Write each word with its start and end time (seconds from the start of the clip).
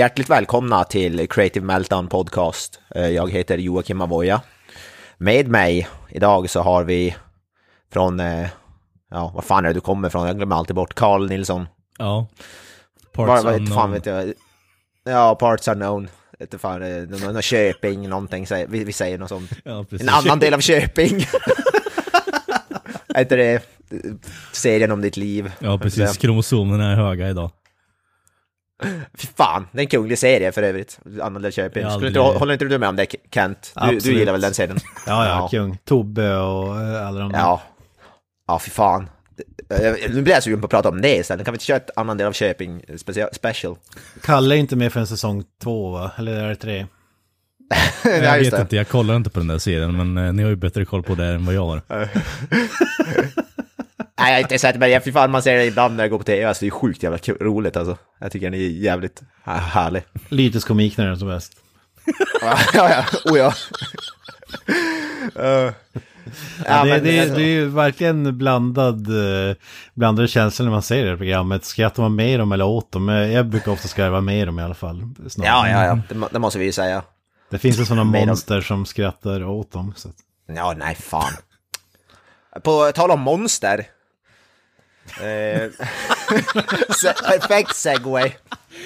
Hjärtligt 0.00 0.30
välkomna 0.30 0.84
till 0.84 1.28
Creative 1.28 1.66
Meltdown 1.66 2.08
Podcast. 2.08 2.80
Eh, 2.94 3.06
Jag 3.08 3.30
heter 3.30 3.58
Joakim 3.58 4.00
Avoya. 4.00 4.40
Med 5.18 5.48
mig 5.48 5.88
idag 6.10 6.50
så 6.50 6.60
har 6.62 6.84
vi 6.84 7.16
från, 7.92 8.20
eh, 8.20 8.46
ja 9.10 9.32
vad 9.34 9.44
fan 9.44 9.64
är 9.64 9.68
det 9.68 9.74
du 9.74 9.80
kommer 9.80 10.08
ifrån? 10.08 10.26
Jag 10.26 10.36
glömmer 10.36 10.56
alltid 10.56 10.76
bort. 10.76 10.94
Carl 10.94 11.28
Nilsson. 11.28 11.66
Ja. 11.98 12.26
Parts 13.12 13.44
var, 13.44 13.52
unknown. 13.52 13.74
fan 13.78 13.92
vet 13.92 14.06
jag. 14.06 14.32
Ja, 15.04 15.34
Parts 15.34 15.68
Unknown. 15.68 16.08
Fan, 16.58 16.82
eh, 16.82 17.02
nå- 17.08 17.32
nå- 17.32 17.40
Köping, 17.40 18.08
någonting. 18.08 18.46
Vi, 18.68 18.84
vi 18.84 18.92
säger 18.92 19.18
något 19.18 19.28
sånt. 19.28 19.50
Ja. 19.64 19.84
En 20.00 20.08
annan 20.08 20.38
del 20.38 20.54
av 20.54 20.60
Köping. 20.60 21.20
är 23.14 23.20
inte 23.20 23.36
det 23.36 23.62
serien 24.52 24.92
om 24.92 25.00
ditt 25.00 25.16
liv? 25.16 25.52
Ja, 25.58 25.78
precis. 25.78 26.16
Kromosomerna 26.16 26.92
är 26.92 26.96
höga 26.96 27.28
idag. 27.30 27.50
Fy 29.14 29.26
fan, 29.36 29.66
det 29.72 29.78
är 29.78 29.82
en 29.82 29.88
kunglig 29.88 30.18
serie 30.18 30.52
för 30.52 30.62
övrigt. 30.62 30.98
Annan 31.22 31.34
del 31.42 31.46
av 31.46 31.50
Köping. 31.50 31.84
Aldrig- 31.84 32.10
inte, 32.10 32.20
håller 32.20 32.52
inte 32.52 32.64
du 32.64 32.78
med 32.78 32.88
om 32.88 32.96
det 32.96 33.06
Kent? 33.34 33.72
Du, 33.90 33.98
du 33.98 34.12
gillar 34.18 34.32
väl 34.32 34.40
den 34.40 34.54
serien? 34.54 34.78
Ja, 35.06 35.26
ja, 35.26 35.28
Ja. 35.28 35.48
kung. 35.50 35.78
Tobbe 35.84 36.36
och 36.36 36.80
eh, 36.80 37.06
alla 37.08 37.20
de 37.20 37.32
där. 37.32 37.38
Ja. 37.38 37.62
Ja, 38.46 38.58
fy 38.58 38.70
fan. 38.70 39.08
Eh, 39.70 39.92
Nu 40.10 40.22
blir 40.22 40.34
jag 40.34 40.42
sugen 40.42 40.60
på 40.60 40.64
att 40.64 40.70
prata 40.70 40.88
om 40.88 41.00
det 41.00 41.16
istället. 41.16 41.44
Kan 41.44 41.52
vi 41.52 41.56
inte 41.56 41.64
köra 41.64 41.76
ett 41.76 41.90
annan 41.96 42.16
del 42.16 42.26
av 42.26 42.32
Köping 42.32 42.82
specia- 42.96 43.28
special? 43.34 43.76
Kalle 44.22 44.54
är 44.54 44.58
inte 44.58 44.76
med 44.76 44.92
för 44.92 45.00
en 45.00 45.06
säsong 45.06 45.44
två, 45.62 45.90
va? 45.90 46.10
Eller 46.18 46.32
är 46.44 46.48
det 46.48 46.56
tre? 46.56 46.86
Ja, 48.04 48.10
jag 48.10 48.38
vet 48.38 48.50
det. 48.50 48.60
inte, 48.60 48.76
jag 48.76 48.88
kollar 48.88 49.16
inte 49.16 49.30
på 49.30 49.38
den 49.40 49.46
där 49.48 49.58
serien, 49.58 49.96
men 50.12 50.26
eh, 50.26 50.32
ni 50.32 50.42
har 50.42 50.50
ju 50.50 50.56
bättre 50.56 50.84
koll 50.84 51.02
på 51.02 51.14
det 51.14 51.26
än 51.26 51.46
vad 51.46 51.54
jag 51.54 51.66
har. 51.66 51.82
Nej, 54.20 54.30
jag 54.30 54.36
har 54.36 54.40
inte 54.42 54.58
sett 54.58 54.76
men 54.76 54.90
jag- 54.90 55.04
fy 55.04 55.12
fan 55.12 55.30
man 55.30 55.42
ser 55.42 55.56
det 55.56 55.64
ibland 55.64 55.96
när 55.96 56.04
jag 56.04 56.10
går 56.10 56.18
på 56.18 56.24
tv. 56.24 56.44
Alltså 56.44 56.60
det 56.64 56.66
är 56.68 56.70
sjukt 56.70 57.02
jävla 57.02 57.18
kul, 57.18 57.36
roligt 57.40 57.76
alltså. 57.76 57.96
Jag 58.20 58.32
tycker 58.32 58.50
den 58.50 58.60
är 58.60 58.64
jävligt 58.68 59.22
här- 59.44 59.58
härlig. 59.58 60.02
Lyteskomik 60.28 60.96
när 60.96 61.04
den 61.04 61.14
är 61.14 61.18
som 61.18 61.28
bäst. 61.28 61.52
ja, 62.40 62.58
ja, 62.74 63.04
oh 63.24 63.38
ja. 63.38 63.52
Eh, 65.36 65.72
Ja, 66.66 66.84
det, 66.84 66.90
men, 66.90 67.04
det, 67.04 67.20
alltså, 67.20 67.34
det 67.36 67.42
är 67.42 67.46
ju 67.46 67.68
verkligen 67.68 68.38
blandad, 68.38 69.08
eh, 69.08 69.56
blandade 69.94 70.28
känslor 70.28 70.64
när 70.64 70.70
man 70.72 70.82
ser 70.82 71.04
det 71.04 71.10
här 71.10 71.16
programmet. 71.16 71.64
Skrattar 71.64 72.02
man 72.02 72.14
med 72.14 72.40
dem 72.40 72.52
eller 72.52 72.64
åt 72.64 72.92
dem? 72.92 73.08
Eh, 73.08 73.14
Jag 73.32 73.46
brukar 73.46 73.72
ofta 73.72 73.88
skarva 73.88 74.20
med 74.20 74.48
dem 74.48 74.58
i 74.58 74.62
alla 74.62 74.74
fall. 74.74 75.02
snarare. 75.28 75.70
ja, 75.70 75.84
ja, 75.84 75.84
ja. 75.86 75.98
Det, 76.14 76.28
det 76.32 76.38
måste 76.38 76.58
vi 76.58 76.64
ju 76.64 76.72
säga. 76.72 77.02
Det 77.50 77.58
finns 77.58 77.78
ju 77.80 77.84
sådana 77.84 78.12
dem. 78.18 78.26
monster 78.28 78.60
som 78.60 78.86
skrattar 78.86 79.44
åt 79.44 79.72
dem. 79.72 79.92
Så. 79.96 80.08
Ja, 80.46 80.74
nej 80.78 80.94
fan. 80.94 81.32
På 82.62 82.92
tal 82.94 83.10
om 83.10 83.20
monster. 83.20 83.86
Eh, 85.20 85.70
perfekt 87.28 87.76
segway. 87.76 88.32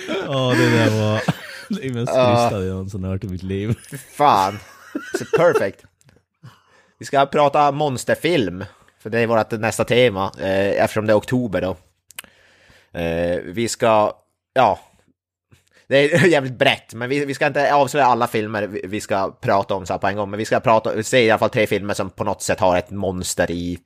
Ja, 0.09 0.55
det 0.55 0.71
där 0.71 0.91
var 0.91 1.21
det 1.69 1.95
mest 1.95 2.13
krystade 2.13 2.67
jag 2.67 2.73
någonsin 2.75 3.05
hört 3.05 3.25
i 3.25 3.29
mitt 3.29 3.43
liv. 3.43 3.79
Fan. 4.13 4.59
Så 5.19 5.25
perfect. 5.39 5.85
Vi 6.99 7.07
ska 7.07 7.27
prata 7.27 7.73
monsterfilm. 7.73 8.65
För 9.05 9.11
det 9.11 9.19
är 9.19 9.27
vårt 9.27 9.51
nästa 9.51 9.85
tema. 9.85 10.33
Eh, 10.41 10.83
eftersom 10.83 11.07
det 11.07 11.13
är 11.13 11.17
oktober 11.17 11.61
då. 11.61 11.77
Eh, 12.99 13.41
vi 13.45 13.69
ska, 13.69 14.13
ja. 14.53 14.79
Det 15.87 15.97
är 15.97 16.27
jävligt 16.27 16.59
brett, 16.59 16.95
men 16.95 17.09
vi, 17.09 17.25
vi 17.25 17.35
ska 17.35 17.47
inte 17.47 17.75
avslöja 17.75 18.07
alla 18.07 18.27
filmer 18.27 18.63
vi, 18.63 18.81
vi 18.87 19.01
ska 19.01 19.31
prata 19.41 19.75
om 19.75 19.87
så 19.87 19.93
här 19.93 19.99
på 19.99 20.07
en 20.07 20.17
gång. 20.17 20.31
Men 20.31 20.39
vi 20.39 20.45
ska 20.45 20.61
prata, 20.61 21.03
se 21.03 21.25
i 21.25 21.31
alla 21.31 21.39
fall 21.39 21.51
tre 21.51 21.67
filmer 21.67 21.95
som 21.95 22.11
på 22.11 22.25
något 22.25 22.43
sätt 22.43 22.61
har 22.61 22.77
ett 22.77 22.91
monster 22.91 23.51
i, 23.51 23.79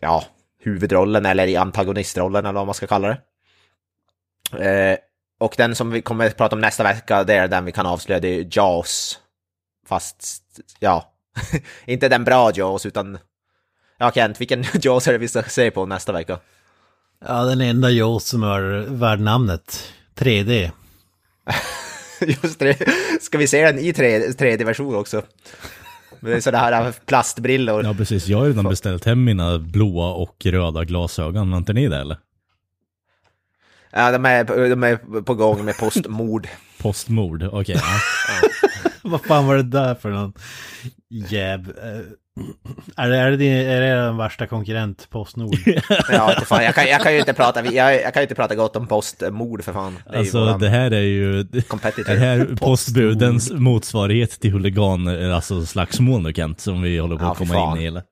ja, 0.00 0.24
huvudrollen 0.62 1.26
eller 1.26 1.46
i 1.46 1.56
antagonistrollen 1.56 2.46
eller 2.46 2.60
vad 2.60 2.66
man 2.66 2.74
ska 2.74 2.86
kalla 2.86 3.08
det. 3.08 3.18
Eh, 4.68 4.98
och 5.40 5.54
den 5.56 5.74
som 5.74 5.90
vi 5.90 6.02
kommer 6.02 6.26
att 6.26 6.36
prata 6.36 6.56
om 6.56 6.60
nästa 6.60 6.82
vecka, 6.82 7.24
det 7.24 7.34
är 7.34 7.48
den 7.48 7.64
vi 7.64 7.72
kan 7.72 7.86
avslöja, 7.86 8.20
det 8.20 8.28
är 8.28 8.48
Jaws. 8.50 9.18
Fast, 9.86 10.60
ja, 10.78 11.12
inte 11.84 12.08
den 12.08 12.24
bra 12.24 12.50
Jaws, 12.54 12.86
utan... 12.86 13.18
Ja, 13.98 14.12
Kent, 14.12 14.40
vilken 14.40 14.64
Jaws 14.82 15.08
är 15.08 15.12
det 15.12 15.18
vi 15.18 15.28
ska 15.28 15.42
se 15.42 15.70
på 15.70 15.86
nästa 15.86 16.12
vecka? 16.12 16.38
Ja, 17.26 17.44
den 17.44 17.60
enda 17.60 17.90
Jaws 17.90 18.24
som 18.24 18.42
är 18.42 18.86
värd 18.88 19.20
namnet. 19.20 19.92
3D. 20.14 20.70
Just 22.20 22.58
det, 22.58 22.88
ska 23.20 23.38
vi 23.38 23.46
se 23.46 23.64
den 23.64 23.78
i 23.78 23.92
3D-version 23.92 24.94
också? 24.94 25.22
Med 26.22 26.44
sådana 26.44 26.64
här 26.64 26.92
plastbrillor. 27.06 27.84
Ja, 27.84 27.94
precis. 27.94 28.28
Jag 28.28 28.38
har 28.38 28.44
ju 28.44 28.50
redan 28.50 28.68
beställt 28.68 29.04
hem 29.04 29.24
mina 29.24 29.58
blåa 29.58 30.12
och 30.12 30.46
röda 30.46 30.84
glasögon. 30.84 31.52
Har 31.52 31.58
inte 31.58 31.72
ni 31.72 31.88
det 31.88 31.96
eller? 31.96 32.16
Ja, 33.90 34.12
de 34.12 34.24
är, 34.26 34.44
de 34.68 34.82
är 34.84 35.22
på 35.22 35.34
gång 35.34 35.64
med 35.64 35.78
postmord. 35.78 36.48
Postmord, 36.78 37.42
okej. 37.52 37.76
ja. 37.78 38.00
Vad 39.10 39.24
fan 39.24 39.46
var 39.46 39.56
det 39.56 39.62
där 39.62 39.94
för 39.94 40.10
någon 40.10 40.32
jäv? 41.08 41.72
Är 42.96 43.08
det, 43.10 43.16
är 43.16 43.30
det, 43.30 43.36
din, 43.36 43.52
är 43.52 43.80
det 43.80 43.94
den 43.94 44.16
värsta 44.16 44.46
konkurrent, 44.46 45.06
Postnord? 45.10 45.54
Ja, 46.10 46.32
inte 46.34 46.46
fan, 46.46 46.64
jag, 46.64 46.74
kan, 46.74 46.86
jag 46.86 47.00
kan 47.02 47.12
ju 47.12 47.18
inte 47.18 47.32
prata, 47.34 47.64
jag, 47.64 47.94
jag 48.02 48.14
kan 48.14 48.20
ju 48.20 48.24
inte 48.24 48.34
prata 48.34 48.54
gott 48.54 48.76
om 48.76 48.86
postmord 48.86 49.64
för 49.64 49.72
fan. 49.72 49.98
Det 50.12 50.18
Alltså 50.18 50.40
våran 50.40 50.60
det 50.60 50.68
här 50.68 50.90
är 50.90 51.00
ju... 51.00 51.46
competitor. 51.68 52.12
Det 52.12 52.18
här 52.18 52.38
är 52.38 52.56
postbudens 52.56 53.50
motsvarighet 53.52 54.40
till 54.40 54.52
huligan, 54.52 55.32
alltså 55.32 55.66
slagsmål 55.66 56.22
nu 56.22 56.32
Kent, 56.32 56.60
som 56.60 56.82
vi 56.82 56.98
håller 56.98 57.16
på 57.16 57.24
Ja, 57.24 57.30
att 57.32 57.38
för 57.38 57.44
komma 57.44 57.54
fan. 57.54 57.76
in 57.76 57.82
i 57.82 57.86
eller? 57.86 58.02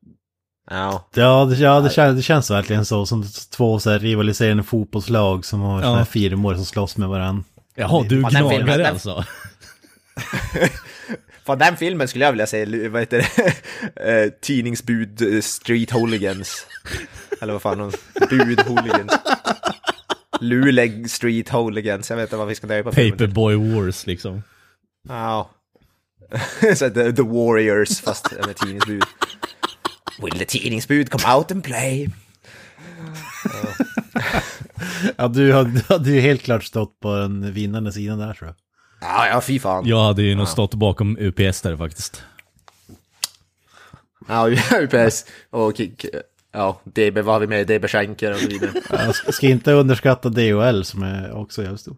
Ja, 0.70 1.08
Ja, 1.14 1.44
det, 1.44 1.56
ja 1.56 1.80
det, 1.80 1.90
känns, 1.90 2.16
det 2.16 2.22
känns 2.22 2.50
verkligen 2.50 2.84
så. 2.84 3.06
Som 3.06 3.24
två 3.56 3.78
så 3.78 3.90
här 3.90 3.98
rivaliserande 3.98 4.62
fotbollslag 4.62 5.44
som 5.44 5.60
har 5.60 5.80
såna 5.82 5.92
här 5.94 6.00
Ja. 6.00 6.04
firmor 6.04 6.54
som 6.54 6.64
slåss 6.64 6.96
med 6.96 7.08
varandra. 7.08 7.44
Jaha, 7.76 8.04
du 8.08 8.22
gnagare 8.22 8.88
alltså? 8.88 9.24
Fan, 11.44 11.58
den 11.58 11.76
filmen 11.76 12.08
skulle 12.08 12.24
jag 12.24 12.32
vilja 12.32 12.46
se, 12.46 12.88
vad 12.88 13.02
heter 13.02 13.18
det? 13.18 13.54
Eh, 13.96 14.30
Tidningsbud 14.40 15.34
eh, 15.34 15.40
Street 15.40 15.90
Hooligans. 15.90 16.66
Eller 17.40 17.52
vad 17.52 17.62
fan, 17.62 17.78
någon 17.78 17.92
bud 18.30 18.60
hooligans. 18.60 19.12
Luleg 20.40 21.10
Street 21.10 21.48
Hooligans, 21.48 22.10
jag 22.10 22.16
vet 22.16 22.24
inte 22.24 22.36
vad 22.36 22.48
vi 22.48 22.54
ska 22.54 22.66
döpa 22.66 22.92
filmen. 22.92 23.18
Paperboy 23.18 23.54
Wars 23.56 24.06
liksom. 24.06 24.42
Ja. 25.08 25.50
Så 26.76 26.90
the, 26.90 27.12
the 27.12 27.22
Warriors, 27.22 28.00
fast 28.00 28.32
med 28.46 28.56
tidningsbud. 28.56 29.02
Will 30.22 30.38
the 30.38 30.44
tidningsbud 30.44 31.10
come 31.10 31.34
out 31.34 31.52
and 31.52 31.64
play? 31.64 32.08
Ja, 35.16 35.28
du 35.28 35.52
hade, 35.52 35.70
du 35.70 35.82
hade 35.88 36.10
ju 36.10 36.20
helt 36.20 36.42
klart 36.42 36.64
stått 36.64 37.00
på 37.00 37.16
den 37.16 37.52
vinnande 37.52 37.92
sidan 37.92 38.18
där 38.18 38.34
tror 38.34 38.48
jag. 38.48 38.56
Ja, 39.00 39.26
ja, 39.28 39.40
fy 39.40 39.58
fan. 39.60 39.86
Jag 39.86 40.04
hade 40.04 40.22
ju 40.22 40.34
nog 40.34 40.48
stått 40.48 40.74
bakom 40.74 41.16
UPS 41.20 41.60
där 41.62 41.76
faktiskt. 41.76 42.22
Ja, 44.28 44.48
UPS 44.80 45.26
och 45.50 45.76
kick. 45.76 46.04
Ja, 46.52 46.80
DB, 46.84 47.18
vad 47.18 47.34
har 47.34 47.40
vi 47.40 47.46
med? 47.46 47.66
DB 47.66 47.88
Schenker 47.88 48.32
och 48.32 48.38
så 48.38 48.48
vidare. 48.48 48.70
Jag 48.90 49.14
ska- 49.34 49.46
inte 49.46 49.72
underskatta 49.72 50.28
DHL 50.28 50.82
som 50.82 51.02
är 51.02 51.32
också 51.32 51.62
jävligt 51.62 51.80
stor. 51.80 51.96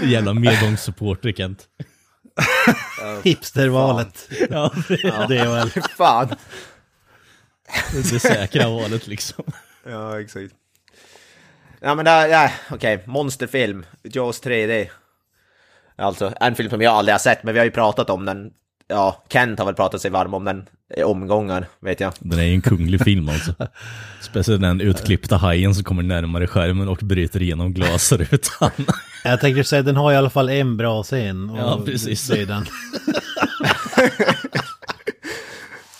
Jävla 0.02 0.34
medgångssupporter 0.34 1.32
Kent. 1.32 1.66
Hipstervalet. 3.24 4.28
Ja, 4.50 4.72
DHL. 5.28 5.80
Fan. 5.96 6.28
det 7.92 8.20
säkra 8.20 8.68
valet 8.68 9.06
liksom. 9.06 9.44
Ja, 9.88 10.20
exakt. 10.20 10.52
Ja, 11.80 11.94
men 11.94 12.04
där, 12.04 12.28
ja, 12.28 12.50
okej. 12.70 13.02
Monsterfilm. 13.06 13.86
Jaws 14.02 14.42
3D. 14.42 14.88
Alltså, 15.96 16.32
en 16.40 16.54
film 16.54 16.70
som 16.70 16.82
jag 16.82 16.94
aldrig 16.94 17.14
har 17.14 17.18
sett, 17.18 17.42
men 17.42 17.54
vi 17.54 17.60
har 17.60 17.64
ju 17.64 17.70
pratat 17.70 18.10
om 18.10 18.24
den. 18.24 18.50
Ja, 18.88 19.24
Kent 19.32 19.58
har 19.58 19.66
väl 19.66 19.74
pratat 19.74 20.00
sig 20.00 20.10
varm 20.10 20.34
om 20.34 20.44
den 20.44 20.68
i 20.96 21.02
omgångar, 21.02 21.66
vet 21.80 22.00
jag. 22.00 22.12
Den 22.18 22.38
är 22.38 22.42
ju 22.42 22.54
en 22.54 22.62
kunglig 22.62 23.04
film 23.04 23.28
alltså. 23.28 23.54
Speciellt 24.20 24.62
den 24.62 24.80
utklippta 24.80 25.36
hajen 25.36 25.74
som 25.74 25.84
kommer 25.84 26.02
närmare 26.02 26.46
skärmen 26.46 26.88
och 26.88 26.98
bryter 26.98 27.42
igenom 27.42 27.72
glasrutan. 27.72 28.70
Jag 29.24 29.40
tänkte 29.40 29.64
säga 29.64 29.82
den 29.82 29.96
har 29.96 30.12
i 30.12 30.16
alla 30.16 30.30
fall 30.30 30.48
en 30.48 30.76
bra 30.76 31.02
scen. 31.02 31.50
Och 31.50 31.58
Ja, 31.58 31.80
precis. 31.84 32.28
Det. 32.28 32.46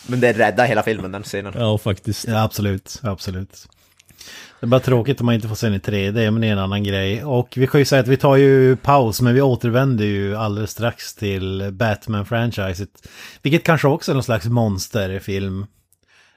Men 0.07 0.19
det 0.19 0.33
räddar 0.33 0.65
hela 0.65 0.83
filmen, 0.83 1.11
den 1.11 1.23
scenen. 1.23 1.53
Ja, 1.57 1.77
faktiskt. 1.77 2.27
Ja, 2.27 2.43
absolut, 2.43 2.99
absolut. 3.03 3.67
Det 4.59 4.65
är 4.65 4.67
bara 4.67 4.79
tråkigt 4.79 5.19
om 5.19 5.25
man 5.25 5.35
inte 5.35 5.47
får 5.47 5.55
se 5.55 5.67
den 5.67 5.75
i 5.75 5.79
3D, 5.79 6.31
men 6.31 6.41
det 6.41 6.47
är 6.47 6.51
en 6.51 6.59
annan 6.59 6.83
grej. 6.83 7.23
Och 7.23 7.53
vi 7.57 7.67
kan 7.67 7.81
ju 7.81 7.85
säga 7.85 8.01
att 8.01 8.07
vi 8.07 8.17
tar 8.17 8.35
ju 8.35 8.75
paus, 8.75 9.21
men 9.21 9.33
vi 9.33 9.41
återvänder 9.41 10.05
ju 10.05 10.35
alldeles 10.35 10.71
strax 10.71 11.15
till 11.15 11.71
Batman-franchiset. 11.71 13.07
Vilket 13.41 13.63
kanske 13.63 13.87
också 13.87 14.11
är 14.11 14.13
någon 14.13 14.23
slags 14.23 14.45
monsterfilm. 14.45 15.65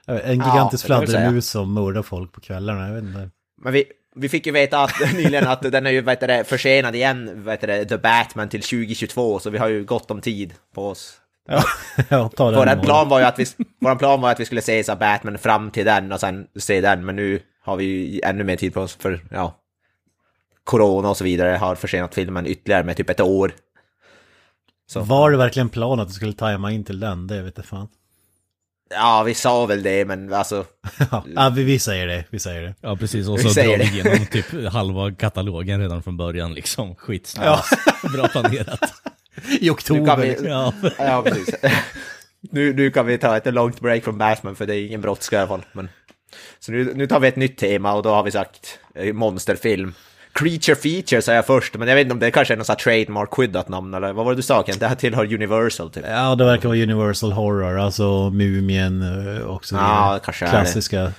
En 0.07 0.33
gigantisk 0.33 0.87
säga. 0.87 1.05
fladdermus 1.05 1.49
som 1.49 1.73
mördar 1.73 2.01
folk 2.01 2.31
på 2.31 2.41
kvällarna, 2.41 2.87
jag 2.87 2.95
vet 2.95 3.03
inte. 3.03 3.29
Men 3.61 3.73
vi, 3.73 3.85
vi 4.15 4.29
fick 4.29 4.45
ju 4.45 4.51
veta 4.51 4.83
att, 4.83 4.93
nyligen 5.13 5.47
att 5.47 5.61
den 5.61 5.85
är 5.85 5.91
ju 5.91 6.09
heter 6.09 6.27
det, 6.27 6.43
försenad 6.43 6.95
igen, 6.95 7.45
heter 7.47 7.67
det, 7.67 7.85
The 7.85 7.97
Batman 7.97 8.49
till 8.49 8.61
2022, 8.61 9.39
så 9.39 9.49
vi 9.49 9.57
har 9.57 9.67
ju 9.67 9.83
gott 9.83 10.11
om 10.11 10.21
tid 10.21 10.53
på 10.75 10.87
oss. 10.89 11.13
Ja, 11.47 11.63
ja 12.09 12.29
ta 12.29 12.51
den. 12.51 12.77
Vår 12.77 12.83
plan, 12.83 13.09
var 13.09 13.19
ju 13.19 13.25
att 13.25 13.39
vi, 13.39 13.45
vår 13.81 13.95
plan 13.95 14.21
var 14.21 14.31
att 14.31 14.39
vi 14.39 14.45
skulle 14.45 14.61
se 14.61 14.83
så 14.83 14.95
Batman 14.95 15.37
fram 15.37 15.71
till 15.71 15.85
den 15.85 16.11
och 16.11 16.19
sen 16.19 16.47
se 16.59 16.81
den, 16.81 17.05
men 17.05 17.15
nu 17.15 17.39
har 17.63 17.77
vi 17.77 17.85
ju 17.85 18.21
ännu 18.23 18.43
mer 18.43 18.55
tid 18.55 18.73
på 18.73 18.81
oss 18.81 18.95
för, 18.95 19.19
ja, 19.31 19.59
Corona 20.63 21.09
och 21.09 21.17
så 21.17 21.23
vidare 21.23 21.57
har 21.57 21.75
försenat 21.75 22.15
filmen 22.15 22.47
ytterligare 22.47 22.83
med 22.83 22.97
typ 22.97 23.09
ett 23.09 23.21
år. 23.21 23.53
Så. 24.87 24.99
Var 24.99 25.31
det 25.31 25.37
verkligen 25.37 25.69
plan 25.69 25.99
att 25.99 26.07
du 26.07 26.13
skulle 26.13 26.33
tajma 26.33 26.71
in 26.71 26.83
till 26.83 26.99
den? 26.99 27.27
Det 27.27 27.41
vet 27.41 27.57
jag 27.57 27.65
fan. 27.65 27.87
Ja, 28.89 29.23
vi 29.23 29.33
sa 29.33 29.65
väl 29.65 29.83
det, 29.83 30.05
men 30.05 30.33
alltså, 30.33 30.65
Ja, 31.11 31.25
ja 31.35 31.49
vi, 31.49 31.63
vi 31.63 31.79
säger 31.79 32.07
det, 32.07 32.25
vi 32.29 32.39
säger 32.39 32.61
det. 32.61 32.75
Ja, 32.81 32.95
precis. 32.95 33.27
Och 33.27 33.39
Vi 33.39 33.43
så 33.43 33.49
säger 33.49 33.77
drar 33.77 33.85
vi 33.85 33.91
igenom 33.91 34.25
typ 34.25 34.73
halva 34.73 35.11
katalogen 35.11 35.79
redan 35.79 36.03
från 36.03 36.17
början 36.17 36.53
liksom. 36.53 36.95
Skitsnabbt. 36.95 37.69
Bra 38.13 38.27
planerat. 38.27 38.93
I 39.59 39.65
nu 39.65 39.71
oktober. 39.71 40.05
kan 40.05 40.21
vi, 40.21 40.27
liksom. 40.27 40.47
Ja. 40.47 40.73
ja 40.97 41.21
precis. 41.21 41.55
Nu, 42.51 42.73
nu 42.73 42.91
kan 42.91 43.05
vi 43.05 43.17
ta 43.17 43.37
ett 43.37 43.53
långt 43.53 43.79
break 43.79 44.03
från 44.03 44.17
Batman, 44.17 44.55
för 44.55 44.65
det 44.65 44.75
är 44.75 44.85
ingen 44.85 45.01
brådska 45.01 45.35
i 45.35 45.39
alla 45.39 45.47
fall. 45.47 45.65
Men... 45.73 45.89
Så 46.59 46.71
nu, 46.71 46.91
nu 46.95 47.07
tar 47.07 47.19
vi 47.19 47.27
ett 47.27 47.35
nytt 47.35 47.57
tema 47.57 47.93
och 47.93 48.03
då 48.03 48.09
har 48.09 48.23
vi 48.23 48.31
sagt 48.31 48.79
eh, 48.95 49.13
monsterfilm. 49.13 49.93
Creature 50.33 50.75
Feature 50.75 51.21
sa 51.21 51.33
jag 51.33 51.45
först, 51.45 51.73
men 51.77 51.87
jag 51.87 51.95
vet 51.95 52.01
inte 52.01 52.13
om 52.13 52.19
det 52.19 52.31
kanske 52.31 52.53
är 52.53 52.57
något 52.57 52.67
sånt 52.67 52.79
trademark-skyddat 52.79 53.69
namn 53.69 53.93
eller 53.93 54.13
vad 54.13 54.25
var 54.25 54.31
det 54.31 54.35
du 54.35 54.41
sa 54.41 54.63
Kent? 54.63 54.79
Det 54.79 54.87
här 54.87 54.95
tillhör 54.95 55.33
Universal 55.33 55.89
typ. 55.91 56.05
Ja, 56.07 56.35
det 56.35 56.45
verkar 56.45 56.69
vara 56.69 56.77
Universal 56.79 57.31
Horror, 57.31 57.79
alltså 57.79 58.29
Mumien 58.29 59.01
eh, 59.37 59.41
och 59.43 59.65
så 59.65 59.75
Ja, 59.75 60.19
kanske 60.25 60.45
är 60.45 60.51
det. 60.51 60.57
Klassiska. 60.57 61.11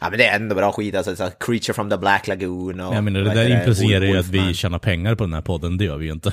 Ja 0.00 0.10
men 0.10 0.18
det 0.18 0.26
är 0.26 0.36
ändå 0.36 0.54
bra 0.54 0.72
skit 0.72 0.94
alltså, 0.94 1.16
så 1.16 1.30
Creature 1.40 1.74
from 1.74 1.90
the 1.90 1.96
Black 1.96 2.26
Lagoon 2.28 2.80
och... 2.80 2.94
Jag 2.94 3.04
menar, 3.04 3.20
det 3.20 3.34
där 3.34 3.50
implicerar 3.58 4.04
ju 4.04 4.18
att 4.18 4.28
vi 4.28 4.54
tjänar 4.54 4.78
pengar 4.78 5.14
på 5.14 5.24
den 5.24 5.34
här 5.34 5.40
podden, 5.42 5.76
det 5.76 5.84
gör 5.84 5.96
vi 5.96 6.06
ju 6.06 6.12
inte. 6.12 6.32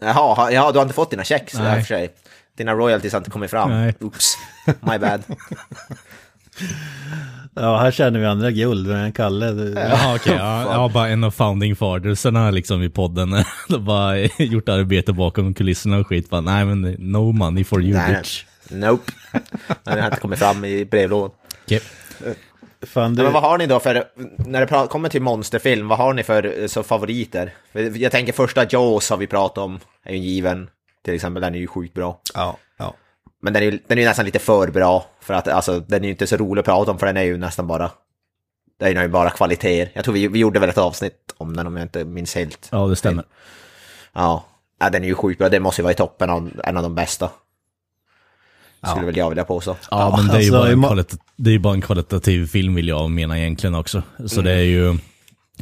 Jaha, 0.00 0.34
ha- 0.34 0.50
ja, 0.50 0.72
du 0.72 0.78
har 0.78 0.82
inte 0.82 0.94
fått 0.94 1.10
dina 1.10 1.24
checks 1.24 1.54
i 1.54 1.58
och 1.58 1.60
för 1.62 1.80
sig. 1.82 2.10
Dina 2.56 2.74
royalties 2.74 3.12
har 3.12 3.18
inte 3.20 3.30
kommit 3.30 3.50
fram. 3.50 3.70
Nej. 3.70 3.94
Oops, 4.00 4.34
my 4.66 4.98
bad. 4.98 5.22
Ja, 7.54 7.76
här 7.78 7.90
känner 7.90 8.20
vi 8.20 8.26
andra 8.26 8.50
guld, 8.50 8.86
men 8.86 9.12
Kalle... 9.12 9.72
Jaha, 9.80 10.14
okej. 10.14 10.34
ja, 10.38 10.62
jag 10.62 10.78
har 10.78 10.88
bara 10.88 11.08
en 11.08 11.24
av 11.24 11.30
founding 11.30 11.76
fathersarna 11.76 12.50
liksom 12.50 12.82
i 12.82 12.90
podden. 12.90 13.30
De 13.68 13.74
har 13.74 13.78
bara 13.78 14.18
gjort 14.38 14.68
arbete 14.68 15.12
bakom 15.12 15.54
kulisserna 15.54 15.98
och 15.98 16.06
skit. 16.06 16.30
Bara, 16.30 16.40
nej 16.40 16.64
men 16.64 16.96
no 16.98 17.32
money 17.32 17.64
for 17.64 17.82
you 17.82 17.94
Nej. 17.94 18.14
bitch. 18.14 18.44
Nope. 18.70 19.12
Det 19.84 19.90
har 19.90 20.06
inte 20.06 20.20
kommit 20.20 20.38
fram 20.38 20.64
i 20.64 20.84
brevlådan. 20.84 21.30
Okej. 21.64 21.80
Fan, 22.82 23.14
du... 23.14 23.22
Men 23.22 23.32
vad 23.32 23.42
har 23.42 23.58
ni 23.58 23.66
då 23.66 23.80
för, 23.80 24.04
när 24.36 24.60
det 24.60 24.88
kommer 24.88 25.08
till 25.08 25.22
monsterfilm, 25.22 25.88
vad 25.88 25.98
har 25.98 26.12
ni 26.12 26.22
för 26.22 26.60
eh, 26.62 26.66
så 26.66 26.82
favoriter? 26.82 27.52
Jag 27.94 28.12
tänker 28.12 28.32
första 28.32 28.66
Jaws 28.70 29.10
har 29.10 29.16
vi 29.16 29.26
pratat 29.26 29.58
om, 29.58 29.80
är 30.04 30.12
ju 30.12 30.16
en 30.16 30.22
given. 30.22 30.68
Till 31.04 31.14
exempel, 31.14 31.40
den 31.40 31.54
är 31.54 31.58
ju 31.58 31.66
sjukt 31.66 31.94
bra. 31.94 32.20
Ja, 32.34 32.56
ja. 32.78 32.94
Men 33.42 33.52
den 33.52 33.62
är 33.62 33.66
ju 33.70 33.78
den 33.86 33.98
är 33.98 34.04
nästan 34.04 34.24
lite 34.24 34.38
för 34.38 34.70
bra, 34.70 35.06
för 35.20 35.34
att 35.34 35.48
alltså, 35.48 35.80
den 35.80 36.02
är 36.02 36.04
ju 36.04 36.10
inte 36.10 36.26
så 36.26 36.36
rolig 36.36 36.60
att 36.60 36.66
prata 36.66 36.90
om, 36.90 36.98
för 36.98 37.06
den 37.06 37.16
är 37.16 37.22
ju 37.22 37.36
nästan 37.36 37.66
bara... 37.66 37.90
Den 38.78 38.96
är 38.96 39.02
ju 39.02 39.08
bara 39.08 39.30
kvaliteter. 39.30 39.92
Jag 39.94 40.04
tror 40.04 40.14
vi, 40.14 40.28
vi 40.28 40.38
gjorde 40.38 40.60
väl 40.60 40.68
ett 40.68 40.78
avsnitt 40.78 41.34
om 41.36 41.56
den 41.56 41.66
om 41.66 41.76
jag 41.76 41.84
inte 41.84 42.04
minns 42.04 42.34
helt. 42.34 42.68
Ja, 42.72 42.86
det 42.86 42.96
stämmer. 42.96 43.24
Ja, 44.12 44.44
ja 44.80 44.90
den 44.90 45.04
är 45.04 45.08
ju 45.08 45.14
sjukt 45.14 45.38
bra, 45.38 45.48
den 45.48 45.62
måste 45.62 45.80
ju 45.80 45.82
vara 45.82 45.92
i 45.92 45.96
toppen 45.96 46.30
av 46.30 46.50
en 46.64 46.76
av 46.76 46.82
de 46.82 46.94
bästa. 46.94 47.30
Skulle 48.86 49.06
väl 49.06 49.16
jag 49.16 49.28
vilja 49.28 49.44
påstå. 49.44 49.76
Ja, 49.90 50.16
men 50.16 50.26
det 50.26 50.32
är 50.32 50.40
ju 50.40 50.56
alltså, 50.56 50.76
bara 50.76 51.00
en, 51.00 51.06
det 51.36 51.50
är 51.50 51.58
bara 51.58 51.74
en 51.74 51.80
kvalitativ 51.80 52.46
film 52.46 52.74
vill 52.74 52.88
jag 52.88 53.10
mena 53.10 53.38
egentligen 53.38 53.74
också. 53.74 54.02
Så 54.26 54.40
det 54.40 54.52
är 54.52 54.64
ju, 54.64 54.98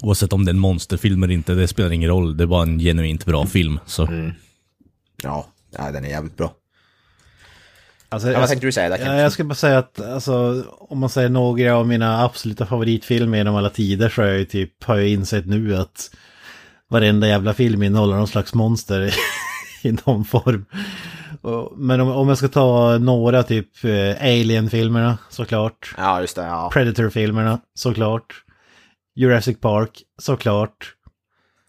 oavsett 0.02 0.32
om 0.32 0.44
det 0.44 0.50
är 0.50 0.54
en 0.54 0.60
monsterfilm 0.60 1.22
eller 1.22 1.34
inte, 1.34 1.54
det 1.54 1.68
spelar 1.68 1.92
ingen 1.92 2.10
roll. 2.10 2.36
Det 2.36 2.44
är 2.44 2.46
bara 2.46 2.62
en 2.62 2.78
genuint 2.78 3.24
bra 3.24 3.46
film. 3.46 3.80
Så. 3.86 4.08
Ja, 5.22 5.46
ja 5.70 5.90
den 5.90 6.04
är 6.04 6.08
jävligt 6.08 6.36
bra. 6.36 6.52
Alltså, 8.08 8.28
Ja, 8.28 8.32
jag, 8.32 8.40
vad 8.40 8.48
tänkte 8.48 8.66
du 8.66 8.72
säga 8.72 8.88
där 8.88 8.98
ja, 8.98 9.04
Kent? 9.04 9.20
jag 9.20 9.32
ska 9.32 9.44
bara 9.44 9.54
säga 9.54 9.78
att 9.78 10.00
alltså, 10.00 10.64
om 10.78 10.98
man 10.98 11.08
säger 11.08 11.28
några 11.28 11.76
av 11.76 11.88
mina 11.88 12.24
absoluta 12.24 12.66
favoritfilmer 12.66 13.38
genom 13.38 13.56
alla 13.56 13.70
tider 13.70 14.08
så 14.08 14.22
har 14.22 14.28
jag 14.28 14.38
ju 14.38 14.44
typ, 14.44 14.84
har 14.84 14.96
jag 14.96 15.08
insett 15.08 15.46
nu 15.46 15.76
att 15.76 16.10
varenda 16.90 17.28
jävla 17.28 17.54
film 17.54 17.82
innehåller 17.82 18.16
någon 18.16 18.28
slags 18.28 18.54
monster 18.54 19.14
i 19.82 19.96
någon 20.06 20.24
form. 20.24 20.64
Men 21.76 22.00
om, 22.00 22.08
om 22.10 22.28
jag 22.28 22.38
ska 22.38 22.48
ta 22.48 22.98
några, 22.98 23.42
typ 23.42 23.84
eh, 23.84 24.22
Alien-filmerna 24.22 25.18
såklart. 25.28 25.94
Ja, 25.96 26.20
just 26.20 26.36
det. 26.36 26.42
Ja. 26.42 26.70
Predator-filmerna 26.72 27.60
såklart. 27.74 28.34
Jurassic 29.14 29.60
Park 29.60 30.02
såklart. 30.18 30.94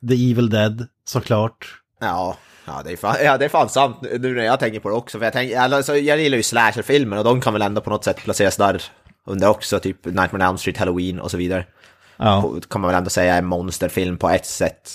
The 0.09 0.31
Evil 0.31 0.49
Dead 0.49 0.87
såklart. 1.05 1.67
Ja, 1.99 2.37
ja, 2.69 2.81
det 2.83 2.91
är 2.91 2.97
fan, 2.97 3.15
ja, 3.23 3.37
det 3.37 3.45
är 3.45 3.49
fan 3.49 3.69
sant 3.69 3.97
nu 4.01 4.35
när 4.35 4.43
jag 4.43 4.59
tänker 4.59 4.79
på 4.79 4.89
det 4.89 4.95
också. 4.95 5.17
För 5.17 5.25
jag, 5.25 5.33
tänker, 5.33 5.59
alltså, 5.59 5.97
jag 5.97 6.19
gillar 6.19 6.37
ju 6.37 6.43
slasherfilmer 6.43 7.17
och 7.17 7.23
de 7.23 7.41
kan 7.41 7.53
väl 7.53 7.61
ändå 7.61 7.81
på 7.81 7.89
något 7.89 8.03
sätt 8.03 8.17
placeras 8.23 8.57
där 8.57 8.83
under 9.25 9.49
också, 9.49 9.79
typ 9.79 10.05
Nightmare 10.05 10.35
on 10.35 10.41
Elm 10.41 10.57
Street, 10.57 10.77
Halloween 10.77 11.19
och 11.19 11.31
så 11.31 11.37
vidare. 11.37 11.65
Ja, 12.17 12.53
kan 12.69 12.81
man 12.81 12.87
väl 12.91 12.97
ändå 12.97 13.09
säga 13.09 13.35
är 13.35 13.41
monsterfilm 13.41 14.17
på 14.17 14.29
ett 14.29 14.45
sätt, 14.45 14.91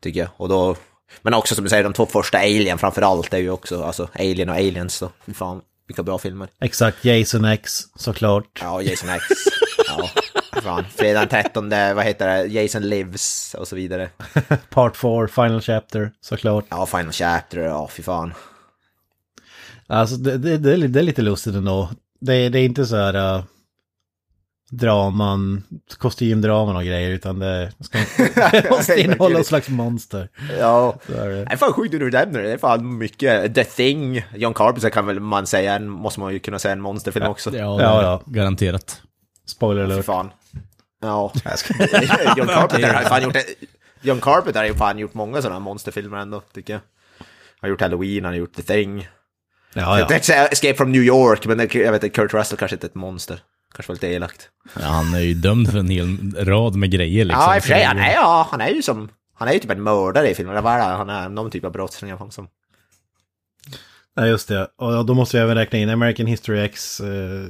tycker 0.00 0.20
jag. 0.20 0.28
Och 0.36 0.48
då, 0.48 0.76
men 1.22 1.34
också 1.34 1.54
som 1.54 1.64
du 1.64 1.70
säger, 1.70 1.84
de 1.84 1.92
två 1.92 2.06
första 2.06 2.38
Alien 2.38 2.78
framför 2.78 3.02
allt 3.02 3.34
är 3.34 3.38
ju 3.38 3.50
också, 3.50 3.84
alltså 3.84 4.08
Alien 4.14 4.48
och 4.48 4.54
Aliens. 4.56 5.02
Fy 5.26 5.34
fan, 5.34 5.60
vilka 5.86 6.02
bra 6.02 6.18
filmer. 6.18 6.48
exakt. 6.60 7.04
Jason 7.04 7.44
X 7.44 7.80
såklart. 7.96 8.60
Ja, 8.62 8.82
Jason 8.82 9.08
X. 9.08 9.24
Ja, 9.88 10.10
fan. 10.66 10.84
Fredag 10.96 11.20
den 11.20 11.28
13, 11.28 11.68
vad 11.70 12.04
heter 12.04 12.26
det, 12.28 12.46
Jason 12.46 12.82
Lives 12.82 13.54
och 13.58 13.68
så 13.68 13.76
vidare. 13.76 14.08
Part 14.70 14.96
4, 14.96 15.28
Final 15.28 15.60
Chapter 15.60 16.12
såklart. 16.20 16.64
Ja, 16.68 16.86
Final 16.86 17.12
Chapter, 17.12 17.58
ja 17.60 17.88
fy 17.92 18.02
fan. 18.02 18.34
Alltså 19.86 20.16
det, 20.16 20.38
det, 20.38 20.58
det, 20.58 20.72
är, 20.72 20.76
det 20.88 20.98
är 21.00 21.02
lite 21.02 21.22
lustigt 21.22 21.54
ändå. 21.54 21.90
Det, 22.20 22.34
är- 22.34 22.50
det 22.50 22.58
är 22.60 22.64
inte 22.64 22.86
så 22.86 22.96
här 22.96 23.36
uh, 23.36 23.42
draman, 24.70 25.62
kostymdraman 25.98 26.76
och 26.76 26.84
grejer 26.84 27.10
utan 27.10 27.38
det 27.38 27.72
ska 27.80 27.98
det 28.52 28.70
måste 28.70 29.00
innehålla 29.00 29.38
en 29.38 29.44
slags 29.44 29.68
monster. 29.68 30.28
Ja, 30.58 30.98
Så 31.06 31.12
är 31.12 31.28
det. 31.28 31.44
det 31.44 31.52
är 31.52 31.56
fan 31.56 31.72
sjukt 31.72 31.94
hur 31.94 31.98
du 32.00 32.10
nämner 32.10 32.42
det. 32.42 32.48
Det 32.48 32.52
är 32.54 32.58
fan 32.58 32.98
mycket. 32.98 33.54
The 33.54 33.64
Thing, 33.64 34.22
John 34.34 34.54
Carpenter 34.54 34.90
kan 34.90 35.06
väl 35.06 35.20
man 35.20 35.46
säga, 35.46 35.74
en, 35.74 35.88
måste 35.88 36.20
man 36.20 36.32
ju 36.32 36.38
kunna 36.38 36.58
säga 36.58 36.72
en 36.72 36.80
monsterfilm 36.80 37.26
också. 37.26 37.56
Ja, 37.56 37.82
Ja, 37.82 38.02
ja. 38.02 38.22
garanterat. 38.26 39.02
Spoiler 39.46 39.84
alert. 39.84 40.04
fan. 40.04 40.30
Ja. 41.06 41.32
John 42.36 42.46
Carpenter 42.46 42.94
har 42.94 43.02
ju 43.02 43.08
fan 43.08 43.22
gjort 43.22 43.36
John 44.00 44.20
Carpenter 44.20 44.60
har 44.60 44.66
ju 44.66 44.74
fan 44.74 44.98
gjort 44.98 45.14
många 45.14 45.42
sådana 45.42 45.60
monsterfilmer 45.60 46.18
ändå, 46.18 46.40
tycker 46.40 46.72
jag. 46.72 46.80
Han 47.18 47.26
har 47.60 47.68
gjort 47.68 47.80
Halloween, 47.80 48.24
han 48.24 48.32
har 48.32 48.38
gjort 48.38 48.54
The 48.54 48.62
Thing. 48.62 49.08
Ja, 49.74 49.98
ja. 49.98 50.16
Escape 50.16 50.74
from 50.74 50.92
New 50.92 51.02
York, 51.02 51.46
men 51.46 51.58
det, 51.58 51.74
jag 51.74 51.92
vet 51.92 52.04
inte, 52.04 52.16
Kurt 52.16 52.34
Russell 52.34 52.58
kanske 52.58 52.74
inte 52.74 52.86
är 52.86 52.88
ett 52.88 52.94
monster. 52.94 53.40
Kanske 53.74 53.90
var 53.90 53.94
lite 53.94 54.06
elakt. 54.06 54.48
Ja, 54.80 54.86
han 54.86 55.14
är 55.14 55.20
ju 55.20 55.34
dömd 55.34 55.70
för 55.70 55.78
en 55.78 55.88
hel 55.88 56.34
rad 56.46 56.76
med 56.76 56.90
grejer 56.90 57.24
liksom. 57.24 57.42
Ja, 57.42 57.56
i 57.56 57.58
och 57.58 57.62
för 57.62 57.68
sig, 57.68 57.82
han 57.82 57.98
är, 57.98 58.12
ja, 58.12 58.48
han 58.50 58.60
är 58.60 58.68
ju 58.68 58.82
som... 58.82 59.08
Han 59.38 59.48
är 59.48 59.52
ju 59.52 59.58
typ 59.58 59.70
en 59.70 59.82
mördare 59.82 60.30
i 60.30 60.34
filmen, 60.34 60.62
vad 60.62 60.72
är 60.72 60.78
det? 60.78 60.84
Han 60.84 61.10
är 61.10 61.28
någon 61.28 61.50
typ 61.50 61.64
av 61.64 61.72
brottsling 61.72 62.30
som... 62.30 62.48
Nej, 64.16 64.28
just 64.28 64.48
det. 64.48 64.68
Och 64.76 65.06
då 65.06 65.14
måste 65.14 65.36
vi 65.36 65.42
även 65.42 65.54
räkna 65.56 65.78
in 65.78 65.90
American 65.90 66.26
History 66.26 66.60
X. 66.60 67.00
eh, 67.00 67.46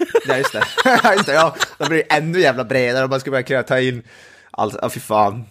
Ja, 0.27 0.37
just 0.37 0.53
det. 0.53 0.63
Ja, 0.85 1.13
just 1.13 1.25
det, 1.25 1.33
ja. 1.33 1.55
De 1.77 1.89
blir 1.89 2.03
ännu 2.09 2.39
jävla 2.39 2.63
bredare 2.63 3.03
om 3.03 3.09
man 3.09 3.19
skulle 3.19 3.31
börja 3.31 3.43
kunna 3.43 3.63
ta 3.63 3.79
in 3.79 4.03
allt. 4.51 4.75
Ja, 4.81 4.89
fy 4.89 4.99
fan. 4.99 5.43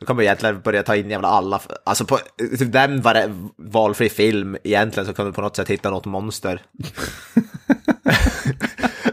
Då 0.00 0.06
kan 0.06 0.16
man 0.16 0.22
egentligen 0.24 0.60
börja 0.60 0.82
ta 0.82 0.96
in 0.96 1.10
jävla 1.10 1.28
alla. 1.28 1.60
Alltså 1.86 2.04
på 2.04 2.18
typ 2.58 2.72
den 2.72 3.02
var 3.02 3.14
det 3.14 3.30
valfri 3.56 4.08
film 4.08 4.56
egentligen 4.64 5.06
så 5.06 5.12
kan 5.14 5.26
du 5.26 5.32
på 5.32 5.40
något 5.40 5.56
sätt 5.56 5.68
hitta 5.70 5.90
något 5.90 6.04
monster. 6.04 6.62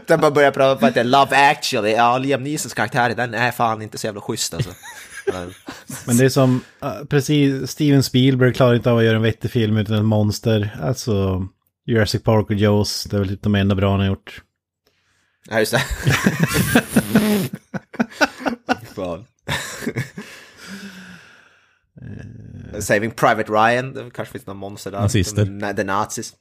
Där 0.06 0.18
man 0.18 0.32
börjar 0.34 0.50
prata 0.50 0.80
på 0.80 0.86
att 0.86 0.94
det 0.94 1.00
är 1.00 1.04
Love 1.04 1.50
actually. 1.50 1.90
Ja, 1.90 2.18
Liam 2.18 2.42
Neesons 2.44 2.74
karaktär 2.74 3.10
i 3.10 3.14
den 3.14 3.34
är 3.34 3.50
fan 3.50 3.82
inte 3.82 3.98
så 3.98 4.06
jävla 4.06 4.20
schysst 4.20 4.54
alltså. 4.54 4.70
Men- 6.06 6.16
det 6.16 6.24
är 6.24 6.28
som, 6.28 6.60
precis, 7.08 7.70
Steven 7.70 8.02
Spielberg 8.02 8.54
klarar 8.54 8.74
inte 8.74 8.90
av 8.90 8.98
att 8.98 9.04
göra 9.04 9.16
en 9.16 9.22
vettig 9.22 9.50
film 9.50 9.76
utan 9.76 9.96
ett 9.96 10.04
monster. 10.04 10.76
Alltså, 10.82 11.46
Jurassic 11.86 12.22
Park 12.22 12.50
och 12.50 12.56
Jaws, 12.56 13.04
det 13.04 13.16
är 13.16 13.18
väl 13.18 13.28
typ 13.28 13.42
de 13.42 13.54
enda 13.54 13.74
bra 13.74 13.90
han 13.90 14.00
har 14.00 14.06
gjort. 14.06 14.42
Ja, 15.50 15.58
just 15.58 15.72
det. 15.72 15.82
Fan. 18.94 19.24
Saving 22.80 23.10
Private 23.10 23.52
Ryan, 23.52 23.94
det 23.94 24.10
kanske 24.14 24.32
finns 24.32 24.46
någon 24.46 24.56
monster 24.56 24.90
där. 24.90 25.00
Nazister. 25.00 25.44
De- 25.44 25.74
The 25.74 25.84
Nazis. 25.84 26.32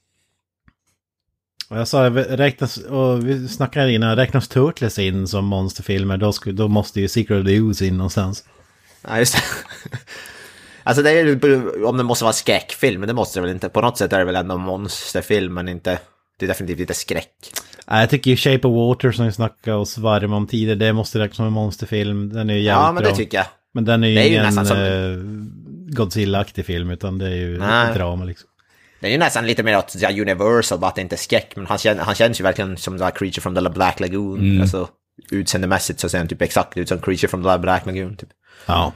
Och 1.70 1.78
jag 1.78 1.88
sa, 1.88 2.10
räknas, 2.10 2.78
och 2.78 3.28
vi 3.28 3.48
snackade 3.48 3.94
innan, 3.94 4.16
räknas 4.16 4.48
Turtles 4.48 5.00
in 5.00 5.28
som 5.28 5.46
monsterfilmer, 5.46 6.18
då, 6.18 6.34
skulle, 6.34 6.56
då 6.56 6.68
måste 6.68 7.02
ju 7.02 7.08
Secret 7.08 7.40
of 7.42 7.48
the 7.48 7.60
Ooze 7.60 7.86
in 7.86 7.98
någonstans. 7.98 8.44
Ja, 9.02 9.20
just 9.20 9.34
det. 9.34 9.42
Alltså 10.84 11.04
det 11.04 11.10
är 11.12 11.26
ju 11.26 11.86
om 11.86 11.98
det 11.98 12.04
måste 12.04 12.24
vara 12.24 12.34
skräckfilm, 12.34 13.00
men 13.00 13.08
det 13.08 13.14
måste 13.14 13.40
det 13.40 13.42
väl 13.42 13.52
inte. 13.52 13.70
På 13.70 13.82
något 13.82 13.98
sätt 13.98 14.14
är 14.14 14.20
det 14.20 14.26
väl 14.26 14.36
ändå 14.36 14.58
monsterfilm, 14.58 15.54
men 15.54 15.68
inte... 15.70 16.00
Det 16.42 16.46
är 16.46 16.48
definitivt 16.48 16.80
inte 16.80 16.94
skräck. 16.94 17.30
Nej, 17.88 18.00
jag 18.00 18.10
tycker 18.10 18.32
ju 18.32 18.38
Shape 18.38 18.68
of 18.68 18.76
Water 18.76 19.12
som 19.12 19.26
vi 19.26 19.32
snackade 19.32 19.78
oss 19.78 19.98
varma 19.98 20.36
om 20.36 20.48
tidigare, 20.48 20.76
det 20.76 20.94
måste 20.94 21.20
räknas 21.20 21.36
som 21.36 21.46
en 21.46 21.54
monsterfilm. 21.54 22.30
Den 22.34 22.50
är 22.50 22.54
ju 22.54 22.60
jävligt 22.62 22.86
Ja, 22.86 22.92
men 22.92 23.04
det 23.04 23.16
tycker 23.16 23.38
jag. 23.38 23.48
Men 23.74 23.86
den 23.86 24.04
är 24.04 24.08
ju 24.08 24.16
Det 24.16 24.22
är 24.22 24.26
ju 24.26 24.30
ingen 24.32 24.46
nästan 24.46 24.66
som- 24.66 24.78
eh, 24.78 25.18
Godzilla-aktig 25.96 26.66
film, 26.66 26.90
utan 26.92 27.18
det 27.18 27.28
är 27.28 27.36
ju 27.36 27.58
Nej. 27.58 27.90
ett 27.90 27.96
drama 27.96 28.26
liksom. 28.26 28.50
Det 29.00 29.08
är 29.08 29.12
ju 29.12 29.18
nästan 29.18 29.48
lite 29.48 29.64
mer 29.64 29.78
åt 29.78 29.96
ja, 30.00 30.10
Universal, 30.22 30.80
bara 30.80 30.88
att 30.88 30.96
det 30.96 31.02
inte 31.02 31.16
är 31.16 31.18
skräck. 31.18 31.54
Men 31.56 31.66
han, 31.66 31.78
känns, 31.78 32.00
han 32.00 32.16
känns 32.16 32.40
ju 32.40 32.44
verkligen 32.44 32.78
som 32.78 32.98
the 32.98 33.12
Creature 33.12 33.42
from 33.42 33.56
the 33.56 33.70
Black 33.70 34.00
Lagoon. 34.00 34.62
Alltså 34.62 34.90
utseendemässigt 35.32 36.00
så 36.00 36.10
ser 36.10 36.18
han 36.18 36.28
typ 36.28 36.42
exakt 36.42 36.78
ut 36.78 36.90
som 36.90 37.00
Creature 37.00 37.28
from 37.28 37.44
the 37.44 37.58
Black 37.58 37.86
Lagoon. 37.86 38.16
Typ. 38.16 38.30
Ja. 38.66 38.94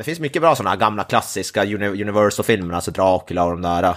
Det 0.00 0.04
finns 0.04 0.20
mycket 0.20 0.42
bra 0.42 0.56
sådana 0.56 0.76
gamla 0.76 1.04
klassiska 1.04 1.64
Uni- 1.64 2.02
Universal-filmer, 2.02 2.74
alltså 2.74 2.90
Dracula 2.90 3.44
och 3.44 3.50
de 3.50 3.62
där. 3.62 3.96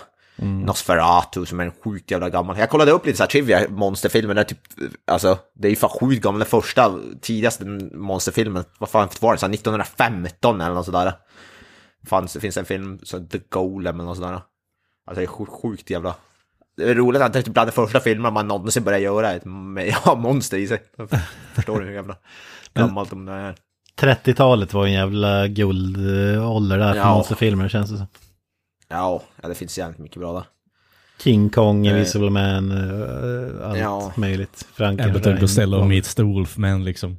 Nosferatu 0.66 1.46
som 1.46 1.60
är 1.60 1.64
en 1.66 1.72
sjukt 1.84 2.12
jävla 2.12 2.30
gammal. 2.30 2.58
Jag 2.58 2.70
kollade 2.70 2.92
upp 2.92 3.06
lite 3.06 3.18
så 3.18 3.24
här 3.24 3.30
trivia 3.30 3.70
monsterfilmer 3.70 4.34
där 4.34 4.44
typ, 4.44 4.60
alltså 5.08 5.38
det 5.56 5.68
är 5.68 5.70
ju 5.70 5.76
fan 5.76 5.90
sjukt 5.90 6.24
gammal. 6.24 6.40
Den 6.40 6.48
första, 6.48 7.00
tidigaste 7.22 7.66
monsterfilmen, 7.94 8.64
vad 8.80 8.90
fan 8.90 9.10
var 9.22 9.34
det? 9.34 9.40
Så 9.40 9.46
här 9.46 9.54
1915 9.54 10.62
eller 10.62 10.76
något 10.76 10.86
sådär. 10.86 11.14
Fanns, 12.08 12.34
det 12.34 12.40
finns 12.40 12.58
en 12.58 12.66
film, 12.66 13.00
så 13.04 13.20
The 13.20 13.40
Golem 13.50 13.96
eller 13.96 14.06
något 14.06 14.18
sådär. 14.18 14.32
Alltså 15.08 15.20
det 15.20 15.24
är 15.24 15.28
sjukt, 15.28 15.52
sjukt 15.62 15.90
jävla... 15.90 16.16
Det 16.78 16.90
är 16.90 16.96
roligt 16.96 17.22
att 17.22 17.34
det 17.34 17.40
är 17.40 17.44
typ 17.44 17.54
bland 17.54 17.68
de 17.68 17.72
första 17.72 18.00
filmerna 18.00 18.32
man 18.32 18.48
någonsin 18.48 18.84
börjar 18.84 19.00
göra 19.00 19.32
ett 19.32 19.46
med, 19.46 19.96
ja, 20.06 20.16
monster 20.16 20.58
i 20.58 20.68
sig. 20.68 20.82
Förstår 21.54 21.80
du 21.80 21.86
hur 21.86 21.94
jävla 21.94 22.16
gammalt 22.74 23.10
de 23.10 23.28
är? 23.28 23.56
30-talet 24.00 24.74
var 24.74 24.86
en 24.86 24.92
jävla 24.92 25.48
guldålder 25.48 26.78
där 26.78 26.92
för 26.94 27.00
Ja. 27.00 27.14
monsterfilmer 27.16 27.70
känns 27.70 27.92
det 27.92 27.98
som. 27.98 28.08
Ja, 28.90 29.22
ja, 29.42 29.48
det 29.48 29.56
finns 29.56 29.78
jävligt 29.78 30.00
mycket 30.00 30.18
bra 30.20 30.34
där. 30.34 30.44
King 31.24 31.50
Kong, 31.50 31.88
Eh. 31.88 31.94
Invisible 31.94 32.30
Man, 32.30 32.72
eh, 32.72 33.70
allt 33.70 33.78
Ja. 33.78 34.12
möjligt. 34.16 34.66
Abbott 34.78 34.90
and 34.90 35.00
Frankenstein. 35.00 35.38
Costello 35.38 35.84
meets 35.86 36.16
the 36.16 36.24
Wolfman 36.24 36.84
liksom. 36.84 37.18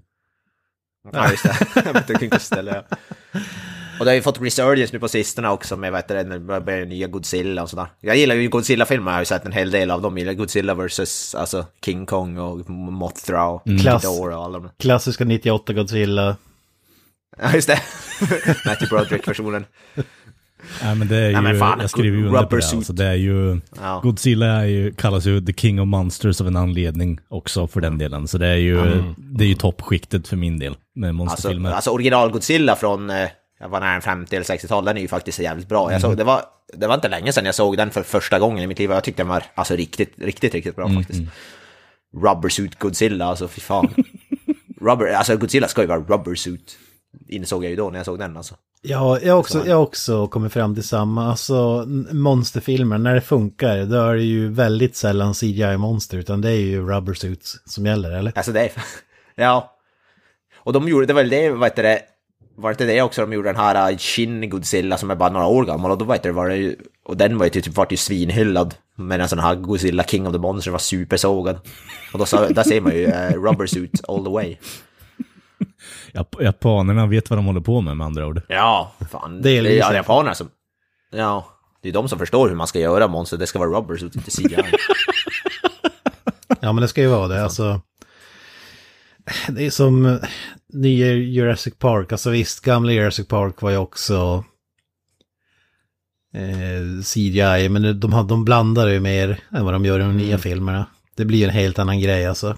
Ja, 1.12 1.30
just 1.30 1.42
det. 1.74 1.92
Vet 2.08 2.22
inte 2.22 2.38
ställa. 2.38 2.74
Ja. 2.74 2.82
Och 3.98 4.04
det 4.04 4.10
har 4.10 4.14
ju 4.16 4.22
fått 4.22 4.40
resurgence 4.40 4.92
nu 4.92 4.98
på 5.00 5.08
sistone 5.08 5.48
också 5.48 5.76
med 5.76 5.92
vad 5.92 5.98
heter 6.00 6.24
det, 6.24 6.40
börjar 6.60 6.86
nya 6.86 7.06
Godzilla 7.06 7.62
och 7.62 7.70
sådär. 7.70 7.86
Jag 8.00 8.16
gillar 8.16 8.34
ju 8.34 8.48
Godzilla-filmer, 8.48 9.10
jag 9.10 9.16
har 9.16 9.20
ju 9.20 9.24
sett 9.26 9.46
en 9.46 9.52
hel 9.52 9.70
del 9.70 9.90
av 9.90 10.02
dem. 10.02 10.12
Jag 10.14 10.18
gillar 10.18 10.32
Godzilla 10.32 10.74
vs. 10.74 11.34
Alltså 11.34 11.66
King 11.84 12.06
Kong 12.06 12.38
och 12.38 12.70
Mothra 12.70 13.46
och 13.46 13.62
Klass. 13.80 14.02
Ghidorah 14.02 14.38
och 14.38 14.44
alla 14.44 14.58
de 14.58 14.70
Klassiska 14.78 15.24
98 15.24 15.72
Godzilla. 15.72 16.36
Ja, 17.42 17.54
just 17.54 17.68
det. 17.68 17.78
Matthew 18.66 18.86
Broderick-versionen. 18.88 19.64
Ja, 20.82 20.94
men 20.94 21.08
det 21.08 21.16
är 21.16 21.30
ju, 21.30 21.40
Nej, 21.40 21.58
fan, 21.58 21.80
jag 21.80 21.90
skriver 21.90 22.18
ju 22.18 22.26
under 22.26 22.38
på 22.38 22.44
rubber 22.44 22.56
det. 22.56 22.62
suit. 22.62 22.76
Alltså, 22.76 22.92
det 22.92 23.04
är 23.06 23.14
ju, 23.14 23.60
Ja. 23.80 24.00
Godzilla 24.02 24.46
är 24.46 24.64
ju, 24.64 24.92
kallas 24.92 25.26
ju 25.26 25.40
The 25.40 25.52
King 25.52 25.80
of 25.80 25.86
Monsters 25.88 26.40
av 26.40 26.46
en 26.46 26.56
anledning 26.56 27.18
också 27.28 27.66
för 27.66 27.80
den 27.80 27.98
delen. 27.98 28.28
Så 28.28 28.38
det 28.38 28.46
är 28.46 28.56
ju, 28.56 29.02
det 29.16 29.44
är 29.44 29.48
ju 29.48 29.54
toppskiktet 29.54 30.28
för 30.28 30.36
min 30.36 30.58
del 30.58 30.76
med 30.94 31.08
Alltså, 31.08 31.14
monsterfilmer. 31.24 31.70
alltså 31.72 31.90
original 31.90 32.30
Godzilla 32.30 32.76
från, 32.76 33.10
eh, 33.10 33.28
jag 33.60 33.68
var 33.68 33.80
nära 33.80 34.00
50 34.00 34.36
eller 34.36 34.44
60-tal, 34.46 34.84
den 34.84 34.96
är 34.96 35.00
ju 35.00 35.08
faktiskt 35.08 35.38
jävligt 35.38 35.68
bra. 35.68 35.82
Jag 35.82 35.90
Mm. 35.90 36.00
såg, 36.00 36.16
det, 36.16 36.24
var, 36.24 36.42
det 36.76 36.86
var 36.86 36.94
inte 36.94 37.08
länge 37.08 37.32
sedan 37.32 37.44
jag 37.44 37.54
såg 37.54 37.76
den 37.76 37.90
för 37.90 38.02
första 38.02 38.38
gången 38.38 38.64
i 38.64 38.66
mitt 38.66 38.78
liv 38.78 38.90
och 38.90 38.96
jag 38.96 39.04
tyckte 39.04 39.22
den 39.22 39.28
var 39.28 39.42
alltså 39.54 39.76
riktigt, 39.76 40.12
riktigt, 40.18 40.54
riktigt 40.54 40.78
Mm, 40.78 40.92
bra 40.92 41.00
faktiskt. 41.02 41.22
Rubber 42.22 42.48
suit 42.48 42.78
Godzilla, 42.78 43.24
alltså 43.24 43.48
fy 43.48 43.60
fan. 43.60 43.94
rubber, 44.80 45.06
alltså 45.06 45.36
Godzilla 45.36 45.68
ska 45.68 45.80
ju 45.82 45.88
vara 45.88 46.00
rubber 46.00 46.34
suit. 46.34 46.78
Insåg 47.28 47.64
jag 47.64 47.70
ju 47.70 47.76
då 47.76 47.90
när 47.90 47.98
jag 47.98 48.06
såg 48.06 48.18
den 48.18 48.36
alltså. 48.36 48.54
Ja, 48.82 49.18
jag 49.22 49.38
också, 49.38 49.66
jag 49.66 49.76
har 49.76 49.82
också 49.82 50.26
kommit 50.26 50.52
fram 50.52 50.74
till 50.74 50.84
samma. 50.84 51.30
Alltså, 51.30 51.84
monsterfilmer, 52.12 52.98
när 52.98 53.14
det 53.14 53.20
funkar, 53.20 53.84
då 53.84 53.96
är 53.96 54.14
det 54.14 54.22
ju 54.22 54.48
väldigt 54.48 54.96
sällan 54.96 55.34
CGI-monster, 55.34 56.16
utan 56.16 56.40
det 56.40 56.50
är 56.50 56.60
ju 56.60 56.86
rubber 56.88 57.14
suits 57.14 57.56
som 57.64 57.86
gäller, 57.86 58.10
eller? 58.10 58.32
Alltså 58.36 58.52
det 58.52 58.60
är, 58.60 58.72
ja. 59.34 59.70
Och 60.56 60.72
de 60.72 60.88
gjorde, 60.88 61.06
det 61.06 61.12
väl 61.12 61.28
det, 61.28 61.50
vad 61.50 61.68
heter 61.68 61.82
det, 61.82 62.02
var 62.56 62.70
det 62.70 62.72
inte 62.72 62.84
det 62.94 63.02
också 63.02 63.20
de 63.20 63.32
gjorde 63.32 63.48
den 63.48 63.56
här 63.56 63.92
uh, 63.92 63.98
Shin 63.98 64.50
Godzilla 64.50 64.96
som 64.96 65.10
är 65.10 65.14
bara 65.14 65.30
några 65.30 65.46
år 65.46 65.64
gammal 65.64 65.90
och 65.90 65.98
då 65.98 66.04
vet 66.04 66.22
du, 66.22 66.30
var 66.30 66.48
det 66.48 66.56
ju, 66.56 66.76
och 67.04 67.16
den 67.16 67.38
var 67.38 67.46
ju 67.46 67.50
typ, 67.50 67.76
vart 67.76 67.92
ju 67.92 67.96
svinhyllad. 67.96 68.74
Men 68.96 69.20
en 69.20 69.28
sån 69.28 69.38
här 69.38 69.54
Godzilla 69.54 70.04
King 70.04 70.26
of 70.26 70.32
the 70.32 70.38
Monsters 70.38 70.72
var 70.72 70.78
supersågad. 70.78 71.56
Och 72.12 72.18
då, 72.18 72.26
sa- 72.26 72.48
där 72.48 72.62
ser 72.62 72.80
man 72.80 72.92
ju 72.92 73.06
uh, 73.06 73.42
rubber 73.44 73.66
suit 73.66 74.00
all 74.08 74.24
the 74.24 74.30
way. 74.30 74.56
Jap- 76.12 76.42
Japanerna 76.42 77.06
vet 77.06 77.30
vad 77.30 77.38
de 77.38 77.46
håller 77.46 77.60
på 77.60 77.80
med 77.80 77.96
med 77.96 78.04
andra 78.06 78.26
ord. 78.26 78.40
Ja, 78.48 78.92
fan. 79.10 79.42
Det 79.42 79.50
är 79.50 79.62
Det 79.62 79.68
är 79.68 79.72
liksom- 79.74 79.92
ja, 79.92 79.96
japanerna 79.96 80.34
som, 80.34 80.48
ja, 81.12 81.46
det 81.82 81.88
är 81.88 81.92
de 81.92 82.08
som 82.08 82.18
förstår 82.18 82.48
hur 82.48 82.56
man 82.56 82.66
ska 82.66 82.78
göra 82.78 83.08
monster, 83.08 83.36
det 83.36 83.46
ska 83.46 83.58
vara 83.58 83.70
rubber 83.70 83.96
suit, 83.96 84.16
inte 84.16 84.30
CGI. 84.30 84.56
Ja, 86.60 86.72
men 86.72 86.82
det 86.82 86.88
ska 86.88 87.00
ju 87.00 87.06
vara 87.08 87.28
det. 87.28 87.42
Alltså, 87.44 87.80
det 89.48 89.66
är 89.66 89.70
som 89.70 90.06
eh, 90.06 90.16
nya 90.72 91.12
Jurassic 91.12 91.74
Park. 91.78 92.12
Alltså 92.12 92.30
visst, 92.30 92.60
gamla 92.64 92.92
Jurassic 92.92 93.28
Park 93.28 93.62
var 93.62 93.70
ju 93.70 93.76
också 93.76 94.44
eh, 96.34 97.02
CGI. 97.14 97.68
Men 97.68 98.00
de, 98.00 98.12
har- 98.12 98.24
de 98.24 98.44
blandar 98.44 98.88
ju 98.88 99.00
mer 99.00 99.40
än 99.50 99.64
vad 99.64 99.74
de 99.74 99.84
gör 99.84 99.98
i 100.00 100.02
de 100.02 100.16
nya 100.16 100.38
filmerna. 100.38 100.86
Det 101.16 101.24
blir 101.24 101.44
en 101.44 101.54
helt 101.54 101.78
annan 101.78 102.00
grej 102.00 102.26
alltså. 102.26 102.56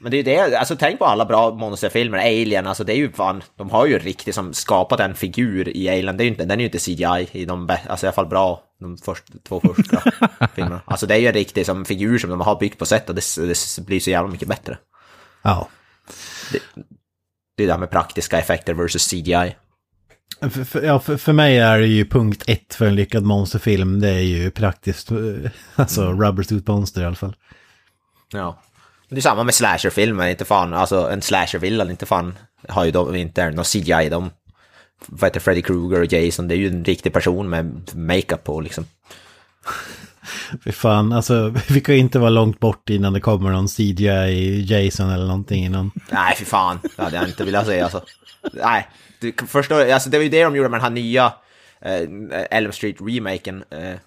Men 0.00 0.10
det 0.10 0.16
är 0.16 0.24
det, 0.24 0.58
alltså 0.58 0.76
tänk 0.76 0.98
på 0.98 1.04
alla 1.04 1.24
bra 1.24 1.54
monsterfilmer, 1.54 2.18
Alien, 2.18 2.66
alltså 2.66 2.84
det 2.84 2.92
är 2.92 2.96
ju 2.96 3.12
fan, 3.12 3.42
de 3.56 3.70
har 3.70 3.86
ju 3.86 3.98
riktigt 3.98 4.34
som 4.34 4.54
skapat 4.54 5.00
en 5.00 5.14
figur 5.14 5.76
i 5.76 5.88
Alien, 5.88 6.16
det 6.16 6.22
är 6.22 6.24
ju 6.24 6.30
inte, 6.30 6.44
den 6.44 6.58
är 6.58 6.62
ju 6.62 6.64
inte 6.64 6.78
CGI 6.78 7.28
i 7.32 7.44
de, 7.44 7.76
alltså 7.88 8.06
i 8.06 8.08
alla 8.08 8.14
fall 8.14 8.26
bra, 8.26 8.62
de 8.80 8.98
först, 8.98 9.24
två 9.48 9.60
första 9.60 10.02
filmerna. 10.54 10.80
Alltså 10.84 11.06
det 11.06 11.14
är 11.14 11.18
ju 11.18 11.26
en 11.26 11.34
riktig 11.34 11.66
som 11.66 11.84
figur 11.84 12.18
som 12.18 12.30
de 12.30 12.40
har 12.40 12.58
byggt 12.60 12.78
på 12.78 12.86
sätt 12.86 13.08
och 13.08 13.14
det, 13.14 13.36
det 13.36 13.86
blir 13.86 14.00
så 14.00 14.10
jävla 14.10 14.30
mycket 14.30 14.48
bättre. 14.48 14.78
Ja. 15.42 15.68
Det 17.56 17.62
är 17.62 17.66
det 17.66 17.72
här 17.72 17.80
med 17.80 17.90
praktiska 17.90 18.38
effekter 18.38 18.74
versus 18.74 19.10
CGI. 19.10 19.54
För, 20.40 20.64
för, 20.64 20.82
ja, 20.82 21.00
för, 21.00 21.16
för 21.16 21.32
mig 21.32 21.58
är 21.58 21.78
det 21.78 21.86
ju 21.86 22.04
punkt 22.04 22.44
ett 22.46 22.74
för 22.74 22.86
en 22.86 22.94
lyckad 22.94 23.22
monsterfilm. 23.22 24.00
Det 24.00 24.08
är 24.08 24.20
ju 24.20 24.50
praktiskt, 24.50 25.10
eh, 25.10 25.18
alltså 25.74 26.12
rubber 26.12 26.42
suit 26.42 26.66
monster 26.66 27.02
i 27.02 27.04
alla 27.04 27.14
fall. 27.14 27.36
Ja. 28.32 28.62
Men 29.08 29.14
Det 29.16 29.20
är 29.20 29.22
samma 29.22 29.44
med 29.44 29.54
slasherfilmer, 29.54 30.28
inte 30.28 30.44
fan, 30.44 30.74
alltså 30.74 31.10
en 31.10 31.22
slashervillain, 31.22 31.90
inte 31.90 32.06
fan 32.06 32.34
har 32.68 32.84
ju 32.84 32.90
de 32.90 33.14
inte 33.14 33.50
någon 33.50 33.64
CGI 33.64 34.04
i 34.04 34.08
dem. 34.08 34.30
Vad 35.06 35.30
heter 35.30 35.40
Freddy 35.40 35.62
Krueger 35.62 36.00
och 36.00 36.12
Jason, 36.12 36.48
det 36.48 36.54
är 36.54 36.56
ju 36.56 36.68
en 36.68 36.84
riktig 36.84 37.12
person 37.12 37.48
med 37.48 37.90
makeup 37.94 38.44
på 38.44 38.60
liksom. 38.60 38.84
Fy 40.64 40.72
fan, 40.72 41.12
alltså 41.12 41.54
vi 41.68 41.80
kan 41.80 41.94
ju 41.94 42.00
inte 42.00 42.18
vara 42.18 42.30
långt 42.30 42.60
bort 42.60 42.90
innan 42.90 43.12
det 43.12 43.20
kommer 43.20 43.50
någon 43.50 43.68
CGI 43.68 44.64
Jason 44.68 45.10
eller 45.10 45.26
någonting 45.26 45.64
innan. 45.64 45.90
Nej, 46.10 46.34
för 46.36 46.44
fan. 46.44 46.78
Det 46.96 47.02
hade 47.02 47.16
jag 47.16 47.28
inte 47.28 47.44
velat 47.44 47.66
säga 47.66 47.84
alltså. 47.84 48.02
Nej, 48.52 48.88
du 49.20 49.32
förstår, 49.46 49.90
alltså 49.90 50.10
det 50.10 50.18
var 50.18 50.22
ju 50.24 50.30
det 50.30 50.44
de 50.44 50.56
gjorde 50.56 50.68
med 50.68 50.80
den 50.80 50.84
här 50.84 50.90
nya 50.90 51.32
eh, 51.80 52.02
Elm 52.50 52.70
Street-remaken. 52.70 53.64
Eh, 53.70 53.98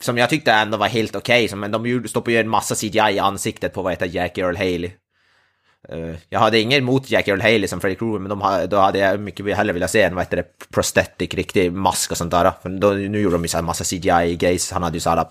som 0.00 0.18
jag 0.18 0.30
tyckte 0.30 0.52
ändå 0.52 0.76
var 0.76 0.86
helt 0.86 1.16
okej, 1.16 1.44
okay, 1.44 1.56
men 1.56 1.70
de 1.70 2.08
stoppade 2.08 2.32
ju 2.32 2.40
en 2.40 2.48
massa 2.48 2.74
CGI 2.74 3.10
i 3.12 3.18
ansiktet 3.18 3.74
på 3.74 3.82
vad 3.82 3.92
heter 3.92 4.06
Jack 4.06 4.38
Earl 4.38 4.56
Haley. 4.56 4.90
Eh, 5.88 6.16
jag 6.28 6.40
hade 6.40 6.60
inget 6.60 6.78
emot 6.78 7.10
Jack 7.10 7.28
Earl 7.28 7.40
Haley 7.40 7.68
som 7.68 7.80
Freddy 7.80 7.96
Krueger, 7.96 8.18
men 8.18 8.28
de, 8.28 8.66
då 8.70 8.76
hade 8.76 8.98
jag 8.98 9.20
mycket 9.20 9.56
hellre 9.56 9.72
velat 9.72 9.90
se 9.90 10.02
en, 10.02 10.14
vad 10.14 10.24
heter 10.24 10.36
det, 10.36 10.68
prosthetic, 10.74 11.34
riktig 11.34 11.72
mask 11.72 12.10
och 12.10 12.16
sånt 12.16 12.30
där. 12.30 12.52
För 12.62 12.68
då, 12.68 12.90
nu 12.90 13.20
gjorde 13.20 13.34
de 13.34 13.42
ju 13.42 13.48
så 13.48 13.56
här 13.56 13.64
massa 13.64 13.84
CGI-grejs, 13.84 14.72
han 14.72 14.82
hade 14.82 14.96
ju 14.96 15.00
så 15.00 15.10
här 15.10 15.26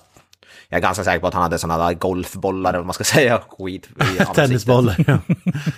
jag 0.70 0.78
är 0.78 0.82
ganska 0.82 1.04
säker 1.04 1.20
på 1.20 1.28
att 1.28 1.34
han 1.34 1.44
hade 1.44 1.60
sådana 1.60 1.88
där 1.88 1.94
golfbollar, 1.94 2.70
eller 2.70 2.80
vad 2.80 2.86
man 2.86 2.94
ska 2.94 3.04
säga, 3.14 3.42
skit. 3.50 3.90
Tennisbollar, 4.36 4.96
ja. 5.08 5.20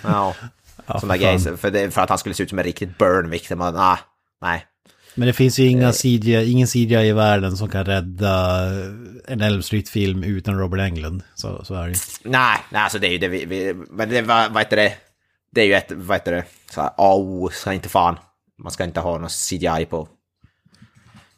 Ja, 0.02 0.34
sådana 0.86 1.14
för 1.14 1.16
grejer. 1.16 1.56
För, 1.56 1.90
för 1.90 2.00
att 2.00 2.08
han 2.08 2.18
skulle 2.18 2.34
se 2.34 2.42
ut 2.42 2.48
som 2.48 2.58
en 2.58 2.64
riktigt 2.64 2.98
burn 2.98 3.30
victim. 3.30 3.60
och, 3.60 3.74
Ah, 3.76 3.98
nej. 4.42 4.66
Men 5.18 5.26
det 5.26 5.32
finns 5.32 5.58
ju 5.58 5.66
inga 5.66 5.92
CGI, 5.92 6.50
ingen 6.50 6.66
CGI 6.66 7.08
i 7.08 7.12
världen 7.12 7.56
som 7.56 7.68
kan 7.68 7.84
rädda 7.84 8.64
en 9.28 9.40
Elm 9.40 9.62
Street-film 9.62 10.22
utan 10.22 10.58
Robert 10.58 10.80
Englund. 10.80 11.22
Så, 11.34 11.64
så 11.64 11.74
är 11.74 11.82
det 11.82 11.88
ju. 11.88 11.96
Nej, 12.24 12.58
nej, 12.70 12.82
alltså 12.82 12.98
det 12.98 13.06
är 13.06 13.10
ju 13.10 13.18
det 13.18 13.28
vi... 13.28 13.44
vi 13.44 13.74
men 13.90 14.08
det, 14.08 14.22
vad, 14.22 14.52
vad 14.52 14.62
heter 14.62 14.76
det? 14.76 14.92
Det 15.52 15.60
är 15.60 15.64
ju 15.64 15.74
ett, 15.74 15.92
vad 15.92 16.16
heter 16.16 16.32
det? 16.32 16.44
Så 16.70 16.80
här, 16.80 16.90
oh, 16.96 17.50
ska 17.50 17.72
inte 17.72 17.88
fan. 17.88 18.16
Man 18.62 18.72
ska 18.72 18.84
inte 18.84 19.00
ha 19.00 19.18
någon 19.18 19.28
CGI 19.28 19.86
på... 19.90 20.08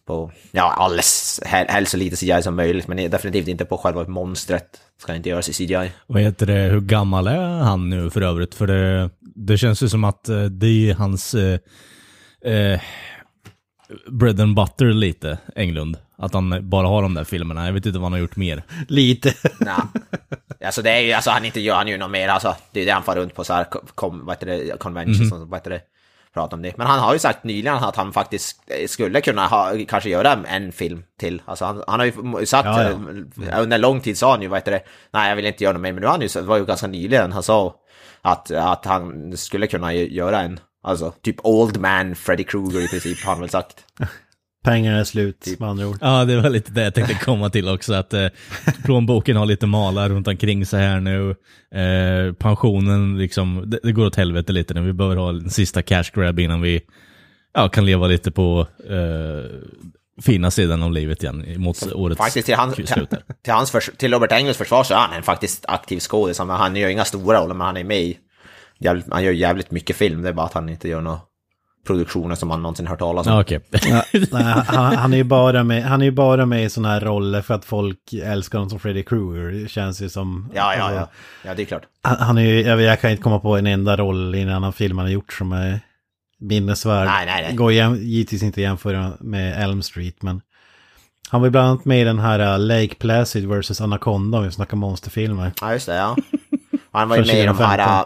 På, 0.07 0.33
ja, 0.51 0.73
alldeles, 0.73 1.41
hel- 1.47 1.69
helst 1.69 1.91
så 1.91 1.97
lite 1.97 2.17
CGI 2.17 2.43
som 2.43 2.57
möjligt, 2.57 2.89
men 2.89 3.11
definitivt 3.11 3.49
inte 3.49 3.65
på 3.65 3.79
själva 3.79 4.09
monstret. 4.09 4.81
Ska 4.99 5.15
inte 5.15 5.29
göras 5.29 5.49
i 5.49 5.53
CGI. 5.53 5.91
Vad 6.07 6.23
heter 6.23 6.47
det, 6.47 6.53
hur 6.53 6.81
gammal 6.81 7.27
är 7.27 7.59
han 7.59 7.91
nu 7.91 8.11
för 8.11 8.23
övrigt? 8.23 8.55
För 8.55 8.67
det, 8.67 9.11
det 9.21 9.59
känns 9.59 9.83
ju 9.83 9.89
som 9.89 10.05
att 10.05 10.29
eh, 10.29 10.43
det 10.45 10.91
är 10.91 10.95
hans... 10.95 11.35
Eh, 11.35 11.61
eh, 12.45 12.81
bread 14.07 14.41
and 14.41 14.55
butter 14.57 14.85
lite, 14.85 15.39
Englund. 15.57 15.97
Att 16.17 16.35
han 16.35 16.69
bara 16.71 16.87
har 16.87 17.03
de 17.03 17.15
där 17.15 17.25
filmerna. 17.25 17.67
Jag 17.67 17.73
vet 17.73 17.87
inte 17.87 17.99
vad 17.99 18.05
han 18.07 18.13
har 18.13 18.19
gjort 18.21 18.37
mer. 18.37 18.63
Lite. 18.89 19.35
Nej. 19.61 19.75
Alltså 20.65 20.83
det 20.83 20.91
är 20.91 21.01
ju, 21.01 21.13
alltså 21.13 21.31
han 21.31 21.45
inte 21.45 21.61
gör 21.61 21.75
han 21.75 21.89
ju 21.89 21.99
något 21.99 22.11
mer, 22.11 22.29
alltså. 22.29 22.57
Det 22.73 22.81
är 22.81 22.87
det 22.87 22.93
han 22.93 23.03
far 23.03 23.17
runt 23.17 23.35
på 23.35 23.45
så 23.45 23.53
här, 23.55 23.65
kom, 23.95 24.25
vad 24.27 24.37
heter 24.37 24.47
det, 24.47 24.79
conventions 24.79 25.33
och 25.33 25.49
vad 25.49 25.59
heter 25.61 25.71
det, 25.71 25.81
prata 26.35 26.57
om 26.57 26.63
det. 26.63 26.77
Men 26.77 26.87
han 26.87 26.99
har 27.01 27.13
ju 27.13 27.19
sagt 27.19 27.45
nyligen 27.45 27.75
att 27.75 27.97
han 27.97 28.13
faktiskt 28.13 28.61
skulle 28.89 29.21
kunna 29.21 29.47
ha, 29.47 29.73
kanske 29.89 30.11
göra 30.11 30.39
en 30.49 30.73
film 30.73 31.03
till. 31.21 31.43
Alltså 31.45 31.65
han, 31.65 31.83
han 31.87 32.01
har 32.01 32.41
ju 32.41 32.47
sagt, 32.47 32.67
Ja, 32.67 32.83
ja. 32.83 32.91
eh, 33.51 33.63
under 33.63 33.79
lång 33.79 34.01
tid 34.01 34.19
sa 34.19 34.31
han 34.31 34.43
ju, 34.43 34.49
vad 34.49 34.59
heter 34.59 34.73
det, 34.73 34.81
nej 35.13 35.29
jag 35.29 35.37
vill 35.37 35.47
inte 35.47 35.65
göra 35.65 35.73
något 35.73 35.83
mer, 35.83 35.93
men 35.93 36.01
nu 36.01 36.07
har 36.07 36.13
han 36.13 36.21
ju, 36.23 36.29
det 36.29 36.41
var 36.43 36.57
ju 36.59 36.65
ganska 36.65 36.87
nyligen 36.87 37.33
han 37.33 37.43
sa 37.43 37.75
att, 38.23 38.51
att 38.51 38.85
han 38.85 39.37
skulle 39.37 39.67
kunna 39.67 39.93
gö- 39.93 40.09
göra 40.11 40.41
en, 40.41 40.61
alltså 40.83 41.15
typ 41.23 41.37
Old 41.43 41.81
Man 41.81 42.15
Freddy 42.15 42.45
Krueger 42.45 42.81
i 42.85 42.89
princip, 42.89 43.25
har 43.25 43.33
han 43.33 43.41
väl 43.41 43.51
sagt. 43.51 43.85
Pengarna 44.65 44.99
är 44.99 45.05
slut, 45.05 45.47
med 45.59 45.69
andra 45.69 45.87
ord. 45.89 45.99
Ja, 46.01 46.25
det 46.25 46.41
var 46.41 46.51
lite 46.51 46.73
det 46.73 46.83
jag 46.83 46.95
tänkte 46.95 47.15
komma 47.15 47.51
till 47.51 47.69
också. 47.69 47.95
Att 47.95 48.15
eh, 48.15 48.27
plånboken 48.85 49.37
har 49.37 49.47
lite 49.47 49.67
malar 49.67 50.09
runt 50.09 50.29
omkring 50.29 50.67
sig 50.67 50.81
här 50.87 51.01
nu. 51.01 51.31
Eh, 51.81 52.33
pensionen, 52.35 53.19
liksom, 53.19 53.63
det, 53.67 53.79
det 53.83 53.93
går 53.93 54.07
åt 54.07 54.17
helvete 54.17 54.53
lite 54.53 54.75
nu. 54.75 54.81
Vi 54.81 54.93
behöver 54.93 55.17
ha 55.17 55.29
en 55.29 55.51
sista 55.51 55.83
cash 55.83 56.05
grab 56.15 56.39
innan 56.41 56.61
vi 56.61 56.81
ja, 57.55 57.69
kan 57.69 57.87
leva 57.87 58.07
lite 58.07 58.31
på 58.31 58.67
eh, 58.91 59.51
fina 60.23 60.51
sidan 60.51 60.83
av 60.83 60.93
livet 60.93 61.23
igen 61.23 61.55
mot 61.57 61.93
årets 61.93 62.19
Faktiskt 62.19 62.47
till, 62.47 62.55
han, 62.55 62.73
slut. 62.75 63.11
där. 63.11 63.23
till, 63.45 63.53
hans 63.53 63.71
förs- 63.71 63.91
till 63.97 64.13
Robert 64.13 64.33
Engels 64.33 64.57
försvar 64.57 64.85
så 64.85 64.95
är 64.95 64.99
han 64.99 65.13
en 65.17 65.23
faktiskt 65.23 65.65
aktiv 65.69 65.99
skådis. 66.01 66.39
Han- 66.39 66.51
Han 66.51 66.77
gör 66.77 66.89
inga 66.89 67.05
stora 67.05 67.41
roller, 67.41 67.55
men 67.55 67.67
han 67.67 67.77
är 67.77 67.85
med 67.85 68.01
i... 68.03 68.19
jävligt- 68.81 69.07
Han 69.13 69.25
gör 69.25 69.33
jävligt 69.33 69.71
mycket 69.71 69.97
film, 69.97 70.23
det 70.23 70.29
är 70.29 70.33
bara 70.33 70.47
att 70.47 70.53
han 70.55 70.69
inte 70.69 70.89
gör 70.89 71.01
några 71.01 71.19
produktioner 71.87 72.35
som 72.35 72.49
man 72.49 72.63
någonsin 72.63 72.87
hört 72.87 72.99
talas 72.99 73.27
om. 73.27 73.33
Ja, 73.33 73.41
okej. 73.41 73.61
Ja, 73.71 74.03
nej, 74.33 74.43
han, 74.67 74.97
han 74.97 75.13
är 75.13 75.17
ju 75.17 75.25
bara 75.25 75.65
med, 75.65 75.85
han 75.85 76.01
är 76.01 76.05
ju 76.05 76.11
bara 76.11 76.47
med 76.47 76.65
i 76.65 76.71
sådana 76.71 76.89
här 76.95 77.01
roller 77.01 77.43
för 77.43 77.55
att 77.55 77.65
folk 77.65 78.13
älskar 78.25 78.59
honom 78.59 78.71
som 78.71 78.79
Freddy 78.81 79.03
Krueger. 79.03 79.69
Känns 79.69 80.03
ju 80.03 80.09
som... 80.09 80.51
Ja, 80.55 80.75
ja, 80.75 80.83
alltså, 80.83 81.01
ja. 81.01 81.09
Ja, 81.45 81.55
det 81.55 81.63
är 81.63 81.67
klart. 81.67 81.83
Han, 82.03 82.17
han 82.17 82.39
är 82.39 82.43
ju, 82.43 82.61
jag, 82.63 82.81
jag 82.81 83.01
kan 83.01 83.11
inte 83.11 83.23
komma 83.23 83.39
på 83.39 83.57
en 83.57 83.67
enda 83.67 83.97
roll 83.97 84.35
i 84.35 84.41
en 84.41 84.49
annan 84.51 84.73
film 84.73 84.99
han 84.99 85.07
har 85.07 85.13
gjort 85.13 85.33
som 85.33 85.53
är 85.53 85.81
minnesvärd. 86.41 87.07
Nej, 87.07 87.27
nej, 87.27 87.43
nej. 87.43 87.57
Går 87.57 87.73
jäm, 87.73 87.95
givetvis 87.95 88.43
inte 88.43 88.61
att 88.61 88.63
jämföra 88.63 89.13
med 89.21 89.63
Elm 89.65 89.83
Street, 89.83 90.23
men... 90.23 90.41
Han 91.31 91.41
var 91.41 91.47
ju 91.47 91.51
bland 91.51 91.69
annat 91.69 91.85
med 91.85 92.01
i 92.01 92.05
den 92.05 92.19
här 92.19 92.41
uh, 92.55 92.59
Lake 92.67 92.95
Placid 92.95 93.49
vs. 93.49 93.81
Anaconda 93.81 94.39
om 94.39 94.45
vi 94.45 94.51
snackar 94.51 94.77
monsterfilmer. 94.77 95.53
Ja, 95.61 95.73
just 95.73 95.87
det, 95.87 95.95
ja. 95.97 96.17
Han 96.93 97.09
var 97.09 97.17
ju 97.17 97.25
med 97.27 97.43
i 97.43 97.47
de 97.47 97.59
här... 97.59 98.05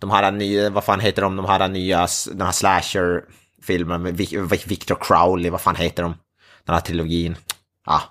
2015. 0.00 0.08
De 0.08 0.10
här 0.10 0.30
nya, 0.32 0.70
vad 0.70 0.84
fan 0.84 1.00
heter 1.00 1.22
de, 1.22 1.36
de 1.36 1.44
här 1.46 1.68
nya, 1.68 2.06
den 2.32 2.40
här 2.46 2.52
slasher-filmen 2.52 4.02
med 4.02 4.14
Vic- 4.14 4.66
Victor 4.68 4.98
Crowley, 5.00 5.50
vad 5.50 5.60
fan 5.60 5.76
heter 5.76 6.02
de? 6.02 6.14
Den 6.64 6.74
här 6.74 6.80
trilogin. 6.82 7.36
Ja. 7.86 8.02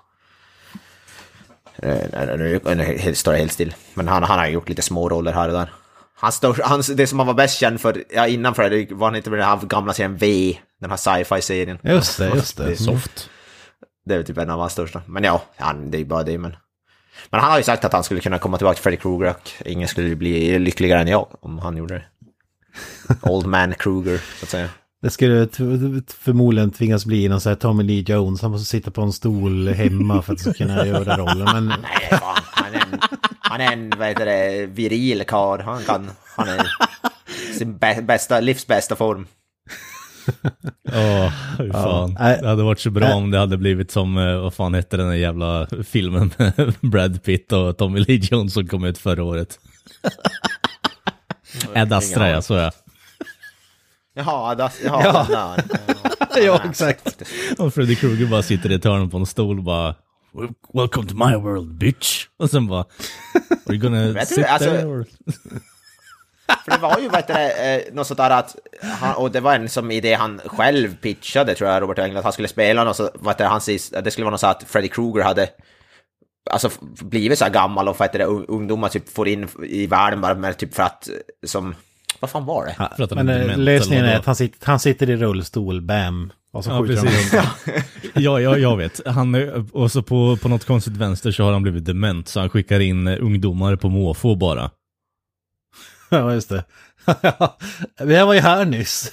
Eh, 1.82 2.36
Nu 2.38 2.60
nu- 2.64 3.14
står 3.14 3.32
det 3.32 3.38
helt 3.38 3.52
still. 3.52 3.74
Men 3.94 4.08
han, 4.08 4.22
han 4.22 4.38
har 4.38 4.46
gjort 4.46 4.68
lite 4.68 4.82
små 4.82 5.08
roller 5.08 5.32
här 5.32 5.48
och 5.48 5.54
där. 5.54 5.72
Han 6.14 6.32
stör, 6.32 6.56
han, 6.64 6.82
det 6.94 7.06
som 7.06 7.18
han 7.18 7.26
var 7.26 7.34
bäst 7.34 7.58
känd 7.58 7.80
för, 7.80 8.04
ja 8.10 8.26
innan 8.26 8.54
Freddy, 8.54 8.86
var 8.90 9.06
han 9.06 9.16
inte 9.16 9.30
med 9.30 9.38
den 9.38 9.48
här 9.48 9.56
gamla 9.66 9.92
serien 9.92 10.16
V, 10.16 10.58
den 10.80 10.90
här 10.90 10.96
sci-fi-serien. 10.96 11.78
Just 11.82 12.18
det, 12.18 12.28
just 12.34 12.56
det. 12.56 12.76
Soft. 12.76 13.30
Det 14.04 14.14
är 14.14 14.18
väl 14.18 14.26
typ 14.26 14.38
en 14.38 14.50
av 14.50 14.60
hans 14.60 14.72
största. 14.72 15.02
Men 15.06 15.24
ja, 15.24 15.42
han, 15.56 15.90
det 15.90 15.96
är 15.96 15.98
ju 15.98 16.04
bara 16.04 16.22
det. 16.22 16.38
Men, 16.38 16.56
men 17.30 17.40
han 17.40 17.50
har 17.50 17.58
ju 17.58 17.64
sagt 17.64 17.84
att 17.84 17.92
han 17.92 18.04
skulle 18.04 18.20
kunna 18.20 18.38
komma 18.38 18.56
tillbaka 18.56 18.74
till 18.74 18.82
Freddy 18.82 18.96
Krueger 18.96 19.30
och 19.30 19.52
ingen 19.66 19.88
skulle 19.88 20.16
bli 20.16 20.58
lyckligare 20.58 21.00
än 21.00 21.08
jag 21.08 21.26
om 21.40 21.58
han 21.58 21.76
gjorde 21.76 21.94
det. 21.94 22.04
Old 23.22 23.46
man 23.46 23.74
Krueger, 23.74 24.18
så 24.38 24.44
att 24.44 24.50
säga. 24.50 24.68
Det 25.02 25.10
skulle 25.10 25.48
förmodligen 26.08 26.70
tvingas 26.70 27.06
bli 27.06 27.28
någon 27.28 27.40
sån 27.40 27.50
här 27.50 27.56
Tommy 27.56 27.82
Lee 27.82 28.04
Jones. 28.06 28.42
Han 28.42 28.50
måste 28.50 28.70
sitta 28.70 28.90
på 28.90 29.02
en 29.02 29.12
stol 29.12 29.68
hemma 29.68 30.22
för 30.22 30.32
att 30.32 30.56
kunna 30.56 30.86
göra 30.86 31.16
rollen. 31.16 31.66
Men 31.66 31.66
Nej, 31.66 32.18
fan. 32.20 32.42
Han 32.50 32.74
är 32.74 32.78
en, 32.78 33.00
han 33.38 33.60
är 33.60 33.72
en 33.72 33.92
vad 33.98 34.08
heter 34.08 34.26
det, 34.26 34.66
viril 34.66 35.24
karl. 35.26 35.60
Han 35.60 35.82
kan, 35.82 36.10
han 36.36 36.48
är 36.48 36.66
sin 37.58 37.76
bä, 37.78 38.02
bästa, 38.02 38.40
livs 38.40 38.66
bästa 38.66 38.96
form. 38.96 39.26
Åh, 40.92 41.32
hur 41.58 41.72
fan. 41.72 42.16
nej. 42.20 42.38
det 42.42 42.48
hade 42.48 42.62
varit 42.62 42.80
så 42.80 42.90
bra 42.90 43.06
Nej. 43.06 43.14
om 43.16 43.30
det 43.30 43.38
hade 43.38 43.56
blivit 43.56 43.90
som, 43.90 44.18
eh, 44.18 44.40
vad 44.40 44.54
fan 44.54 44.74
hette 44.74 44.96
den 44.96 45.06
där 45.08 45.14
jävla 45.14 45.66
filmen 45.84 46.30
med 46.38 46.74
Brad 46.80 47.22
Pitt 47.22 47.52
och 47.52 47.76
Tommy 47.78 48.00
Lee 48.00 48.20
Jones 48.22 48.52
som 48.54 48.66
kom 48.68 48.84
ut 48.84 48.98
förra 48.98 49.24
året. 49.24 49.58
Ed 51.74 51.92
Astra 51.92 52.28
ja, 52.30 52.42
så 52.42 52.54
ja. 52.54 52.70
Jaha, 54.14 54.54
das, 54.54 54.80
jaha, 54.84 55.26
Ja. 55.30 55.56
ja. 56.34 56.38
ja, 56.40 56.60
exakt. 56.70 57.22
Och 57.58 57.74
Freddy 57.74 57.94
Krueger 57.96 58.26
bara 58.26 58.42
sitter 58.42 58.70
i 58.70 58.74
ett 58.74 58.84
hörn 58.84 59.10
på 59.10 59.16
en 59.16 59.26
stol 59.26 59.58
och 59.58 59.64
bara 59.64 59.94
Welcome 60.74 61.08
to 61.08 61.14
my 61.14 61.36
world 61.36 61.74
bitch. 61.74 62.26
Och 62.38 62.50
sen 62.50 62.66
bara 62.66 62.80
Are 62.80 62.86
you 63.74 63.78
gonna 63.78 64.24
sit 64.24 64.46
alltså- 64.46 64.70
there? 64.70 64.84
Or? 64.86 65.06
För 66.64 66.70
det 66.70 66.78
var 66.78 66.98
ju 66.98 67.08
vad 67.08 67.16
heter 67.16 67.34
det, 67.34 67.74
eh, 67.86 67.94
något 67.94 68.06
sånt 68.06 68.18
där 68.18 68.30
att, 68.30 68.56
han, 68.82 69.14
och 69.14 69.30
det 69.30 69.40
var 69.40 69.54
en 69.54 69.68
som 69.68 69.90
idé 69.90 70.14
han 70.14 70.40
själv 70.46 70.96
pitchade 70.96 71.54
tror 71.54 71.70
jag, 71.70 71.82
Robert 71.82 71.98
Englund, 71.98 72.18
att 72.18 72.24
han 72.24 72.32
skulle 72.32 72.48
spela 72.48 72.84
något 72.84 72.96
så, 72.96 73.10
vad 73.14 73.34
heter 73.34 73.44
det, 73.44 73.50
han 73.50 73.60
det 74.04 74.10
skulle 74.10 74.24
vara 74.24 74.30
något 74.30 74.40
så 74.40 74.46
att 74.46 74.64
Freddy 74.68 74.88
Krueger 74.88 75.22
hade 75.24 75.48
Alltså 76.50 76.70
blivit 77.00 77.38
så 77.38 77.44
här 77.44 77.52
gammal 77.52 77.88
och 77.88 77.96
det, 77.98 78.26
un- 78.26 78.44
ungdomar 78.48 78.88
typ 78.88 79.08
får 79.14 79.28
in 79.28 79.48
i 79.66 79.86
världen 79.86 80.20
bara 80.20 80.34
med 80.34 80.56
typ 80.58 80.74
för 80.74 80.82
att, 80.82 81.08
som, 81.46 81.74
vad 82.20 82.30
fan 82.30 82.44
var 82.46 82.66
det? 82.66 82.74
För 82.96 83.04
att 83.04 83.10
han 83.10 83.26
Men 83.26 83.28
är 83.28 83.34
eh, 83.34 83.40
dement, 83.40 83.58
lösningen 83.58 84.04
är 84.04 84.16
att 84.18 84.26
han 84.26 84.36
sitter, 84.36 84.66
han 84.66 84.80
sitter 84.80 85.10
i 85.10 85.16
rullstol, 85.16 85.80
bam. 85.80 86.32
Och 86.52 86.64
så 86.64 86.70
Ja, 86.70 86.80
skjuter 86.80 86.94
de 86.96 87.00
precis. 87.02 87.32
ja, 88.14 88.40
ja, 88.40 88.56
jag 88.56 88.76
vet. 88.76 89.00
Han, 89.06 89.34
är- 89.34 89.76
och 89.76 89.92
så 89.92 90.02
på, 90.02 90.36
på 90.42 90.48
något 90.48 90.64
konstigt 90.64 90.96
vänster 90.96 91.30
så 91.30 91.44
har 91.44 91.52
han 91.52 91.62
blivit 91.62 91.84
dement, 91.84 92.28
så 92.28 92.40
han 92.40 92.48
skickar 92.50 92.80
in 92.80 93.06
eh, 93.08 93.16
ungdomar 93.20 93.76
på 93.76 93.88
måfå 93.88 94.34
bara. 94.34 94.70
Ja, 96.18 96.34
just 96.34 96.48
det. 96.48 96.64
Men 97.98 98.10
jag 98.10 98.26
var 98.26 98.34
ju 98.34 98.40
här 98.40 98.64
nyss. 98.64 99.12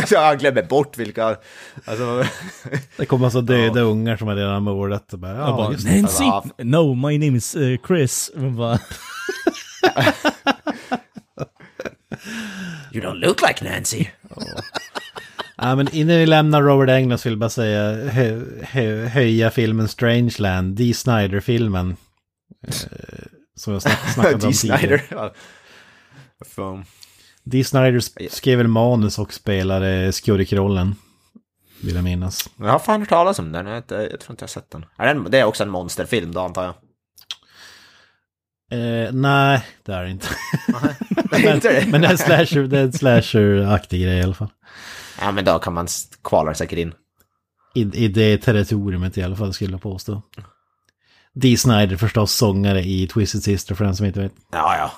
jag 0.10 0.38
glömmer 0.38 0.62
bort 0.62 0.98
vilka, 0.98 1.36
alltså, 1.84 2.24
Det 2.96 3.06
kommer 3.06 3.24
alltså 3.26 3.40
döda 3.40 3.80
ungar 3.80 4.16
som 4.16 4.28
är 4.28 4.36
redan 4.36 4.62
mordat. 4.62 5.12
Och 5.12 5.18
bara, 5.18 5.36
Ja, 5.36 5.56
bara. 5.56 5.68
Nancy! 5.68 6.24
Ja. 6.24 6.44
No, 6.58 6.94
my 6.94 7.18
name 7.18 7.36
is 7.38 7.54
eh, 7.56 7.78
Chris. 7.86 8.30
Bara, 8.34 8.78
you 12.92 13.02
don't 13.04 13.26
look 13.26 13.40
like 13.48 13.64
Nancy. 13.64 14.06
Ja, 15.56 15.74
men 15.74 15.88
innan 15.94 16.16
vi 16.16 16.26
lämnar 16.26 16.62
Robert 16.62 16.88
Englund 16.90 17.20
så 17.20 17.28
vill 17.28 17.32
jag 17.32 17.40
bara 17.40 17.50
säga 17.50 18.10
hö, 18.10 18.40
hö, 18.62 19.06
höja 19.06 19.50
filmen 19.50 19.88
Strangeland, 19.88 20.76
Dee 20.76 20.94
Snyder-filmen. 20.94 21.96
Som 23.56 23.72
jag 23.72 23.82
snack, 23.82 23.98
snackade 24.14 24.46
om 24.46 24.52
tidigare. 24.52 24.78
Snyder. 25.08 25.32
Fan. 26.46 26.84
Dee 27.44 27.64
Snyder 27.64 27.98
sk- 28.00 28.28
skrev 28.30 28.58
väl 28.58 28.68
manus 28.68 29.18
och 29.18 29.32
spelade 29.34 30.12
skurkrollen. 30.12 30.94
Vill 31.82 31.94
jag 31.94 32.04
minnas. 32.04 32.50
Jag 32.56 32.66
har 32.66 32.78
fan 32.78 33.00
hört 33.00 33.08
talas 33.08 33.38
om 33.38 33.52
den, 33.52 33.66
jag, 33.66 33.86
tror 33.88 34.02
inte 34.10 34.24
jag 34.28 34.40
har 34.40 34.46
sett 34.46 34.70
den. 34.70 34.84
Är 34.96 35.06
den. 35.14 35.30
Det 35.30 35.38
är 35.38 35.44
också 35.44 35.62
en 35.62 35.70
monsterfilm 35.70 36.32
då 36.32 36.40
antar 36.40 36.64
jag. 36.64 36.74
Eh, 38.70 39.12
nej, 39.12 39.66
det 39.82 39.92
är 39.92 40.04
det 40.04 40.10
inte. 40.10 40.28
Det? 41.62 41.86
Men 41.90 42.00
det 42.00 42.06
är 42.06 42.10
en 42.12 42.18
slasher, 42.18 42.62
det 42.66 42.78
är 42.78 42.82
en 42.82 42.92
slasher-aktig 42.92 44.02
grej 44.02 44.18
i 44.18 44.22
alla 44.22 44.34
fall. 44.34 44.48
Ja 45.20 45.32
men 45.32 45.44
då 45.44 45.58
kan 45.58 45.72
man 45.72 45.86
kvala 46.24 46.54
säkert 46.54 46.78
in. 46.78 46.94
I, 47.74 47.80
I 48.04 48.08
det 48.08 48.38
territoriumet 48.38 49.18
i 49.18 49.22
alla 49.22 49.36
fall 49.36 49.52
skulle 49.54 49.70
jag 49.72 49.82
påstå. 49.82 50.22
Dee 51.34 51.56
Snyder 51.56 51.96
förstås 51.96 52.32
sångare 52.32 52.82
i 52.82 53.06
Twisted 53.06 53.42
Sister 53.42 53.74
för 53.74 53.84
den 53.84 53.96
som 53.96 54.06
inte 54.06 54.20
vet. 54.20 54.32
Ja 54.52 54.76
ja. 54.76 54.92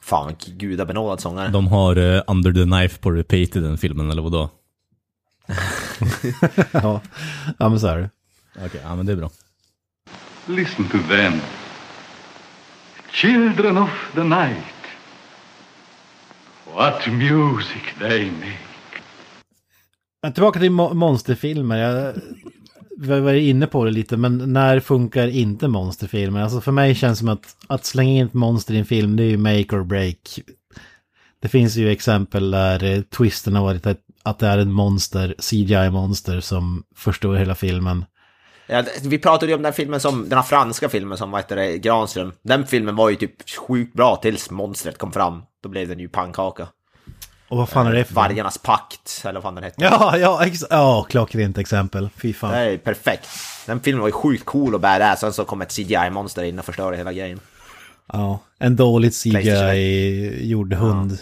Fan 0.00 0.34
gudabenådad 0.46 1.20
sångare. 1.20 1.48
de 1.48 1.66
har 1.68 1.96
eh, 1.96 2.22
Under 2.26 2.52
the 2.52 2.62
Knife 2.64 2.98
på 2.98 3.10
repeat 3.10 3.56
i 3.56 3.60
den 3.60 3.78
filmen, 3.78 4.10
eller 4.10 4.22
vadå? 4.22 4.50
ja. 6.72 7.00
ja, 7.58 7.68
men 7.68 7.80
så 7.80 7.86
är 7.86 7.96
det. 7.98 8.10
Okej, 8.66 8.80
ja 8.84 8.94
men 8.96 9.06
det 9.06 9.12
är 9.12 9.16
bra. 9.16 9.30
Listen 10.46 10.88
to 10.88 10.98
them. 11.08 11.32
Children 13.12 13.78
of 13.78 13.90
the 14.14 14.22
night. 14.24 14.64
What 16.74 17.06
music 17.06 17.82
they 17.98 18.30
make. 18.30 18.58
Men 20.22 20.32
tillbaka 20.32 20.60
till 20.60 20.70
mo- 20.70 20.94
monsterfilmer. 20.94 21.76
Jag 21.78 22.14
vi 22.98 23.20
var 23.20 23.32
inne 23.32 23.66
på 23.66 23.84
det 23.84 23.90
lite, 23.90 24.16
men 24.16 24.52
när 24.52 24.80
funkar 24.80 25.28
inte 25.28 25.68
monsterfilmer? 25.68 26.42
Alltså 26.42 26.60
för 26.60 26.72
mig 26.72 26.94
känns 26.94 27.18
det 27.18 27.20
som 27.20 27.28
att, 27.28 27.56
att 27.66 27.84
slänga 27.84 28.10
in 28.10 28.26
ett 28.26 28.34
monster 28.34 28.74
i 28.74 28.78
en 28.78 28.84
film, 28.84 29.16
det 29.16 29.22
är 29.22 29.28
ju 29.28 29.36
make 29.36 29.76
or 29.76 29.84
break. 29.84 30.40
Det 31.40 31.48
finns 31.48 31.76
ju 31.76 31.90
exempel 31.90 32.50
där 32.50 32.84
eh, 32.84 33.00
twisten 33.02 33.54
har 33.54 33.62
varit 33.62 33.86
att, 33.86 34.00
att 34.22 34.38
det 34.38 34.46
är 34.46 34.58
en 34.58 34.72
monster, 34.72 35.34
CGI-monster 35.38 36.40
som 36.40 36.82
förstår 36.96 37.34
hela 37.34 37.54
filmen. 37.54 38.04
Ja, 38.66 38.84
vi 39.02 39.18
pratade 39.18 39.52
ju 39.52 39.56
om 39.56 39.62
den 39.62 39.72
filmen 39.72 40.00
som, 40.00 40.28
den 40.28 40.38
här 40.38 40.42
franska 40.42 40.88
filmen 40.88 41.18
som 41.18 41.30
vad 41.30 41.40
heter 41.40 41.56
det, 41.56 41.78
Granström. 41.78 42.32
Den 42.42 42.66
filmen 42.66 42.96
var 42.96 43.10
ju 43.10 43.16
typ 43.16 43.50
sjukt 43.50 43.94
bra 43.94 44.16
tills 44.16 44.50
monstret 44.50 44.98
kom 44.98 45.12
fram. 45.12 45.42
Då 45.62 45.68
blev 45.68 45.88
den 45.88 45.98
ju 45.98 46.08
pannkaka. 46.08 46.68
Och 47.48 47.56
vad 47.56 47.68
fan 47.68 47.86
är 47.86 47.92
det 47.92 48.04
för? 48.04 48.14
Vargarnas 48.14 48.58
pakt, 48.58 49.20
eller 49.24 49.32
vad 49.34 49.42
fan 49.42 49.54
den 49.54 49.64
hette. 49.64 49.84
Ja, 49.84 50.18
ja, 50.18 50.44
ex- 50.44 50.64
ja, 50.70 51.06
klockrent 51.10 51.58
exempel. 51.58 52.08
Fy 52.16 52.32
fan. 52.34 52.50
Det 52.52 52.58
är 52.58 52.78
perfekt. 52.78 53.28
Den 53.66 53.80
filmen 53.80 54.00
var 54.00 54.08
ju 54.08 54.12
sjukt 54.12 54.44
cool 54.44 54.74
och 54.74 54.80
badass, 54.80 55.20
sen 55.20 55.32
så 55.32 55.44
kom 55.44 55.62
ett 55.62 55.72
CGI-monster 55.72 56.42
in 56.42 56.58
och 56.58 56.64
förstörde 56.64 56.96
hela 56.96 57.12
grejen. 57.12 57.40
Ja, 58.12 58.38
en 58.58 58.76
dåligt 58.76 59.22
Playstation 59.22 59.70
CGI-gjord 59.70 60.72
hund 60.74 61.18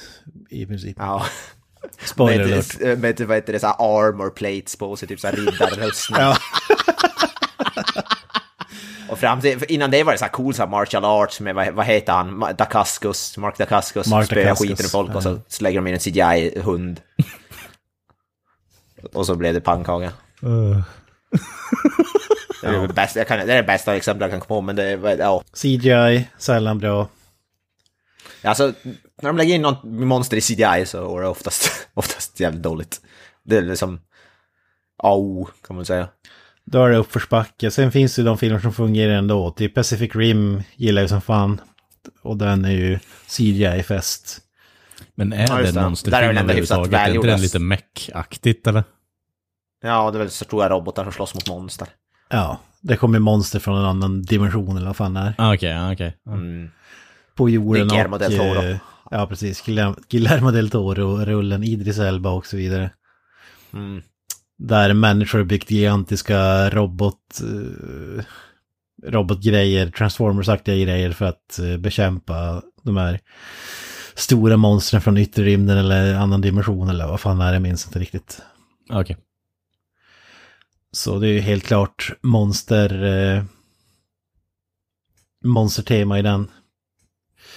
i 0.50 0.66
princip. 0.66 0.96
Ja. 1.00 1.26
Spoiler 2.04 2.44
med, 2.44 2.52
alert. 2.52 2.80
med, 2.80 2.98
med 2.98 3.20
vad 3.20 3.36
heter 3.36 3.52
det, 3.52 3.58
så 3.60 3.66
här 3.66 3.76
armor 3.78 4.30
plates 4.30 4.76
på 4.76 4.96
sig, 4.96 5.08
typ 5.08 5.20
så 5.20 5.26
här 5.26 5.34
riddarrustning. 5.36 6.18
Ja. 6.20 6.36
Och 9.08 9.18
fram 9.18 9.40
till, 9.40 9.64
innan 9.68 9.90
det 9.90 10.02
var 10.02 10.12
det 10.12 10.18
så 10.18 10.24
här 10.24 10.32
cool 10.32 10.54
så 10.54 10.62
här 10.62 10.70
martial 10.70 11.04
arts 11.04 11.40
med, 11.40 11.54
vad, 11.54 11.74
vad 11.74 11.86
heter 11.86 12.12
han, 12.12 12.40
Dacascos, 12.40 13.36
Mark 13.36 13.58
Dacascos, 13.58 14.06
Mark 14.06 14.58
skiten 14.58 14.86
i 14.86 14.88
folk 14.88 15.14
och 15.14 15.22
så 15.22 15.28
ja. 15.28 15.40
lägger 15.60 15.78
de 15.78 15.86
in 15.86 15.94
en 15.94 16.00
CGI-hund. 16.00 17.00
och 19.12 19.26
så 19.26 19.34
blev 19.34 19.54
det 19.54 19.60
pannkaka. 19.60 20.12
Det 22.62 22.70
är, 22.70 22.86
det, 22.86 22.94
bästa, 22.94 23.20
jag 23.20 23.28
kan, 23.28 23.46
det 23.46 23.52
är 23.52 23.56
det 23.56 23.62
bästa 23.62 23.96
exemplet 23.96 24.24
jag 24.24 24.30
kan 24.30 24.40
komma 24.40 24.58
på, 24.58 24.60
men 24.60 24.76
det 24.76 24.84
är, 24.84 25.18
ja. 25.18 25.42
CGI, 25.52 26.28
sällan 26.38 26.78
bra. 26.78 27.08
Alltså, 28.42 28.72
när 29.22 29.28
de 29.28 29.36
lägger 29.36 29.54
in 29.54 29.62
något 29.62 29.84
monster 29.84 30.36
i 30.36 30.40
CGI 30.40 30.86
så 30.86 31.18
är 31.18 31.22
det 31.22 31.28
oftast, 31.28 31.88
oftast 31.94 32.40
jävligt 32.40 32.62
dåligt. 32.62 33.00
Det 33.42 33.56
är 33.56 33.62
liksom, 33.62 34.00
au, 35.02 35.46
kan 35.66 35.76
man 35.76 35.84
säga. 35.84 36.08
Då 36.66 36.84
är 36.84 36.90
det 36.90 36.96
uppförsbacke. 36.96 37.70
Sen 37.70 37.92
finns 37.92 38.16
det 38.16 38.22
ju 38.22 38.26
de 38.26 38.38
filmer 38.38 38.58
som 38.58 38.72
fungerar 38.72 39.12
ändå. 39.14 39.50
Typ 39.50 39.74
Pacific 39.74 40.14
Rim 40.14 40.62
gillar 40.76 41.02
jag 41.02 41.08
som 41.08 41.20
fan. 41.20 41.60
Och 42.22 42.36
den 42.36 42.64
är 42.64 42.70
ju 42.70 42.98
CGI-fest. 43.28 44.40
Men 45.14 45.32
är 45.32 45.46
Ja, 45.48 45.56
det 45.56 45.68
en 45.68 45.76
är 45.76 45.82
monsterfilm 45.82 46.36
överhuvudtaget? 46.38 46.92
Är 47.00 47.14
inte 47.14 47.26
den 47.26 47.40
lite 47.40 47.58
meck-aktigt 47.58 48.66
eller? 48.68 48.84
Ja, 49.82 50.10
det 50.10 50.16
är 50.16 50.18
väl 50.18 50.30
stora 50.30 50.68
robotar 50.68 51.02
som 51.02 51.12
slåss 51.12 51.34
mot 51.34 51.48
monster. 51.48 51.88
Ja, 52.30 52.60
det 52.80 52.96
kommer 52.96 53.18
monster 53.18 53.58
från 53.58 53.78
en 53.78 53.84
annan 53.84 54.22
dimension 54.22 54.76
eller 54.76 54.86
vad 54.86 54.96
fan 54.96 55.14
det 55.14 55.20
är. 55.20 55.34
Ah, 55.38 55.54
Okej, 55.54 55.74
ah, 55.78 55.92
okej. 55.92 56.16
Ah. 56.28 56.32
Mm. 56.32 56.70
På 57.34 57.48
jorden 57.50 57.88
Guillermo 57.88 58.14
och... 58.14 58.18
del 58.20 58.36
Toro. 58.38 58.62
eh, 58.62 58.76
Ja, 59.10 59.26
precis. 59.26 59.62
Guillermo- 59.62 60.50
del 60.52 60.70
Toro, 60.70 61.16
rullen 61.16 61.64
Idris 61.64 61.98
Elba 61.98 62.30
och 62.30 62.46
så 62.46 62.56
vidare. 62.56 62.90
Mm. 63.72 64.02
Där 64.58 64.92
människor 64.92 65.44
byggt 65.44 65.70
gigantiska 65.70 66.70
robot... 66.70 67.40
eh, 67.40 68.24
robotgrejer, 69.06 69.90
transformers-aktiga 69.90 70.76
grejer 70.76 71.12
för 71.12 71.24
att 71.24 71.58
eh, 71.58 71.76
bekämpa 71.76 72.62
de 72.82 72.96
här 72.96 73.20
stora 74.14 74.56
monstren 74.56 75.02
från 75.02 75.18
yttre 75.18 75.44
rymden 75.44 75.78
eller 75.78 76.14
annan 76.14 76.40
dimension 76.40 76.88
eller 76.88 77.06
vad 77.06 77.20
fan 77.20 77.40
är 77.40 77.46
det, 77.46 77.52
jag 77.52 77.62
minns 77.62 77.86
inte 77.86 77.98
riktigt. 77.98 78.42
Okej. 78.90 79.16
Så 80.92 81.18
det 81.18 81.28
är 81.28 81.32
ju 81.32 81.40
helt 81.40 81.64
klart 81.64 82.12
monster... 82.22 83.04
Eh, 83.04 83.44
monstertema 85.44 86.18
i 86.18 86.22
den. 86.22 86.50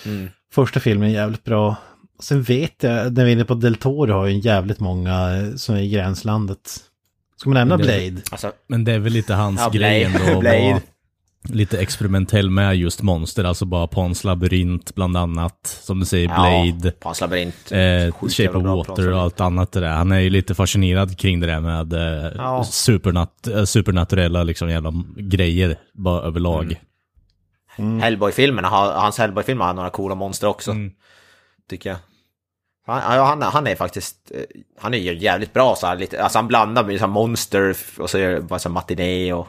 Mm. 0.06 0.30
Första 0.52 0.80
filmen 0.80 1.10
är 1.10 1.14
jävligt 1.14 1.44
bra. 1.44 1.76
Sen 2.20 2.42
vet 2.44 2.84
jag, 2.84 3.14
när 3.14 3.24
vi 3.26 3.32
är 3.32 3.36
inne 3.36 3.46
på 3.46 3.54
Del 3.54 3.76
Toro 3.76 4.14
har 4.14 4.26
ju 4.26 4.40
jävligt 4.40 4.80
många 4.80 5.36
eh, 5.38 5.56
som 5.56 5.76
är 5.76 5.80
i 5.80 5.90
gränslandet. 5.90 6.78
Ska 7.38 7.50
man 7.50 7.54
nämna 7.58 7.78
Men 7.78 7.88
det- 7.88 7.94
Blade? 8.12 8.22
Alltså, 8.32 8.52
Men 8.68 8.84
det 8.84 8.92
är 8.92 9.00
väl 9.00 9.14
lite 9.14 9.34
hans 9.34 9.60
Ja, 9.62 9.70
grej 9.70 10.10
Blade. 10.10 10.26
ändå. 10.28 10.40
Blade. 10.40 10.82
Lite 11.50 11.80
experimentell 11.82 12.50
med 12.50 12.76
just 12.76 13.02
monster, 13.02 13.44
alltså 13.44 13.66
bara 13.66 13.88
Pons 13.88 14.24
labyrint 14.24 14.96
bland 14.96 15.18
annat. 15.18 15.80
Som 15.84 16.00
du 16.00 16.06
säger, 16.06 16.28
Blade. 16.28 16.88
Ja, 16.88 16.92
Pans 17.00 17.22
labyrint. 17.22 17.72
Eh, 17.72 18.30
Shape 18.30 18.58
of 18.58 18.64
Water 18.66 19.12
och 19.12 19.20
allt 19.22 19.42
annat 19.42 19.72
det 19.72 19.80
där. 19.80 19.88
Han 19.94 20.12
är 20.12 20.20
ju 20.20 20.30
lite 20.30 20.56
fascinerad 20.56 21.18
kring 21.18 21.40
det 21.40 21.48
där 21.48 21.60
med 21.60 21.94
eh, 21.94 22.32
Ja. 22.36 22.64
supernat 22.64 23.48
eh, 23.48 23.64
supernaturella 23.64 24.44
liksom 24.44 24.70
jävla 24.70 24.94
grejer 25.18 25.78
bara 25.94 26.22
överlag. 26.22 26.82
Mm. 27.78 28.00
Hellboy-filmerna, 28.02 28.68
har- 28.68 28.92
hans 28.94 29.18
Hellboy-filmer 29.18 29.66
har 29.66 29.74
några 29.74 29.90
coola 29.90 30.16
monster 30.16 30.48
också. 30.48 30.72
Mm. 30.72 30.92
Tycker 31.70 31.90
jag. 31.90 32.00
Han, 32.88 33.02
han, 33.02 33.42
han 33.42 33.68
är 33.68 33.76
faktiskt, 33.76 34.32
eh, 34.34 34.42
han 34.80 34.94
är 34.94 34.98
ju 34.98 35.14
jävligt 35.18 35.54
bra 35.54 35.76
så 35.76 35.88
här, 35.88 35.96
lite, 35.96 36.24
alltså 36.24 36.38
han 36.38 36.48
blandar 36.48 36.84
med 36.84 37.00
så 37.00 37.06
här 37.06 37.14
monster 37.14 37.78
och 37.98 38.10
så 38.10 38.18
är 38.18 38.30
det 38.30 38.42
bara 38.42 38.60
så 38.60 38.70
matiné 38.70 39.34
och 39.34 39.48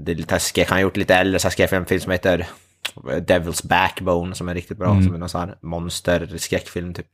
det 0.00 0.12
är 0.12 0.16
lite 0.16 0.38
skräck, 0.38 0.68
han 0.68 0.76
har 0.76 0.82
gjort 0.82 0.96
lite 0.96 1.14
äldre, 1.14 1.38
så 1.38 1.50
skräckfilm 1.50 1.86
film 1.86 2.00
som 2.00 2.12
heter 2.12 2.46
Devil's 3.04 3.66
Backbone 3.66 4.34
som 4.34 4.48
är 4.48 4.54
riktigt 4.54 4.78
bra, 4.78 4.90
Mm. 4.90 5.04
som 5.04 5.14
är 5.14 5.18
någon 5.18 5.28
sån 5.28 5.40
här 5.40 5.58
monster-skräckfilm 5.62 6.94
typ. 6.94 7.06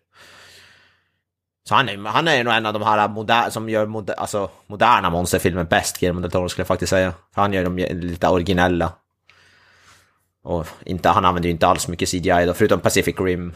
Så 1.69 1.75
han 1.75 1.89
är, 1.89 1.97
han 1.97 2.29
är 2.29 2.45
nog 2.45 2.55
en 2.55 2.67
av 2.67 2.73
de 2.73 2.83
här 2.83 3.09
moder, 3.09 3.51
som 3.51 3.69
gör 3.69 3.87
moder, 3.87 4.15
alltså, 4.15 4.51
moderna 4.67 5.11
monsterfilmer 5.11 5.65
bäst, 5.65 6.01
Guillermo 6.01 6.21
del 6.21 6.31
Toro 6.31 6.49
skulle 6.49 6.61
jag 6.63 6.69
faktiskt 6.69 6.91
säga. 6.91 7.13
För 7.35 7.43
han 7.43 7.53
gör 7.53 7.65
dem 7.65 7.77
lite 7.77 8.29
originella. 8.29 8.93
Och 10.45 10.67
inte, 10.87 11.09
han 11.09 11.25
använder 11.25 11.49
ju 11.49 11.53
inte 11.53 11.67
alls 11.67 11.89
mycket 11.89 12.09
CGI 12.09 12.45
då, 12.47 12.55
förutom 12.55 12.81
Pacific 12.81 13.15
Rim. 13.19 13.53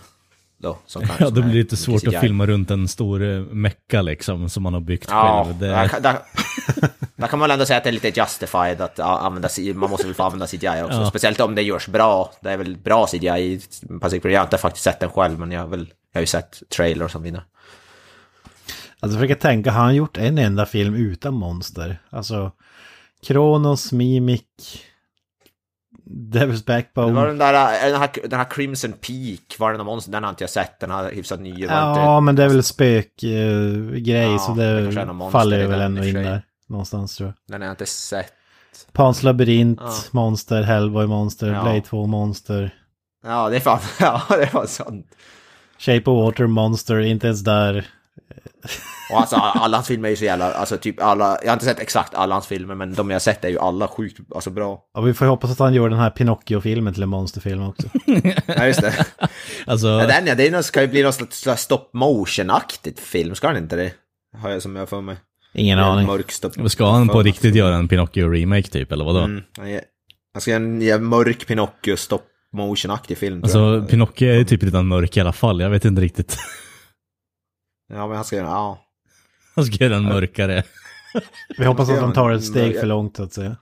Då, 0.59 0.79
som 0.87 1.03
kan, 1.07 1.16
Ja, 1.21 1.31
det 1.31 1.40
är 1.40 1.42
blir 1.42 1.55
lite 1.55 1.59
mycket 1.75 1.79
svårt 1.79 2.07
att 2.14 2.21
filma 2.21 2.47
runt 2.47 2.71
en 2.71 2.88
stor 2.88 3.23
eh, 3.23 3.40
mecka 3.40 4.03
liksom, 4.03 4.49
som 4.49 4.62
man 4.62 4.73
har 4.75 4.81
byggt 4.81 5.07
Ja, 5.11 5.44
själv. 5.44 5.59
där, 5.59 5.83
Det, 5.83 5.88
kan- 5.88 6.03
där, 6.03 6.18
där 7.16 7.27
kan 7.27 7.38
man 7.38 7.49
väl 7.49 7.51
ändå 7.51 7.66
säga 7.66 7.77
att 7.77 7.85
det 7.85 7.90
är 7.90 7.92
lite 7.92 8.09
justified 8.21 8.81
att 8.81 8.99
använda. 8.99 9.49
Man 9.75 9.90
måste 9.90 10.07
väl 10.07 10.14
få 10.14 10.23
använda 10.23 10.47
CGI 10.47 10.83
också. 10.83 10.99
Ja. 11.01 11.07
Speciellt 11.11 11.40
om 11.40 11.55
det 11.55 11.62
görs 11.62 11.88
bra. 11.88 12.33
Det 12.40 12.51
är 12.51 12.57
väl 12.57 12.77
bra 12.77 13.07
CGI 13.07 13.29
i 13.29 13.61
Pacific 14.01 14.25
Rim. 14.25 14.33
Jag 14.33 14.40
har 14.40 14.47
inte 14.47 14.59
faktiskt 14.59 14.85
sett 14.85 15.01
den 15.01 15.11
själv, 15.11 15.38
men 15.38 15.51
jag 15.53 15.61
har, 15.61 15.68
väl, 15.68 15.88
jag 16.12 16.18
har 16.18 16.23
ju 16.23 16.27
sett 16.27 16.62
trailers 16.77 17.12
som 17.12 17.23
vinner. 17.23 17.42
Alltså 19.01 19.16
jag 19.18 19.23
försöker 19.29 19.40
tänka, 19.40 19.71
har 19.73 19.83
han 19.85 19.94
gjort 19.94 20.16
en 20.16 20.38
enda 20.38 20.66
film 20.66 20.94
utan 20.94 21.35
monster? 21.35 22.03
Alltså, 22.11 22.53
Kronos, 23.27 23.92
Mimic, 23.92 24.42
Devil's 26.11 26.33
Det 26.33 26.47
var 26.47 26.77
Backbone. 26.77 27.27
den 27.27 27.38
där, 27.38 27.55
äh, 27.87 27.90
den 27.92 28.01
här, 28.01 28.11
den 28.29 28.38
här 28.38 28.51
Crimson 28.51 28.92
Peak, 28.92 29.59
var 29.59 29.73
det 29.73 29.79
någon 29.79 29.87
monster? 29.87 30.12
Den 30.12 30.23
har 30.23 30.31
inte 30.31 30.42
jag 30.42 30.51
sett, 30.51 30.81
den 30.81 30.90
har 30.90 31.11
hyfsat 31.11 31.40
ny. 31.40 31.51
Var 31.51 31.57
inte- 31.90 32.01
Ja, 32.01 32.21
men 32.21 32.37
det 32.37 32.44
är 32.44 32.49
väl 32.49 32.62
spökgrej, 32.62 34.33
Ja, 34.33 34.38
så 34.38 34.53
det 34.55 34.81
det, 34.87 35.31
faller 35.31 35.66
väl 35.66 35.81
ändå 35.81 36.05
in 36.05 36.14
där. 36.14 36.42
Någonstans 36.68 37.16
tror 37.16 37.27
jag. 37.29 37.35
Den 37.53 37.61
har 37.61 37.66
jag 37.68 37.73
inte 37.73 37.87
sett. 37.87 38.33
Pans 38.92 39.23
labyrint, 39.23 39.79
Ja. 39.83 39.92
monster, 40.11 40.62
Hellboy 40.62 41.07
monster, 41.07 41.47
Ja. 41.53 41.62
Blade 41.62 41.81
2 41.81 42.07
monster. 42.07 42.75
Ja, 43.25 43.49
det 43.49 43.57
är 43.57 43.61
fan, 43.61 43.79
ja, 44.01 44.23
det 44.29 44.55
var 44.55 44.66
sant. 44.66 45.07
Shape 45.79 46.11
of 46.11 46.25
Water 46.25 46.47
monster, 46.47 46.99
inte 47.01 47.27
ens 47.27 47.40
där. 47.44 47.87
Och 49.12 49.20
alltså 49.20 49.37
alla 49.37 49.76
hans 49.76 49.87
filmer 49.87 50.09
är 50.09 50.11
ju 50.11 50.16
så 50.16 50.24
jävla, 50.24 50.52
alltså 50.52 50.76
typ 50.76 51.02
alla, 51.02 51.38
jag 51.42 51.48
har 51.48 51.52
inte 51.52 51.64
sett 51.64 51.78
exakt 51.81 52.14
alla 52.14 52.35
hans 52.35 52.46
filmer, 52.46 52.74
men 52.74 52.94
de 52.94 53.11
jag 53.11 53.14
har 53.14 53.20
sett 53.20 53.44
är 53.44 53.48
ju 53.48 53.59
alla 53.59 53.88
sjukt, 53.88 54.20
alltså 54.35 54.50
bra. 54.50 54.83
Och 54.96 55.09
vi 55.09 55.14
får 55.14 55.24
ju 55.24 55.31
hoppas 55.31 55.50
att 55.50 55.59
han 55.59 55.74
gör 55.74 55.88
den 55.88 55.98
här 55.98 56.11
Pinocchio-filmen 56.11 56.94
till 56.94 57.02
en 57.02 57.09
monsterfilm 57.09 57.62
också. 57.62 57.88
Ja, 58.46 58.66
just 58.66 58.81
det. 58.81 59.07
alltså, 59.66 59.87
Ja, 59.88 60.07
den 60.07 60.26
ja, 60.26 60.35
det 60.35 60.50
nog, 60.50 60.64
ska 60.64 60.81
ju 60.83 60.88
bli 60.88 61.02
någon 61.02 61.12
slags 61.12 61.62
stop 61.62 61.90
motion-aktigt 61.92 63.00
film, 63.00 63.35
ska 63.35 63.48
den 63.48 63.62
inte 63.62 63.76
det? 63.76 63.92
Har 64.37 64.50
jag 64.50 64.62
som 64.62 64.76
jag 64.76 64.88
för 64.88 65.00
mig. 65.00 65.16
Ingen 65.54 65.78
En 65.78 65.85
aning. 65.85 66.07
Mörk 66.07 66.33
stop 66.33 66.50
ska 66.68 66.90
han 66.90 67.09
på 67.09 67.22
riktigt 67.22 67.54
göra 67.54 67.74
en 67.76 67.88
Pinocchio-remake 67.88 68.70
typ, 68.70 68.92
eller 68.92 69.04
vadå? 69.04 69.18
Mm, 69.18 69.42
han 70.33 70.40
ska 70.40 70.50
göra 70.50 70.62
en 70.62 70.83
ja, 70.83 70.98
mörk 70.98 71.46
Pinocchio 71.46 71.96
stop 71.96 72.22
motion-aktig 72.52 73.18
film. 73.18 73.42
Alltså. 73.42 73.87
Pinocchio 73.90 74.28
är 74.28 74.35
ju 74.38 74.44
typ 74.44 74.62
redan 74.62 74.88
mörk 74.88 75.16
i 75.16 75.20
alla 75.20 75.33
fall, 75.33 75.61
jag 75.61 75.70
vet 75.70 75.85
inte 75.85 76.02
riktigt. 76.02 76.37
Ja, 77.88 78.07
men 78.07 78.16
han 78.16 78.24
ska 78.24 78.37
göra, 78.37 78.46
ja. 78.46 78.79
Han 79.57 79.64
ska 79.64 79.85
göra 79.85 79.94
den 79.94 80.05
mörkare. 80.05 80.62
Vi 81.59 81.64
hoppas 81.64 81.88
att 81.90 82.01
de 82.01 82.12
tar 82.12 82.31
ett 82.31 82.44
steg 82.44 82.81
för 82.81 82.87
långt 82.87 83.16
så 83.16 83.22
att 83.22 83.33
säga. 83.33 83.57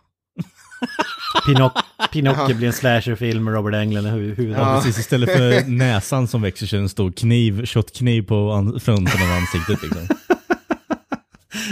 Pinoc- 1.46 1.82
Pinocchio 2.12 2.54
blir 2.56 2.66
en 2.66 2.72
slasherfilm 2.72 3.44
med 3.44 3.54
Robert 3.54 3.74
Englund 3.74 4.06
i 4.06 4.10
hu- 4.10 4.34
huvudet. 4.34 4.58
Ja, 4.58 4.74
precis. 4.76 4.98
Istället 4.98 5.32
för 5.32 5.68
näsan 5.70 6.28
som 6.28 6.42
växer 6.42 6.66
så 6.66 6.76
är 6.76 6.78
det 6.78 6.84
en 6.84 6.88
stor 6.88 7.12
kniv, 7.12 7.66
shotkniv 7.66 8.22
på 8.22 8.72
fronten 8.82 9.22
av 9.22 9.28
ansiktet 9.36 9.82
liksom. 9.82 10.08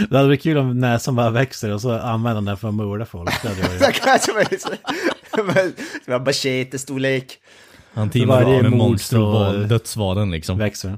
Det 0.09 0.15
hade 0.17 0.27
varit 0.27 0.43
kul 0.43 0.57
om 0.57 0.79
näsan 0.79 1.15
bara 1.15 1.29
växer 1.29 1.73
och 1.73 1.81
så 1.81 1.91
använder 1.99 2.41
den 2.41 2.57
för 2.57 2.67
att 2.67 2.73
mörda 2.73 3.05
folk. 3.05 3.29
Det 3.41 3.47
hade 3.49 3.61
varit... 3.61 3.81
Machete-storlek. 6.25 7.37
Han 7.93 8.09
teamar 8.09 8.43
varje 8.43 8.61
med 8.61 8.71
monster 8.71 9.19
och 9.19 9.67
dödsvalen 9.67 10.31
liksom. 10.31 10.57
växer. 10.57 10.97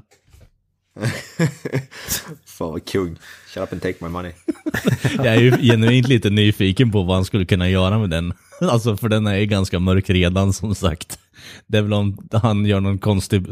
Fan 2.46 2.72
vad 2.72 2.88
kung. 2.88 3.16
Shut 3.54 3.62
up 3.62 3.72
and 3.72 3.82
take 3.82 4.04
my 4.04 4.08
money. 4.08 4.32
Jag 5.16 5.26
är 5.26 5.40
ju 5.40 5.50
genuint 5.50 6.08
lite 6.08 6.30
nyfiken 6.30 6.90
på 6.90 7.02
vad 7.02 7.16
han 7.16 7.24
skulle 7.24 7.44
kunna 7.44 7.68
göra 7.68 7.98
med 7.98 8.10
den. 8.10 8.32
Alltså 8.60 8.96
för 8.96 9.08
den 9.08 9.26
är 9.26 9.36
ju 9.36 9.46
ganska 9.46 9.78
mörk 9.78 10.10
redan 10.10 10.52
som 10.52 10.74
sagt. 10.74 11.18
Det 11.66 11.78
är 11.78 11.82
väl 11.82 11.92
om 11.92 12.28
han 12.32 12.66
gör 12.66 12.80
någon 12.80 12.98
konstig 12.98 13.46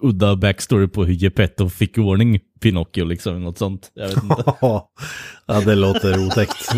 udda 0.00 0.36
backstory 0.36 0.88
på 0.88 1.04
hur 1.04 1.14
Geppetto 1.14 1.68
fick 1.68 1.98
ordning 1.98 2.40
Pinocchio 2.60 3.04
liksom, 3.04 3.42
något 3.42 3.58
sånt. 3.58 3.90
Jag 3.94 4.08
vet 4.08 4.22
inte. 4.22 4.54
ja, 4.60 4.90
det 5.46 5.74
låter 5.74 6.26
otäckt. 6.26 6.68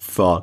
Fan. 0.00 0.42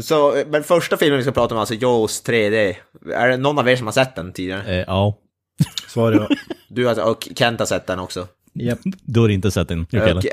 Så, 0.00 0.44
men 0.46 0.64
första 0.64 0.96
filmen 0.96 1.16
vi 1.18 1.22
ska 1.24 1.32
prata 1.32 1.54
om 1.54 1.56
är 1.56 1.60
alltså 1.60 1.74
Jaws 1.74 2.22
3D. 2.26 2.74
Är 3.14 3.28
det 3.28 3.36
någon 3.36 3.58
av 3.58 3.68
er 3.68 3.76
som 3.76 3.86
har 3.86 3.92
sett 3.92 4.16
den 4.16 4.32
tidigare? 4.32 4.62
Eh, 4.78 4.84
ja, 4.86 5.18
Svar 5.88 6.12
ja. 6.12 6.28
Du 6.68 6.86
har, 6.86 7.10
och 7.10 7.28
Kent 7.36 7.58
har 7.58 7.66
sett 7.66 7.86
den 7.86 7.98
också. 7.98 8.28
Japp. 8.54 8.78
du 9.02 9.20
har 9.20 9.28
inte 9.28 9.50
sett 9.50 9.68
den, 9.68 9.86
eller? 9.92 10.16
Och, 10.16 10.24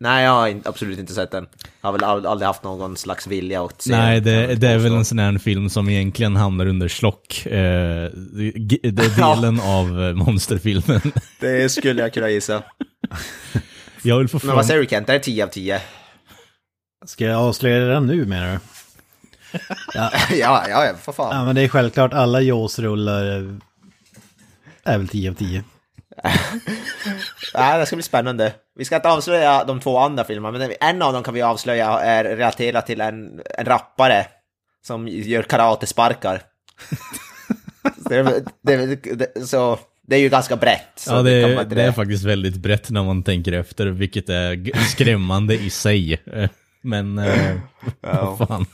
nej, 0.00 0.24
jag 0.24 0.30
har 0.30 0.48
in, 0.48 0.62
absolut 0.64 0.98
inte 0.98 1.14
sett 1.14 1.30
den. 1.30 1.46
Jag 1.80 1.88
har 1.88 1.92
väl 1.92 2.02
ald- 2.02 2.26
aldrig 2.28 2.46
haft 2.46 2.62
någon 2.64 2.96
slags 2.96 3.26
vilja 3.26 3.64
att 3.64 3.82
se 3.82 3.90
Nej, 3.90 4.20
den, 4.20 4.48
det, 4.48 4.54
det 4.54 4.68
är 4.68 4.78
väl 4.78 4.92
en 4.94 5.04
sån 5.04 5.18
här 5.18 5.38
film 5.38 5.70
som 5.70 5.88
egentligen 5.88 6.36
hamnar 6.36 6.66
under 6.66 6.88
slock. 6.88 7.46
Eh, 7.46 7.52
det 7.52 8.84
är 8.84 9.16
delen 9.36 9.60
av 9.60 10.02
eh, 10.02 10.14
monsterfilmen. 10.14 11.00
Det 11.40 11.68
skulle 11.68 12.02
jag 12.02 12.12
kunna 12.12 12.30
gissa. 12.30 12.62
Jag 14.02 14.18
vill 14.18 14.28
få 14.28 14.36
Men 14.36 14.40
fram... 14.40 14.56
vad 14.56 14.66
säger 14.66 14.80
du 14.80 14.86
Kent, 14.86 15.08
är 15.08 15.12
det 15.12 15.18
10 15.20 15.44
av 15.44 15.48
10? 15.48 15.80
Ska 17.06 17.24
jag 17.24 17.40
avslöja 17.40 17.78
det 17.78 18.00
nu 18.00 18.26
menar 18.26 18.52
du? 18.52 18.58
ja, 19.94 20.10
ja, 20.30 20.66
ja, 20.68 20.94
för 21.02 21.12
fan. 21.12 21.36
Ja 21.36 21.44
men 21.44 21.54
det 21.54 21.62
är 21.62 21.68
självklart, 21.68 22.14
alla 22.14 22.40
Jaws-rullar 22.40 23.24
är- 23.24 23.60
är 24.84 24.98
väl 24.98 25.08
10 25.08 25.30
av 25.30 25.34
10. 25.34 25.64
Nej, 27.54 27.78
det 27.78 27.86
ska 27.86 27.96
bli 27.96 28.02
spännande. 28.02 28.52
Vi 28.76 28.84
ska 28.84 28.96
inte 28.96 29.08
avslöja 29.10 29.64
de 29.64 29.80
två 29.80 29.98
andra 29.98 30.24
filmerna, 30.24 30.58
men 30.58 30.72
en 30.80 31.02
av 31.02 31.12
dem 31.12 31.22
kan 31.22 31.34
vi 31.34 31.42
avslöja 31.42 31.86
är 32.00 32.24
relaterad 32.24 32.86
till 32.86 33.00
en, 33.00 33.40
en 33.58 33.64
rappare 33.64 34.26
som 34.86 35.08
gör 35.08 35.42
karatesparkar. 35.42 36.42
det, 38.08 38.16
är- 38.16 38.42
det, 38.62 38.86
det, 39.14 39.46
så 39.46 39.78
det 40.06 40.16
är 40.16 40.20
ju 40.20 40.28
ganska 40.28 40.56
brett. 40.56 40.88
Så 40.96 41.12
Ja, 41.12 41.22
det, 41.22 41.52
inte 41.52 41.64
det 41.74 41.82
är 41.82 41.92
faktiskt 41.92 42.24
väldigt 42.24 42.56
brett 42.56 42.90
när 42.90 43.02
man 43.04 43.22
tänker 43.22 43.52
efter, 43.52 43.86
vilket 43.86 44.28
är 44.28 44.78
skrämmande 44.88 45.54
i 45.54 45.70
sig. 45.70 46.22
Eh, 46.32 46.48
Men, 46.82 47.18
eh, 47.18 47.56
vad 48.00 48.48
fan. 48.48 48.66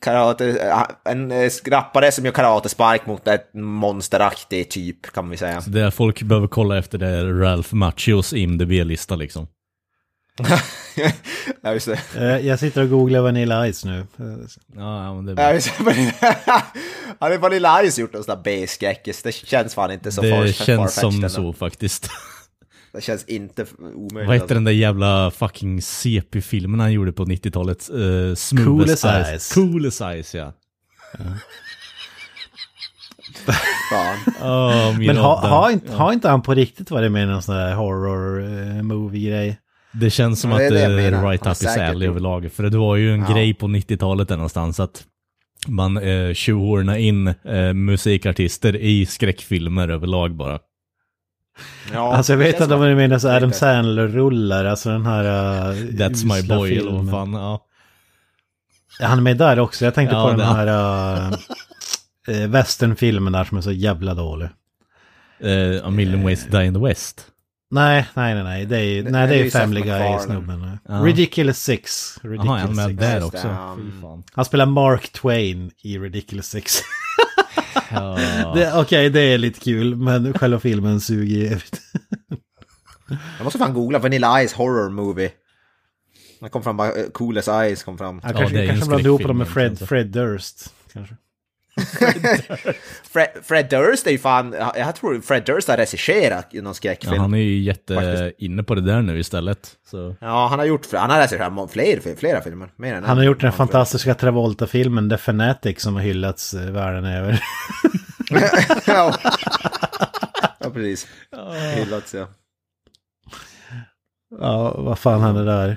Karate, 0.00 0.74
en 1.04 1.30
eh, 1.30 1.50
rappare 1.66 2.12
som 2.12 2.24
gör 2.24 2.32
karatespark 2.32 3.06
mot 3.06 3.28
ett 3.28 3.54
monsteraktig 3.54 4.70
typ, 4.70 5.12
kan 5.12 5.30
vi 5.30 5.36
säga. 5.36 5.62
Det 5.66 5.80
är 5.80 5.90
folk 5.90 6.22
behöver 6.22 6.48
kolla 6.48 6.78
efter 6.78 6.98
det 6.98 7.06
är 7.08 7.24
Ralph 7.26 7.74
Machios 7.74 8.32
IMDB-lista 8.32 9.16
liksom. 9.16 9.46
ja, 11.62 11.72
just 11.72 11.86
det. 11.86 12.00
Eh, 12.16 12.46
Jag 12.46 12.58
sitter 12.58 12.82
och 12.82 12.90
googlar 12.90 13.20
Vanilla 13.20 13.72
Ice 13.72 13.84
nu. 13.84 13.98
Eh, 13.98 14.06
Ja, 14.76 15.14
men 15.14 15.26
det, 15.26 15.42
Ja, 15.42 15.52
just 15.52 15.72
det. 15.78 16.14
Hade 17.20 17.38
Vanilla 17.38 17.90
Ice 17.90 17.98
gjort 17.98 18.12
någon 18.12 18.24
sån 18.24 18.34
där 18.34 18.42
B-skräckis? 18.42 19.22
Det 19.22 19.32
känns 19.32 19.74
fan 19.74 19.90
inte 19.92 20.12
så 20.12 20.22
det 20.22 20.52
känns 20.52 20.94
som 20.94 21.14
ändå. 21.14 21.28
så 21.28 21.52
faktiskt. 21.52 22.10
Det 22.92 23.00
känns 23.00 23.24
inte 23.24 23.66
omöjligt. 23.78 24.12
Vad 24.14 24.22
hette 24.24 24.32
alltså. 24.42 24.54
den 24.54 24.64
där 24.64 24.72
jävla 24.72 25.30
fucking 25.30 25.82
CP-filmen 25.82 26.80
han 26.80 26.92
gjorde 26.92 27.12
på 27.12 27.24
90-talet? 27.24 27.90
Uh, 27.94 28.34
Smooth 28.34 28.64
Cool 28.66 28.82
as 28.90 29.00
Ice. 29.00 29.38
Ice. 29.42 29.54
Cool 29.54 29.86
as 29.86 29.94
Ice, 30.22 30.34
ja. 30.34 30.52
Fan. 33.90 34.16
Oh, 34.42 34.98
Men 34.98 35.16
ha, 35.16 35.46
har, 35.48 35.70
inte, 35.70 35.92
har 35.92 36.12
inte 36.12 36.28
han 36.28 36.42
på 36.42 36.54
riktigt 36.54 36.90
varit 36.90 37.12
med 37.12 37.22
i 37.22 37.26
någon 37.26 37.42
sån 37.42 37.54
här 37.54 37.74
horror-movie-grej? 37.74 39.58
Det 39.92 40.10
känns 40.10 40.40
som 40.40 40.50
Ja, 40.50 40.58
det 40.58 40.66
att 40.66 40.72
det 40.72 40.80
är 40.82 41.10
menar. 41.10 41.30
right 41.30 41.46
up 41.46 41.62
i 41.62 41.80
alley 41.80 42.08
överlag. 42.08 42.52
För 42.52 42.62
det 42.62 42.78
var 42.78 42.96
ju 42.96 43.14
en 43.14 43.20
Ja. 43.20 43.34
grej 43.34 43.54
på 43.54 43.66
90-talet 43.66 44.28
där 44.28 44.36
någonstans 44.36 44.80
att 44.80 45.04
man 45.68 45.96
eh, 45.96 46.32
tjohorna 46.34 46.98
in 46.98 47.26
eh, 47.26 47.72
musikartister 47.74 48.76
i 48.76 49.06
skräckfilmer 49.06 49.88
överlag 49.88 50.34
bara. 50.36 50.58
Ja, 51.92 52.14
Alltså 52.16 52.32
jag 52.32 52.38
vet 52.38 52.50
känns 52.50 52.62
att 52.62 52.68
de 52.68 52.74
som- 52.78 52.82
är 52.82 52.94
med 52.94 53.12
i 53.12 53.20
så 53.20 53.28
Adam. 53.30 53.52
Sandler-rullar, 53.52 54.64
alltså 54.64 54.88
den 54.90 55.06
här... 55.06 55.24
Uh, 55.24 55.76
That's 55.76 56.24
my 56.24 56.48
boy, 56.48 56.78
eller 56.78 56.90
vad 56.90 57.00
filmen. 57.00 57.10
fan. 57.10 57.32
Ja. 57.32 57.66
Han 59.00 59.18
är 59.18 59.22
med 59.22 59.36
där 59.36 59.58
också, 59.58 59.84
jag 59.84 59.94
tänkte 59.94 60.16
Ja, 60.16 60.24
på 60.30 60.36
den 60.36 60.46
här 60.56 60.66
uh, 62.28 62.46
westernfilmen 62.48 63.32
där 63.32 63.44
som 63.44 63.58
är 63.58 63.62
så 63.62 63.72
jävla 63.72 64.14
dålig. 64.14 64.48
Eh, 65.40 65.86
A 65.86 65.90
Million 65.90 66.22
Ways 66.24 66.44
to 66.44 66.50
Die 66.58 66.64
in 66.66 66.74
the 66.74 66.80
West. 66.80 67.26
Nej, 67.70 68.06
nej, 68.14 68.34
nej, 68.34 68.44
nej, 68.44 68.66
det 68.66 68.76
är 68.76 68.82
ju 68.84 69.02
nej, 69.02 69.28
det 69.28 69.34
är 69.34 69.44
ju 69.44 69.50
Family. 69.50 69.80
Guy-snubben. 69.80 70.78
Ja. 70.88 70.94
Ridiculous 70.94 71.58
Six. 71.62 72.18
Ridiculous 72.22 72.56
är 72.58 72.66
han 72.66 72.76
med 72.76 72.86
Six. 72.86 73.00
där 73.00 73.24
också? 73.24 73.48
ja. 73.48 73.76
Fy 73.78 74.00
fan. 74.02 74.22
Han 74.32 74.44
spelar 74.44 74.66
Mark 74.66 75.12
Twain 75.12 75.70
i 75.82 75.98
Ridiculous 75.98 76.46
Six. 76.46 76.80
Ja. 77.90 78.52
Det- 78.54 78.72
Okej, 78.80 79.10
det 79.10 79.20
är 79.20 79.38
lite 79.38 79.60
kul, 79.60 79.96
men 79.96 80.32
själva 80.34 80.60
filmen 80.60 81.00
suger 81.00 81.36
ju. 81.36 81.58
Jag 83.38 83.44
måste 83.44 83.58
fan 83.58 83.74
googla 83.74 83.98
Vanilla 83.98 84.48
Ice 84.48 84.52
Horror 84.52 84.90
Movie. 84.90 85.30
Det 86.40 86.48
kom 86.48 86.62
fram 86.62 86.76
bara, 86.76 86.92
eh, 86.92 87.10
Cool 87.12 87.38
as 87.38 87.48
Ice 87.76 87.82
kom 87.82 87.98
fram. 87.98 88.20
Ja, 88.24 88.32
kanske, 88.32 88.60
ju 88.60 88.66
kanske 88.68 88.86
blandade 88.86 89.08
ihop 89.08 89.22
dem 89.22 89.38
med 89.38 89.48
Fred, 89.48 89.78
Fred 89.88 90.06
Durst. 90.06 90.74
Kanske. 90.92 91.14
Fred, 93.12 93.28
Fred 93.42 93.68
Durst 93.70 94.06
är 94.06 94.10
ju 94.10 94.18
fan, 94.18 94.54
jag 94.76 94.94
tror 94.96 95.20
Fred 95.20 95.42
Durst 95.46 95.68
har 95.68 95.76
regisserat 95.76 96.54
i 96.54 96.56
någon 96.60 96.66
Ja, 96.70 96.74
skräckfilm. 96.74 97.18
han 97.20 97.34
är 97.34 97.38
ju 97.38 97.58
jätte 97.58 97.94
Faktiskt. 97.94 98.22
inne 98.38 98.62
på 98.62 98.74
det 98.74 98.80
där 98.80 99.02
nu 99.02 99.18
istället. 99.18 99.70
Så. 99.90 100.16
Ja, 100.20 100.46
han 100.50 100.58
har 100.58 100.66
gjort, 100.66 100.92
han 100.92 101.10
har 101.10 101.18
regisserat 101.18 101.72
fler, 101.72 102.16
flera 102.16 102.40
filmer. 102.42 102.68
Mer 102.76 102.94
än 102.94 103.04
Han 103.04 103.16
har 103.16 103.24
gjort 103.24 103.40
den 103.40 103.48
Ja, 103.50 103.52
fantastiska 103.56 104.14
Travolta-filmen 104.14 105.10
The 105.10 105.16
Fanatic 105.16 105.80
som 105.82 105.94
har 105.94 106.02
hyllats 106.02 106.54
eh, 106.54 106.70
världen 106.70 107.04
över. 107.04 107.42
ja. 108.86 109.14
ja, 110.58 110.70
precis. 110.70 111.06
Hyllats, 111.74 112.14
ja. 112.14 112.28
ja, 114.40 114.74
vad 114.78 114.98
fan 114.98 115.20
han 115.20 115.36
är 115.36 115.44
där. 115.44 115.76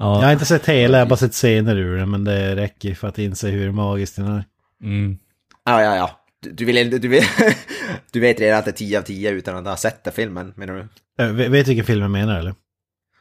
Ja, 0.00 0.14
Jag 0.20 0.26
har 0.26 0.32
inte 0.32 0.44
sett 0.44 0.66
hela, 0.68 0.98
jag 0.98 1.04
har 1.04 1.10
bara 1.10 1.16
sett 1.16 1.32
scener 1.34 1.76
ur 1.76 1.98
den, 1.98 2.10
men 2.10 2.24
det 2.24 2.56
räcker 2.56 2.94
för 2.94 3.08
att 3.08 3.18
inse 3.18 3.48
hur 3.48 3.72
magiskt 3.72 4.16
den 4.16 4.26
är. 4.26 4.44
Mm. 4.82 5.18
Ja, 5.64 5.82
ja, 5.82 5.96
ja. 5.96 6.10
Du, 6.42 6.52
du, 6.52 6.64
vill, 6.64 7.00
du, 7.00 7.08
vill, 7.08 7.22
du 8.12 8.20
vet 8.20 8.40
redan 8.40 8.58
att 8.58 8.64
det 8.64 8.70
är 8.70 8.72
10 8.72 8.98
av 8.98 9.02
10 9.02 9.30
utan 9.30 9.56
att 9.56 9.66
ha 9.66 9.76
sett 9.76 10.04
den 10.04 10.12
filmen, 10.12 10.52
menar 10.56 10.74
du? 10.74 11.24
Äh, 11.24 11.32
vet 11.32 11.50
vet 11.50 11.66
du 11.66 11.70
vilken 11.70 11.84
film 11.86 12.02
jag 12.02 12.10
menar 12.10 12.38
eller? 12.38 12.54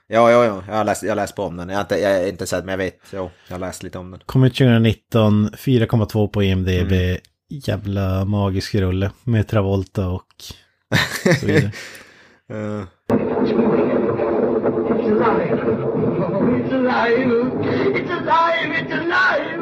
Ja, 0.08 0.32
ja, 0.32 0.46
ja. 0.46 0.64
Jag 0.68 0.76
har 0.76 0.84
läst, 0.84 1.04
jag 1.04 1.10
har 1.12 1.16
läst 1.16 1.36
på 1.36 1.44
om 1.44 1.58
den. 1.58 1.70
Jag 1.70 1.76
har 1.76 1.82
inte, 1.82 1.98
jag 1.98 2.20
har 2.20 2.28
inte 2.28 2.48
sett, 2.48 2.66
men 2.66 2.72
jag 2.72 2.78
vet. 2.78 3.00
Jo, 3.14 3.32
jag 3.48 3.56
har 3.56 3.60
läst 3.60 3.84
lite 3.84 3.98
om 3.98 4.12
den. 4.12 4.20
Kom 4.26 4.44
ut 4.44 4.56
2019, 4.58 5.50
4,2 5.50 6.28
på 6.28 6.44
IMDB. 6.44 6.92
Mm. 6.92 7.18
Jävla 7.50 8.26
magisk 8.26 8.76
rulle 8.76 9.12
med 9.24 9.48
Travolta 9.48 10.08
och 10.08 10.28
så 11.40 11.46
vidare. 11.46 11.72
Eh, 12.50 12.84
It's 14.98 15.12
alive. 15.12 15.64
Oh, 16.24 16.56
it's 16.58 16.72
alive. 16.72 17.30
It's 17.96 18.12
alive. 18.12 18.72
It's 18.80 18.94
alive. 18.94 19.62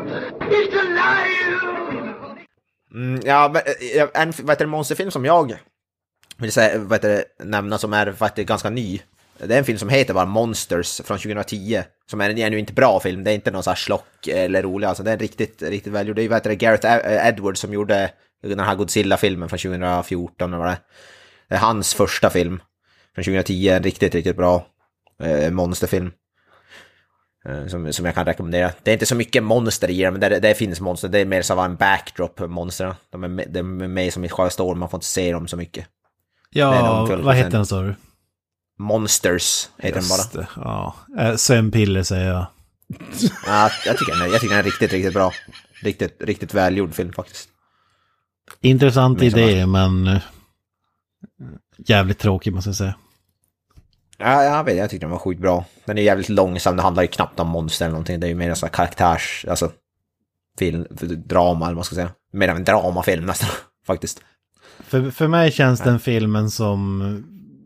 It's 0.51 0.75
alive. 0.75 1.84
Mm, 2.95 3.15
eh, 3.15 3.45
eh, 3.45 3.97
ja, 3.97 4.11
en 4.13 4.33
vad 4.37 4.49
heter 4.49 4.65
det, 4.65 4.71
monsterfilm 4.71 5.11
som 5.11 5.25
jag 5.25 5.59
vill 6.37 6.51
säga, 6.51 6.73
eh, 6.73 6.81
vad 6.81 6.93
heter 6.93 7.09
det, 7.09 7.45
nämna 7.45 7.77
som 7.77 7.93
är 7.93 8.11
faktiskt 8.11 8.47
ganska 8.47 8.69
ny. 8.69 9.01
Det 9.37 9.53
är 9.53 9.57
en 9.57 9.65
film 9.65 9.77
som 9.77 9.89
heter 9.89 10.13
bara 10.13 10.25
Monsters 10.25 11.01
från 11.01 11.17
2010. 11.17 11.83
Som 12.09 12.21
är 12.21 12.29
en 12.29 12.37
ännu 12.37 12.59
inte 12.59 12.73
bra 12.73 12.99
film, 12.99 13.23
det 13.23 13.31
är 13.31 13.35
inte 13.35 13.51
någon 13.51 13.63
sån 13.63 13.71
här 13.71 13.75
slock 13.75 14.27
eller 14.27 14.63
rolig, 14.63 14.87
alltså 14.87 15.03
det 15.03 15.09
är 15.09 15.13
en 15.13 15.19
riktigt, 15.19 15.61
riktigt 15.61 15.93
välgjord. 15.93 16.15
Det 16.15 16.23
är 16.23 16.29
vad 16.29 16.37
heter 16.37 16.49
det, 16.49 16.55
Gareth 16.55 16.87
e, 16.87 17.27
Edwards 17.27 17.61
som 17.61 17.73
gjorde 17.73 18.11
den 18.43 18.59
här 18.59 18.75
Godzilla-filmen 18.75 19.49
från 19.49 19.59
2014, 19.59 20.53
eller 20.53 20.57
vad 20.57 20.67
det 20.67 20.71
är. 20.71 20.79
Det 21.47 21.55
är 21.55 21.59
hans 21.59 21.93
första 21.93 22.29
film 22.29 22.61
från 23.15 23.23
2010, 23.23 23.69
en 23.69 23.83
riktigt, 23.83 24.15
riktigt 24.15 24.37
bra 24.37 24.67
eh, 25.23 25.51
monsterfilm. 25.51 26.11
Eh, 27.49 27.67
Som, 27.67 27.93
som 27.93 28.05
jag 28.05 28.15
kan 28.15 28.25
rekommendera. 28.25 28.71
Det 28.83 28.91
är 28.91 28.93
inte 28.93 29.05
så 29.05 29.15
mycket 29.15 29.43
monster 29.43 29.89
i 29.89 30.01
den, 30.01 30.13
men 30.13 30.21
det, 30.21 30.39
det 30.39 30.55
finns 30.55 30.81
monster. 30.81 31.07
Det 31.07 31.19
är 31.19 31.25
mer 31.25 31.41
som 31.41 31.59
en 31.59 31.75
backdrop 31.75 32.39
monster. 32.39 32.95
De 33.09 33.23
är, 33.23 33.27
med, 33.27 33.47
de 33.49 33.81
är 33.81 33.87
med 33.87 34.13
som 34.13 34.25
i 34.25 34.29
Sjöstorm, 34.29 34.79
man 34.79 34.89
får 34.89 34.97
inte 34.97 35.07
se 35.07 35.31
dem 35.31 35.47
så 35.47 35.57
mycket. 35.57 35.87
Ja, 36.49 37.05
vad 37.09 37.21
procent. 37.23 37.51
den 37.51 37.65
sa 37.65 37.81
du? 37.81 37.95
Monsters 38.79 39.69
heter 39.77 39.99
den 39.99 40.09
bara. 40.09 40.41
Det, 40.41 40.47
Ja, 40.55 40.95
äh, 41.19 41.35
Sven 41.35 41.71
Piller 41.71 42.03
säger 42.03 42.27
jag. 42.27 42.45
Ja, 43.47 43.69
jag, 43.85 43.97
tycker 43.97 44.19
den 44.19 44.31
jag 44.31 44.41
tycker 44.41 44.55
den 44.55 44.59
är 44.59 44.63
riktigt, 44.63 44.93
riktigt 44.93 45.13
bra. 45.13 45.31
Riktigt, 45.81 46.15
riktigt 46.19 46.53
välgjord 46.53 46.93
film 46.93 47.13
faktiskt. 47.13 47.49
Intressant 48.61 49.21
idé, 49.21 49.65
men 49.65 50.07
eh, 50.07 50.21
jävligt 51.77 52.19
tråkig 52.19 52.53
måste 52.53 52.69
jag 52.69 52.75
säga. 52.75 52.95
Ja, 54.17 54.43
jag 54.43 54.63
vet, 54.63 54.77
jag 54.77 54.89
tyckte 54.89 55.05
den 55.05 55.11
var 55.11 55.19
sjukt 55.19 55.41
bra. 55.41 55.65
Den 55.85 55.97
är 55.97 56.01
jävligt 56.01 56.29
långsam, 56.29 56.75
det 56.75 56.81
handlar 56.81 57.03
ju 57.03 57.07
knappt 57.07 57.39
om 57.39 57.47
monster 57.47 57.85
eller 57.85 57.91
någonting. 57.91 58.19
Det 58.19 58.27
är 58.27 58.29
ju 58.29 58.35
mer 58.35 58.49
en 58.49 58.55
sån 58.55 58.67
här 58.67 58.73
karaktärs, 58.73 59.45
alltså 59.49 59.71
film, 60.59 60.85
drama 61.25 61.65
eller 61.65 61.73
vad 61.73 61.75
man 61.75 61.83
ska 61.83 61.95
säga. 61.95 62.09
Mer 62.33 62.49
av 62.49 62.55
en 62.55 62.63
dramafilm 62.63 63.25
nästan, 63.25 63.49
faktiskt. 63.87 64.21
För, 64.79 65.11
för 65.11 65.27
mig 65.27 65.51
känns 65.51 65.81
den 65.81 65.99
filmen 65.99 66.49
som 66.49 67.01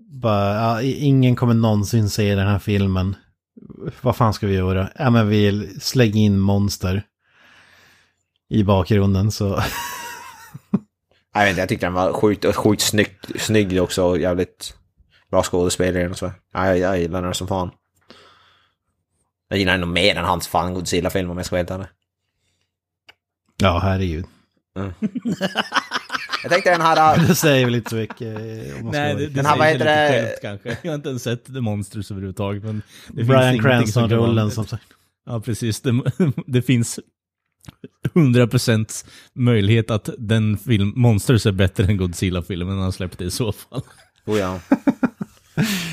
bara, 0.10 0.56
ja, 0.56 0.82
ingen 0.82 1.36
kommer 1.36 1.54
någonsin 1.54 2.10
se 2.10 2.36
den 2.36 2.48
här 2.48 2.60
filmen. 2.60 3.16
Vad 4.02 4.16
fan 4.16 4.34
ska 4.34 4.48
vi 4.48 4.56
göra? 4.56 4.90
Ja 4.96 5.10
men 5.10 5.28
vi 5.30 5.70
slänger 5.82 6.22
in 6.22 6.40
monster 6.40 7.04
i 8.50 8.64
bakgrunden 8.64 9.32
så. 9.32 9.64
Jag 11.34 11.42
vet 11.42 11.50
inte, 11.50 11.62
jag 11.62 11.70
tyckte 11.70 11.86
den 11.86 11.94
var 11.94 12.14
sjukt, 12.14 12.56
sjukt 12.56 12.82
snygg, 12.82 13.20
snygg 13.40 13.82
också 13.82 14.18
jävligt 14.18 14.74
bra 15.32 15.44
skådespelare 15.44 16.10
och 16.10 16.18
så. 16.18 16.32
Ja, 16.54 16.68
jag, 16.68 16.78
jag 16.78 17.00
gillar 17.00 17.22
den 17.22 17.34
som 17.34 17.48
fan. 17.48 17.72
Jag 19.50 19.60
gillar 19.60 19.78
nog 19.78 19.90
mer 19.90 20.16
än 20.16 20.26
hans 20.26 20.48
fan 20.48 20.74
Godzilla-film 20.74 21.30
om 21.30 21.38
jag 21.38 21.46
ska 21.46 21.54
vara 21.56 21.60
helt 21.60 21.72
ärlig. 21.72 21.88
Ja, 23.62 23.80
herregud. 23.84 24.26
Jag 26.44 26.52
tänkte 26.52 26.70
den 26.72 26.82
här... 26.82 27.18
äh, 27.18 27.24
Det 27.28 27.36
säger 27.36 27.66
väl 27.66 27.76
inte 27.76 27.90
så 27.90 27.96
mycket. 27.96 28.22
eh, 28.22 28.78
om 28.78 28.84
man 28.84 28.94
ska 28.94 29.02
Nej, 29.02 29.16
det, 29.16 29.28
det 29.28 29.48
här, 29.48 29.58
vad 29.58 29.68
heter 29.68 29.80
lite 29.80 30.02
det? 30.02 30.10
självt 30.10 30.42
kanske. 30.42 30.78
Jag 30.84 30.92
har 30.92 30.96
inte 30.96 31.10
ens 31.10 31.24
sett 31.24 31.46
The 31.46 31.62
Monsters 31.62 32.12
överhuvudtaget. 32.12 32.64
Men 32.64 32.82
det 33.08 33.16
finns 33.16 33.28
Brian 33.28 33.56
ingenting 33.56 34.52
som 34.52 34.66
sagt. 34.68 34.84
Ja, 35.26 35.40
precis. 35.42 35.82
Det, 35.82 36.02
det 36.48 36.62
finsk 36.62 37.00
100% 38.14 39.06
möjlighet 39.34 39.92
att 39.92 40.10
den 40.18 40.58
film, 40.58 40.94
Monsters 40.96 41.46
är 41.46 41.52
bättre 41.52 41.84
än 41.86 41.98
Godzilla-filmen 41.98 42.80
han 42.80 42.92
släppte 42.92 43.24
i 43.24 43.32
så 43.32 43.52
fall. 43.52 43.82
Oh, 44.26 44.40
ja. 44.40 44.60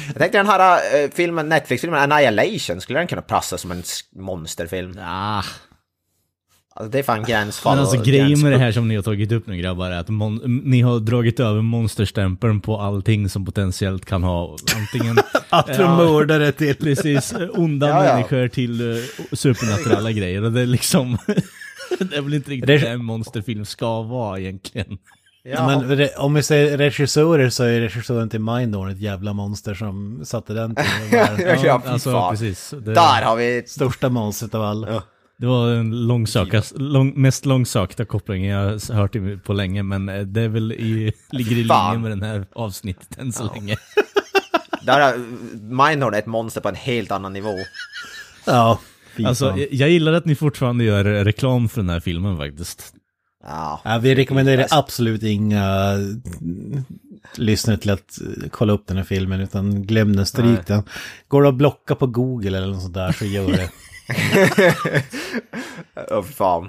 Jag 0.06 0.16
tänkte 0.18 0.38
den 0.38 0.46
här 0.46 0.78
äh, 1.04 1.10
filmen, 1.14 1.48
Netflix-filmen 1.48 2.12
Annihilation, 2.12 2.80
skulle 2.80 2.98
den 2.98 3.08
kunna 3.08 3.22
passa 3.22 3.58
som 3.58 3.70
en 3.70 3.82
monsterfilm? 4.16 4.98
Ah. 5.02 5.42
Alltså, 6.78 6.90
det 6.90 6.98
är 6.98 7.02
fan 7.02 7.24
gränsfall. 7.24 7.76
Men 7.76 7.84
alltså 7.84 8.02
grejen 8.02 8.40
med 8.42 8.52
det 8.52 8.58
här 8.58 8.72
som 8.72 8.88
ni 8.88 8.96
har 8.96 9.02
tagit 9.02 9.32
upp 9.32 9.46
nu 9.46 9.56
grabbar 9.56 9.90
är 9.90 9.98
att 9.98 10.08
ni 10.64 10.80
har 10.80 11.00
dragit 11.00 11.40
över 11.40 11.62
monsterstämpeln 11.62 12.60
på 12.60 12.80
allting 12.80 13.28
som 13.28 13.44
potentiellt 13.44 14.04
kan 14.04 14.22
ha 14.22 14.56
antingen 14.76 15.18
Att 15.50 15.66
de 15.66 15.96
mördare 15.96 16.52
till. 16.52 16.74
precis 16.76 17.32
eh, 17.32 17.48
onda 17.52 17.88
Ja, 17.90 18.04
ja. 18.06 18.12
människor 18.14 18.48
till 18.48 18.80
uh, 18.82 18.96
supernaturella 19.32 20.12
grejer 20.12 20.42
och 20.44 20.52
det 20.52 20.60
är 20.60 20.66
liksom 20.66 21.18
det 21.98 22.16
är 22.16 22.20
väl 22.20 22.34
inte 22.34 22.50
riktigt 22.50 22.66
Det- 22.66 22.78
det 22.78 22.88
en 22.88 23.04
monsterfilm 23.04 23.64
ska 23.64 24.02
vara 24.02 24.38
egentligen. 24.40 24.98
Ja, 25.48 25.66
Men 25.66 25.96
re- 25.98 26.16
om 26.16 26.34
vi 26.34 26.42
säger 26.42 26.78
regissörer 26.78 27.50
så 27.50 27.64
är 27.64 27.80
regissören 27.80 28.28
till 28.28 28.40
Mindhorn 28.40 28.90
ett 28.90 28.98
jävla 29.00 29.32
monster 29.32 29.74
som 29.74 30.20
satte 30.24 30.54
den 30.54 30.74
till 30.74 30.84
ja, 31.12 31.26
fy 31.62 31.68
alltså 31.68 32.12
fan. 32.12 32.30
precis. 32.32 32.70
Det, 32.70 32.94
Där 32.94 33.22
har 33.22 33.36
vi 33.36 33.58
ett 33.58 33.68
största 33.68 34.08
monstret 34.08 34.54
av 34.54 34.62
alla. 34.62 34.92
Ja. 34.92 35.02
det 35.38 35.46
var 35.46 35.68
den 35.70 36.06
långsöka, 36.06 36.62
lång, 36.74 37.12
mest 37.20 37.46
långsökta 37.46 38.04
kopplingen 38.04 38.50
jag 38.50 38.68
har 38.70 38.94
hört 38.94 39.44
på 39.44 39.52
länge 39.52 39.82
men 39.82 40.08
eh, 40.08 40.20
det 40.20 40.40
är 40.40 40.48
väl 40.48 40.72
i, 40.72 41.12
ligger 41.30 41.52
i 41.52 41.54
linje 41.54 41.98
med 41.98 42.10
den 42.10 42.22
här 42.22 42.46
avsnittet 42.54 43.18
än 43.18 43.32
så 43.32 43.50
länge. 43.54 43.76
Där 44.82 45.00
har 45.00 45.16
Mindhorn 45.86 46.14
är 46.14 46.18
ett 46.18 46.26
monster 46.26 46.60
på 46.60 46.68
en 46.68 46.74
helt 46.74 47.10
annan 47.12 47.32
nivå. 47.32 47.54
Ja, 48.46 48.78
Alltså, 49.26 49.46
jag, 49.56 49.68
jag 49.72 49.90
gillar 49.90 50.12
att 50.12 50.24
ni 50.24 50.34
fortfarande 50.34 50.84
gör 50.84 51.04
reklam 51.04 51.68
för 51.68 51.80
den 51.80 51.90
här 51.90 52.00
filmen 52.00 52.36
faktiskt. 52.36 52.92
Ja. 53.48 53.80
Ja, 53.84 53.98
vi 53.98 54.14
rekommenderar 54.14 54.66
absolut 54.70 55.22
inga 55.22 55.64
mm, 55.90 56.84
lyssnare 57.34 57.78
till 57.78 57.90
att 57.90 58.20
eh, 58.20 58.48
kolla 58.50 58.72
upp 58.72 58.86
den 58.86 58.96
här 58.96 59.04
filmen, 59.04 59.40
utan 59.40 59.82
glöm 59.82 60.16
den, 60.16 60.26
stryk 60.26 60.66
den. 60.66 60.82
Går 61.28 61.42
det 61.42 61.48
att 61.48 61.54
blocka 61.54 61.94
på 61.94 62.06
Google 62.06 62.58
eller 62.58 62.66
något 62.66 62.82
sånt 62.82 62.94
där 62.94 63.12
så 63.12 63.24
gör 63.24 63.52
det. 63.52 63.70
Åh, 66.10 66.22
fy 66.22 66.32
fan. 66.32 66.68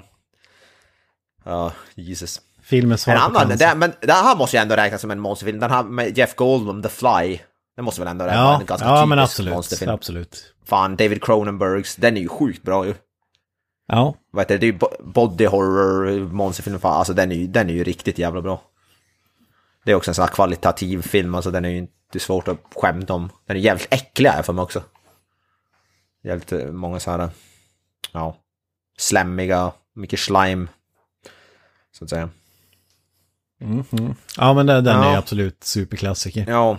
Ja, 1.44 1.72
Jesus. 1.94 2.40
Filmen 2.62 2.98
svar 2.98 3.14
En 3.14 3.20
på 3.32 3.38
annan, 3.38 3.58
det, 3.58 3.74
men 3.76 3.92
det 4.00 4.12
här 4.12 4.36
måste 4.36 4.56
ju 4.56 4.60
ändå 4.60 4.76
räknas 4.76 5.00
som 5.00 5.10
en 5.10 5.20
monsterfilm. 5.20 5.60
Den 5.60 5.70
här 5.70 5.82
med 5.82 6.18
Jeff 6.18 6.34
Goldblum, 6.34 6.82
The 6.82 6.88
Fly. 6.88 7.38
Den 7.76 7.84
måste 7.84 8.00
väl 8.00 8.08
ändå 8.08 8.24
räknas 8.24 8.38
Ja, 8.38 8.60
en 8.60 8.66
ganska 8.66 8.86
ja 8.86 9.06
men 9.06 9.18
typisk 9.18 9.30
absolut. 9.30 9.54
monsterfilm. 9.54 9.90
Absolut. 9.90 10.54
Fan, 10.64 10.96
David 10.96 11.24
Cronenbergs, 11.24 11.96
den 11.96 12.16
är 12.16 12.20
ju 12.20 12.28
sjukt 12.28 12.62
bra 12.62 12.86
ju. 12.86 12.94
Ja, 13.88 14.14
Vad 14.30 14.42
heter 14.42 14.54
det? 14.54 14.58
Det 14.58 14.66
är 14.66 14.72
ju 14.72 14.78
bo- 14.78 15.02
body 15.12 15.46
horror 15.46 16.20
monsterfilm. 16.32 16.78
Fan, 16.80 16.92
alltså 16.98 17.12
den 17.14 17.32
är, 17.32 17.36
ju, 17.36 17.46
den 17.46 17.70
är 17.70 17.74
ju 17.74 17.84
riktigt 17.84 18.18
jävla 18.18 18.42
bra. 18.42 18.62
Det 19.84 19.90
är 19.90 19.94
också 19.94 20.10
en 20.10 20.14
sån 20.14 20.22
här 20.24 20.32
kvalitativ 20.32 21.02
film, 21.02 21.34
alltså 21.34 21.50
den 21.50 21.64
är 21.64 21.68
ju 21.68 21.78
inte 21.78 22.20
svårt 22.20 22.48
att 22.48 22.58
skämta 22.74 23.14
om. 23.14 23.30
Den 23.46 23.56
är 23.56 23.60
jävligt 23.60 23.88
äcklig 23.90 24.30
här 24.30 24.42
för 24.42 24.52
mig 24.52 24.62
också. 24.62 24.82
Jävligt 26.22 26.52
eh, 26.52 26.66
många 26.66 27.00
så 27.00 27.10
här, 27.10 27.30
ja, 28.12 28.36
slemmiga, 28.98 29.72
mycket 29.94 30.20
slime. 30.20 30.66
Så 31.92 32.04
att 32.04 32.10
säga. 32.10 32.30
ja 34.36 34.54
men 34.54 34.66
den, 34.66 34.84
den 34.84 34.96
Ja. 35.02 35.12
är 35.12 35.16
absolut 35.18 35.64
superklassiker. 35.64 36.44
Ja. 36.48 36.78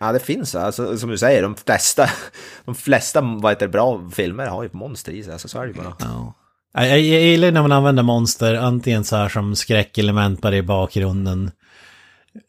Ja, 0.00 0.12
det 0.12 0.20
finns 0.20 0.54
alltså, 0.54 0.98
som 0.98 1.10
du 1.10 1.18
säger, 1.18 1.42
de 1.42 1.56
flesta, 1.56 2.10
de 2.64 2.74
flesta 2.74 3.20
vad 3.20 3.52
heter 3.52 3.68
bra 3.68 4.10
filmer 4.12 4.46
har 4.46 4.62
ju 4.62 4.68
monster 4.72 5.12
i 5.12 5.22
sig, 5.22 5.32
alltså, 5.32 5.48
så 5.48 5.62
är 5.62 5.66
det 5.66 5.72
bara. 5.72 5.96
Ja. 5.98 6.34
Jag, 6.72 7.00
gillar 7.00 7.50
när 7.50 7.62
man 7.62 7.72
använder 7.72 8.02
monster, 8.02 8.54
antingen 8.54 9.04
så 9.04 9.16
här 9.16 9.28
som 9.28 9.56
skräckelement 9.56 10.42
bara 10.42 10.56
i 10.56 10.62
bakgrunden, 10.62 11.50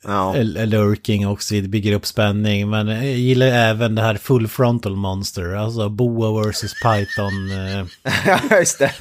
Ja, 0.04 0.36
lurking 0.66 1.28
också, 1.28 1.54
det 1.54 1.62
bygger 1.62 1.94
upp 1.94 2.06
spänning. 2.06 2.70
Men 2.70 2.88
jag 2.88 3.06
gillar 3.06 3.48
även 3.48 3.96
det 3.96 4.02
här 4.02 4.16
full 4.16 4.48
frontal 4.48 4.96
monster, 4.96 5.56
alltså 5.56 5.90
Boa 5.90 6.50
vs. 6.50 6.74
Python, 6.74 7.52
eh, 8.52 8.60
just 8.60 8.80
det. 8.80 8.92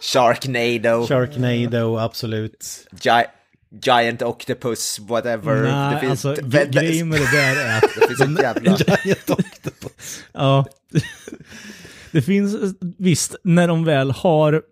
Sharknado, 0.00 1.06
Sharknado, 1.06 1.98
absolut. 1.98 2.66
Gi 3.02 3.24
Giant 3.72 4.22
Octopus, 4.22 4.98
whatever. 4.98 5.62
Nej, 5.62 5.94
det 5.94 6.00
finns 6.00 6.24
alltså 6.24 6.42
grejen 6.70 7.08
med 7.08 7.20
det 7.20 7.30
där 7.32 7.66
är 7.66 7.76
att 7.76 7.82
det 8.00 8.06
finns 8.06 8.20
ett 8.20 8.42
jävla... 8.42 8.76
Ja. 10.32 10.66
Det 12.12 12.22
finns, 12.22 12.56
visst, 12.98 13.36
när 13.44 13.68
de 13.68 13.84
väl 13.84 14.10
har 14.10 14.62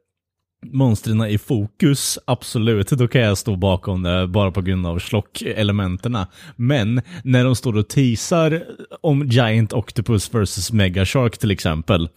monstren 0.67 1.27
i 1.27 1.39
fokus, 1.39 2.19
absolut, 2.25 2.89
då 2.89 3.09
kan 3.09 3.21
jag 3.21 3.39
stå 3.39 3.57
bakom 3.57 4.03
det 4.03 4.27
bara 4.27 4.51
på 4.51 4.63
grund 4.63 4.87
av 4.87 4.99
slock-elementerna. 4.99 6.27
Men 6.57 7.03
när 7.25 7.45
de 7.45 7.57
står 7.57 7.77
och 7.77 7.89
teasar 7.89 8.65
om 9.01 9.27
Giant 9.27 9.73
Octopus 9.73 10.35
vs 10.35 10.73
Mega 10.73 11.05
Shark 11.05 11.39
till 11.39 11.51
exempel, 11.51 12.09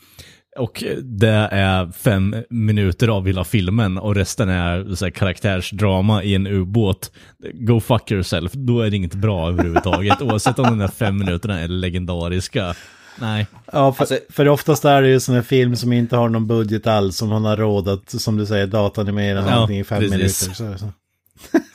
och 0.58 0.84
det 1.04 1.48
är 1.52 1.92
fem 1.92 2.36
minuter 2.50 3.08
av 3.08 3.28
hela 3.28 3.44
filmen 3.44 3.98
och 3.98 4.16
resten 4.16 4.50
är 4.50 4.96
så 4.96 5.06
här, 5.06 5.10
karaktärsdrama 5.12 6.24
i 6.24 6.36
en 6.36 6.48
ubåt. 6.48 7.12
Go 7.54 7.80
fuck 7.80 8.12
yourself, 8.12 8.52
då 8.52 8.82
är 8.82 8.90
det 8.90 8.96
inget 8.98 9.14
bra 9.16 9.50
överhuvudtaget. 9.50 10.22
Oavsett 10.22 10.60
om 10.60 10.66
de 10.66 10.78
där 10.78 10.88
fem 10.88 11.18
minuterna 11.18 11.60
är 11.60 11.68
legendariska. 11.68 12.76
Nej. 13.20 13.48
Ja, 13.72 13.94
för, 13.94 14.02
Alltså- 14.04 14.18
för 14.30 14.48
oftast 14.48 14.86
är 14.86 15.02
det 15.02 15.08
ju 15.10 15.20
sån 15.20 15.36
här 15.36 15.42
film 15.42 15.76
som 15.76 15.94
inte 15.94 16.16
har 16.16 16.30
någon 16.30 16.48
budget 16.48 16.88
alls, 16.88 17.18
som 17.18 17.30
man 17.30 17.46
har 17.46 17.58
råd 17.58 17.88
att, 17.90 18.10
som 18.22 18.38
du 18.38 18.46
säger, 18.46 18.68
datanimera 18.68 19.40
Ja, 19.40 19.54
någonting 19.54 19.80
i 19.80 19.84
fem 19.84 20.00
precis. 20.00 20.48
minuter. 20.48 20.76
Så, 20.78 20.86
så. 20.86 20.92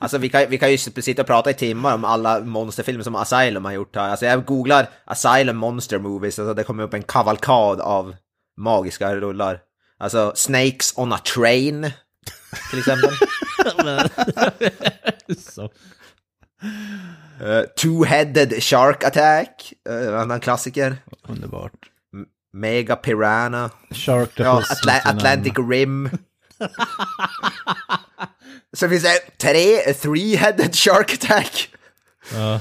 Alltså 0.00 0.18
vi 0.18 0.28
kan, 0.28 0.44
vi 0.48 0.58
kan 0.58 0.70
ju 0.70 0.78
sitta 0.78 1.22
och 1.22 1.26
prata 1.26 1.50
i 1.50 1.54
timmar 1.54 1.94
om 1.94 2.04
alla 2.04 2.40
monsterfilmer 2.40 3.04
som 3.04 3.16
Asylum 3.16 3.64
har 3.64 3.72
gjort 3.72 3.96
här. 3.96 4.08
Alltså 4.08 4.26
jag 4.26 4.44
googlar 4.44 4.88
Asylum 5.04 5.56
Monster 5.56 5.98
Movies, 5.98 6.38
alltså 6.38 6.54
det 6.54 6.64
kommer 6.64 6.82
upp 6.82 6.94
en 6.94 7.02
kavalkad 7.02 7.80
av 7.80 8.16
magiska 8.56 9.16
rullar. 9.16 9.60
Alltså 9.98 10.32
Snakes 10.34 10.92
on 10.96 11.12
a 11.12 11.18
Train, 11.18 11.90
till 12.70 12.78
exempel. 12.78 13.10
Uh, 17.42 17.64
Two-Headed 17.76 18.60
Shark 18.60 19.04
Attack, 19.04 19.72
uh, 19.88 20.08
en 20.08 20.14
annan 20.14 20.40
klassiker. 20.40 20.96
Underbart. 21.28 21.72
Mega 22.52 22.96
Piranha. 22.96 23.70
Shark 23.90 24.30
Ja, 24.34 24.62
Atla 24.70 24.92
Atlantic. 25.04 25.52
Rim. 25.70 26.10
Så 28.72 28.88
finns 28.88 29.02
det 29.02 29.38
tre, 29.38 29.92
three-headed 29.92 30.74
shark 30.74 31.14
attack. 31.14 31.68
Ja. 32.34 32.60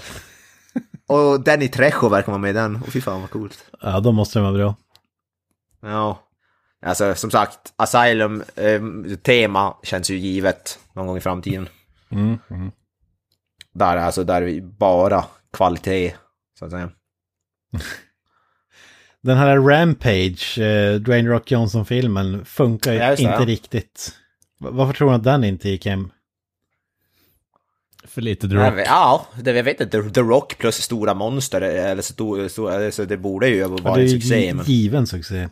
Och 1.08 1.44
Danny 1.44 1.68
Trejo 1.68 2.10
verkar 2.10 2.32
vara 2.32 2.42
med 2.42 2.50
i 2.50 2.54
den. 2.54 2.76
Och 2.76 2.94
fy 2.94 3.02
fan 3.02 3.22
vad 3.22 3.30
coolt. 3.30 3.66
Ja, 3.82 4.00
då 4.00 4.12
måste 4.12 4.40
det 4.40 4.44
vara 4.44 4.54
bra. 4.54 4.76
Ja. 5.82 6.20
Alltså 6.86 7.16
som 7.16 7.32
sagt, 7.32 7.74
Asylum 7.76 8.44
eh, 8.56 8.82
tema 9.24 9.76
känns 9.84 10.10
ju 10.10 10.18
givet 10.18 10.80
någon 10.94 11.08
gång 11.08 11.18
i 11.18 11.22
framtiden. 11.22 11.70
Mm, 12.12 12.38
mm. 12.50 12.72
Där, 13.74 13.98
alltså, 13.98 14.24
där 14.24 14.42
är 14.42 14.46
vi 14.46 14.62
bara 14.62 15.26
kvalitet, 15.54 16.14
så 16.60 16.66
att 16.66 16.72
säga. 16.72 16.92
Den 19.22 19.38
här 19.38 19.58
Rampage, 19.58 20.60
eh, 20.60 20.96
Dwayne 20.96 21.30
Rock 21.30 21.52
Johnson-filmen, 21.52 22.46
funkar 22.46 22.94
ju 22.94 23.00
Ja, 23.00 23.16
inte 23.16 23.46
riktigt. 23.46 24.16
Va- 24.60 24.70
Varför 24.72 24.94
tror 24.94 25.10
du 25.10 25.16
att 25.16 25.24
den 25.24 25.44
inte 25.44 25.70
gick 25.70 25.86
hem? 25.86 26.12
För 28.04 28.22
lite 28.22 28.50
The 28.50 28.56
Rock. 28.56 28.74
vet- 28.78 28.88
Ja, 28.88 29.28
det, 29.42 29.52
jag 29.52 29.64
vet 29.64 29.82
inte. 29.82 30.10
The, 30.12 30.22
Rock 30.22 30.58
plus 30.58 30.76
stora 30.76 31.14
monster, 31.14 31.62
eller 31.62 32.02
stor, 32.02 32.48
stor, 32.48 32.72
alltså, 32.72 33.06
det 33.06 33.18
borde 33.18 33.48
ju 33.50 33.56
Ja, 33.56 33.68
vara 33.68 33.96
det 33.96 34.02
är 34.02 34.04
en 34.06 34.10
ju 34.10 34.22
succé. 34.22 34.36
gi- 34.48 34.54
Men... 34.54 34.66
given 34.66 35.08
succé. 35.08 35.50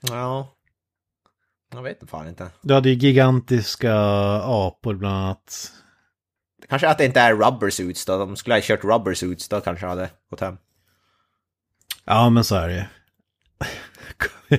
Ja. 0.00 0.54
Jag 1.72 1.82
vet 1.82 1.98
fan 2.10 2.28
inte. 2.28 2.50
Du 2.62 2.74
hade 2.74 2.88
ju 2.90 2.94
gigantiska 2.94 3.94
apor 4.42 4.94
bland 4.94 5.16
annat. 5.16 5.72
Kanske 6.68 6.88
att 6.88 6.98
det 6.98 7.04
inte 7.04 7.20
är 7.20 7.34
rubber 7.34 7.70
suits 7.70 8.04
då. 8.04 8.18
De 8.18 8.36
skulle 8.36 8.54
ha 8.54 8.60
kört 8.62 8.84
rubber 8.84 9.14
suits 9.14 9.48
då 9.48 9.60
kanske 9.60 9.86
hade 9.86 10.10
gått 10.30 10.40
hem. 10.40 10.56
Ja, 12.04 12.30
men 12.30 12.44
så 12.44 12.54
är 12.54 12.68
det 12.68 12.74
ju. 12.74 12.84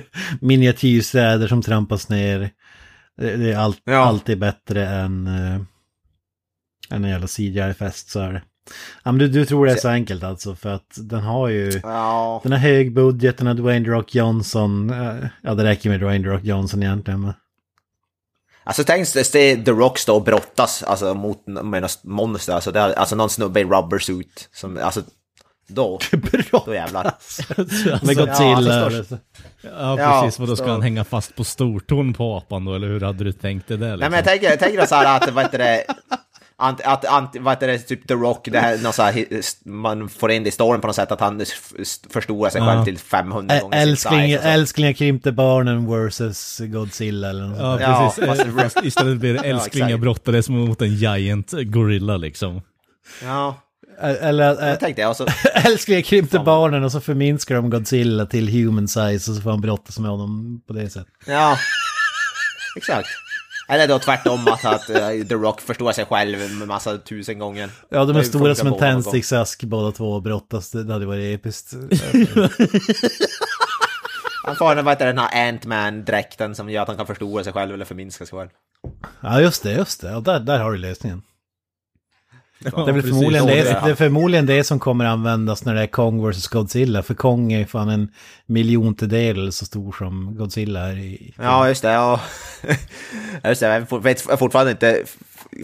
Miniatyrstäder 0.40 1.48
som 1.48 1.62
trampas 1.62 2.08
ner. 2.08 2.50
Det, 3.20 3.36
det 3.36 3.52
är 3.52 3.56
allt, 3.56 3.80
Ja. 3.84 3.96
alltid 3.96 4.38
bättre 4.38 4.86
än, 4.88 5.26
uh, 5.26 5.60
än 6.90 7.04
en 7.04 7.10
jävla 7.10 7.26
CGI-fest, 7.26 8.10
så 8.10 8.20
är 8.20 8.32
det. 8.32 8.42
Ja, 9.02 9.12
men 9.12 9.18
du, 9.18 9.28
du 9.28 9.46
tror 9.46 9.66
det 9.66 9.72
är 9.72 9.76
så 9.76 9.88
enkelt 9.88 10.22
alltså 10.24 10.54
för 10.54 10.68
att 10.74 10.94
den 10.96 11.20
har 11.20 11.48
ju... 11.48 11.80
Ja, 11.82 12.40
Den 12.42 12.52
har 12.52 12.58
hög 12.58 12.94
budget, 12.94 13.38
den 13.38 13.46
har 13.46 13.54
Dwayne 13.54 13.84
The 13.84 13.90
Rock 13.90 14.14
Johnson. 14.14 14.90
eh, 14.90 15.26
Ja, 15.42 15.54
det 15.54 15.64
räcker 15.64 15.90
med 15.90 16.00
Dwayne 16.00 16.24
The 16.24 16.30
Rock 16.30 16.44
Johnson 16.44 16.82
egentligen. 16.82 17.20
Men... 17.20 17.32
alltså 18.64 18.84
tänk 18.84 19.06
se 19.06 19.56
The 19.64 19.70
Rock 19.70 19.98
stå 19.98 20.16
och 20.16 20.24
brottas 20.24 20.82
alltså, 20.82 21.14
mot 21.14 21.46
något 21.46 22.04
monster, 22.04 22.52
alltså, 22.54 22.72
det, 22.72 22.82
alltså 22.82 23.16
någon 23.16 23.30
snubbe 23.30 23.60
i 23.60 23.64
rubber 23.64 23.98
suit. 23.98 24.48
Som, 24.52 24.78
alltså, 24.82 25.02
då, 25.70 25.98
då 26.66 26.74
jävlar. 26.74 27.04
Med 28.06 28.16
ja, 28.16 28.24
Godzilla. 28.26 28.84
alltså, 28.84 29.18
Ja, 29.62 30.00
Ja, 30.00 30.20
precis. 30.22 30.38
Vadå, 30.40 30.56
ska 30.56 30.64
så- 30.66 30.70
han 30.72 30.82
hänga 30.82 31.04
fast 31.04 31.36
på 31.36 31.44
stortån 31.44 32.12
på 32.14 32.36
apan 32.36 32.64
då, 32.64 32.74
eller 32.74 32.88
hur 32.88 33.00
hade 33.00 33.24
du 33.24 33.32
tänkt 33.32 33.68
det? 33.68 33.74
Liksom? 33.74 33.88
Nej 33.98 34.10
men 34.10 34.12
jag 34.12 34.24
tänker, 34.24 34.50
jag 34.50 34.58
tänker 34.58 34.86
så 34.86 34.94
här 34.94 35.16
att, 35.16 35.30
vad 35.32 35.44
heter 35.44 35.58
det, 35.58 35.84
Ant, 36.62 36.80
att, 36.84 37.04
ant, 37.04 37.36
vad 37.40 37.52
heter 37.52 37.66
det, 37.68 37.78
typ 37.78 38.08
The 38.08 38.14
Rock, 38.14 38.48
det 38.52 38.58
här, 38.58 38.78
någon 38.78 38.92
så 38.92 39.02
här, 39.02 39.24
man 39.68 40.08
får 40.08 40.30
in 40.30 40.42
det 40.42 40.48
i 40.48 40.52
storyn 40.52 40.80
på 40.80 40.86
något 40.86 40.96
sätt 40.96 41.12
att 41.12 41.20
han 41.20 41.42
förstorar 42.10 42.50
sig 42.50 42.60
Ja. 42.60 42.66
själv 42.66 42.84
till 42.84 42.98
500 42.98 43.54
Ä- 43.56 43.60
gånger 43.60 43.78
sin 43.80 43.88
Älskling, 43.88 44.36
så. 44.38 44.42
älsklingar 44.42 44.92
krympte 44.92 45.32
barnen 45.32 45.90
versus 45.90 46.58
Godzilla 46.58 47.30
eller 47.30 47.44
något 47.46 47.58
Ja, 47.58 47.76
där. 47.76 48.04
precis. 48.04 48.24
Ja, 48.26 48.32
Eh, 48.32 48.54
fast- 48.54 48.74
fast 48.74 48.86
istället 48.86 49.18
blir 49.18 49.34
det 49.34 49.40
älsklingar 49.48 49.88
exakt. 49.88 50.00
brottades 50.02 50.48
mot 50.48 50.82
en 50.82 50.94
giant 50.94 51.52
gorilla 51.52 52.16
liksom. 52.16 52.62
Ja, 53.22 53.56
Eller 54.00 54.66
jag 54.68 54.80
tänkte 54.80 55.02
jag. 55.02 55.16
Så, 55.16 55.26
krympte 56.04 56.38
barnen 56.38 56.84
och 56.84 56.92
så 56.92 57.00
förminskar 57.00 57.54
de 57.54 57.70
Godzilla 57.70 58.26
till 58.26 58.48
human 58.48 58.88
size 58.88 59.30
och 59.30 59.36
så 59.36 59.42
får 59.42 59.50
han 59.50 59.60
brottas 59.60 59.98
med 59.98 60.10
honom 60.10 60.62
på 60.66 60.72
det 60.72 60.90
sättet. 60.90 61.12
ja, 61.26 61.58
exakt. 62.76 63.08
Eller 63.68 63.88
då 63.88 63.98
tvärtom, 63.98 64.48
att, 64.48 64.64
att 64.64 64.90
eh, 64.90 65.08
The 65.28 65.34
Rock 65.34 65.60
förstår 65.60 65.92
sig 65.92 66.04
själv 66.04 66.38
med 66.58 66.68
massa 66.68 66.98
tusen 66.98 67.38
gånger. 67.38 67.70
Ja, 67.88 68.04
de 68.04 68.16
är 68.16 68.22
stora 68.22 68.54
som 68.54 68.68
en 68.68 68.78
tändsticksask 68.78 69.64
båda 69.64 69.92
två 69.92 70.12
och 70.12 70.22
brottas. 70.22 70.70
Det 70.70 70.84
det 70.84 70.92
hade 70.92 71.06
varit 71.06 71.40
episkt. 71.40 71.72
Han 74.46 74.56
får 74.56 74.74
den, 74.74 74.84
vad 74.84 74.92
heter 74.94 75.06
den 75.06 75.18
här 75.18 75.48
Ant-Man-dräkten 75.48 76.54
som 76.54 76.70
gör 76.70 76.82
att 76.82 76.88
han 76.88 76.96
kan 76.96 77.06
förstora 77.06 77.44
sig 77.44 77.52
själv 77.52 77.74
eller 77.74 77.84
förminska 77.84 78.26
sig 78.26 78.38
själv. 78.38 78.48
Ja, 79.20 79.40
just 79.40 79.62
det, 79.62 79.72
just 79.72 80.00
det. 80.00 80.16
Och 80.16 80.22
där, 80.22 80.40
där 80.40 80.58
har 80.58 80.72
du 80.72 80.78
lösningen. 80.78 81.22
Det 82.60 82.68
är 82.68 82.92
precis. 82.92 83.10
förmodligen 83.10 83.46
det, 83.46 83.54
det 83.54 83.70
är. 83.70 83.84
det 83.84 83.90
är 83.90 83.94
förmodligen 83.94 84.46
det 84.46 84.64
som 84.64 84.78
kommer 84.78 85.04
användas 85.04 85.64
när 85.64 85.74
det 85.74 85.82
är 85.82 85.86
Kong 85.86 86.30
vs 86.30 86.48
Godzilla. 86.48 87.02
För 87.02 87.14
Kong 87.14 87.52
är 87.52 87.64
fan 87.66 87.88
en 87.88 88.08
miljontedel 88.46 89.52
så 89.52 89.64
stor 89.66 89.92
som 89.98 90.36
Godzilla 90.36 90.80
är 90.80 90.96
i... 90.96 91.34
Ja, 91.38 91.68
just 91.68 91.82
det. 91.82 91.90
Ja. 91.92 92.20
just 93.44 93.60
det, 93.60 93.66
jag 93.66 93.80
har 93.80 94.36
fortfarande 94.36 94.70
inte 94.72 95.02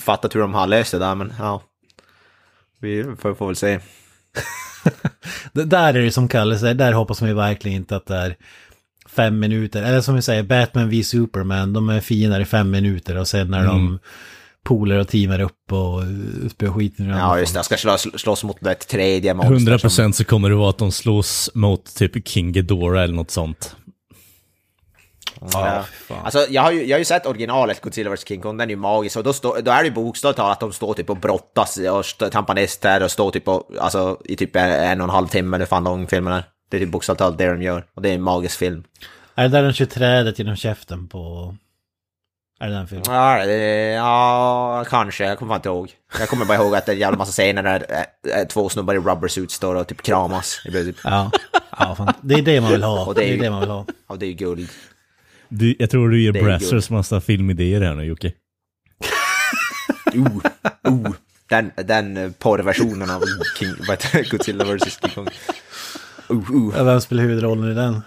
fattat 0.01 0.35
hur 0.35 0.41
de 0.41 0.55
har 0.55 0.67
löst 0.67 0.93
det 0.93 0.99
där, 0.99 1.15
men 1.15 1.33
ja. 1.39 1.63
Vi 2.81 3.05
får, 3.19 3.35
får 3.35 3.47
väl 3.47 3.57
se. 3.57 3.79
Det, 5.53 5.65
där 5.65 5.95
är 5.95 6.03
det 6.03 6.11
som 6.11 6.29
Kalle 6.29 6.59
säger, 6.59 6.75
där 6.75 6.93
hoppas 6.93 7.21
man 7.21 7.31
ju 7.31 7.37
verkligen 7.37 7.77
inte 7.77 7.97
att 7.97 8.07
det 8.07 8.17
är 8.17 8.37
fem 9.09 9.39
minuter. 9.39 9.83
Eller 9.83 10.01
som 10.01 10.15
vi 10.15 10.23
säger, 10.23 10.43
Batman 10.43 10.89
v 10.89 11.03
Superman, 11.05 11.73
de 11.73 11.89
är 11.89 12.01
fiender 12.01 12.41
i 12.41 12.45
fem 12.45 12.71
minuter 12.71 13.17
och 13.17 13.29
sen 13.29 13.51
när 13.51 13.61
Mm. 13.61 13.71
de 13.71 13.99
polar 14.67 14.97
och 14.97 15.09
teamar 15.09 15.41
upp 15.41 15.73
och 15.73 16.03
spöar 16.51 16.73
skiten 16.73 17.07
ur 17.07 17.11
Ja, 17.11 17.39
just 17.39 17.53
det. 17.55 17.59
Jag 17.59 17.65
ska 17.65 17.77
slåss, 17.77 18.07
slåss 18.21 18.45
mot 18.45 18.67
ett 18.67 18.89
tredje 18.89 19.35
100% 19.35 19.35
monster. 19.51 19.89
som- 19.89 20.13
så 20.13 20.25
kommer 20.25 20.51
det 20.51 20.57
vara 20.57 20.71
att 20.71 20.79
de 20.79 20.93
slås 20.93 21.51
mot 21.55 21.95
typ 21.97 22.29
King 22.29 22.53
Ghidorah 22.53 23.03
eller 23.05 23.15
något 23.15 23.31
sånt. 23.31 23.77
Ja. 25.53 25.85
Alltså, 26.25 26.47
jag 26.51 26.63
har, 26.63 26.73
ju, 26.73 26.85
jag 26.85 26.95
har 26.95 26.99
ju 26.99 27.05
sett 27.05 27.27
originalet 27.27 27.81
Godzilla 27.81 28.11
vs 28.15 28.29
King 28.29 28.41
Kong, 28.41 28.57
den 28.57 28.69
är 28.69 28.71
ju 28.71 28.77
magisk. 28.77 29.17
Och 29.17 29.25
då, 29.25 29.33
stå, 29.33 29.57
då 29.63 29.71
är 29.71 29.79
det 29.83 29.85
ju 29.89 29.95
bokstavligt 29.95 30.37
talat 30.37 30.53
att 30.53 30.61
de 30.61 30.73
står 30.73 30.95
typ 30.95 31.11
och 31.11 31.17
brottas 31.17 31.79
och 31.79 32.31
trampar 32.33 32.55
näster 32.55 33.03
och 33.03 33.11
står 33.11 33.31
typ 33.31 33.49
och, 33.49 33.71
alltså, 33.81 34.21
i 34.25 34.37
typ 34.37 34.57
en, 34.57 34.71
en 34.71 35.01
och 35.01 35.05
en 35.05 35.11
halv 35.11 35.27
timme, 35.29 35.57
eller 35.57 35.67
fan 35.67 35.85
lång 35.85 36.07
filmen 36.07 36.33
är. 36.33 36.45
Det 36.71 36.77
är 36.77 36.81
typ 36.81 36.91
bokstavligt 36.91 37.19
talat 37.19 37.39
det 37.39 37.47
de 37.53 37.63
gör. 37.63 37.85
Och 37.95 38.03
det 38.03 38.09
är 38.11 38.15
en 38.15 38.23
magisk 38.23 38.59
film. 38.59 38.85
Är 39.35 39.43
det 39.43 39.49
där 39.49 39.63
de 39.63 39.73
kör 39.73 39.87
trädet 39.87 40.39
genom 40.39 40.57
käften 40.57 41.09
på... 41.09 41.55
Är 42.61 42.69
det 42.69 42.75
den 42.75 42.87
filmen? 42.89 43.05
Ja, 43.09 43.47
det, 43.47 43.57
ja, 43.93 44.85
kanske. 44.89 45.25
Jag 45.25 45.39
kommer 45.39 45.51
fan 45.51 45.59
inte 45.59 45.69
ihåg. 45.69 45.91
Jag 46.19 46.29
kommer 46.29 46.45
bara 46.45 46.59
ihåg 46.59 46.75
att 46.77 46.87
det 46.87 46.93
är 46.93 46.95
en 46.95 47.01
jävla 47.01 47.19
massa 47.19 47.33
scener 47.33 47.63
där 47.63 47.87
eh, 48.37 48.47
två 48.47 48.69
snubbar 48.69 48.95
i 48.95 48.99
rubber 48.99 49.29
suits 49.29 49.55
står 49.55 49.75
och 49.75 49.87
typ 49.87 50.03
kramas. 50.03 50.61
Det 50.65 50.71
blir 50.71 50.85
typ, 50.85 50.97
Ja, 51.05 51.31
ja 51.79 51.95
fan. 51.95 52.13
det 52.23 52.35
är 52.35 52.43
det 52.43 52.61
man 52.61 52.71
vill 52.73 52.83
ha. 52.83 53.05
Och 53.07 53.15
Det 53.15 53.21
det 53.21 53.27
är 53.27 53.31
är 53.31 53.37
ju- 53.37 53.43
det 53.43 53.51
man 53.51 53.61
vill 53.61 53.71
ha. 53.71 53.87
ja, 54.09 54.17
det 54.17 54.27
är 54.27 54.29
ju 54.29 54.35
guld. 54.35 54.69
Du, 55.49 55.77
jag 55.79 55.91
tror 55.91 56.09
du 56.09 56.23
ger 56.23 56.33
Det 56.33 56.39
är 56.39 56.45
Brassers 56.45 56.91
massa 56.91 57.21
filmidéer 57.21 57.81
här 57.81 57.95
nu 57.95 58.05
Jocke. 58.05 58.33
Uh, 60.15 60.27
uh, 60.89 61.11
den, 61.49 61.71
den 61.77 62.35
porrversionen 62.39 63.11
av 63.11 63.23
King, 63.59 63.69
det? 64.13 64.31
Godzilla 64.31 64.65
vs 64.65 64.99
King 65.01 65.11
Kong. 65.15 65.29
Uh, 66.31 66.51
uh. 66.79 66.85
Vem 66.85 67.01
spelar 67.01 67.23
huvudrollen 67.23 67.71
i 67.71 67.75
den? 67.75 68.03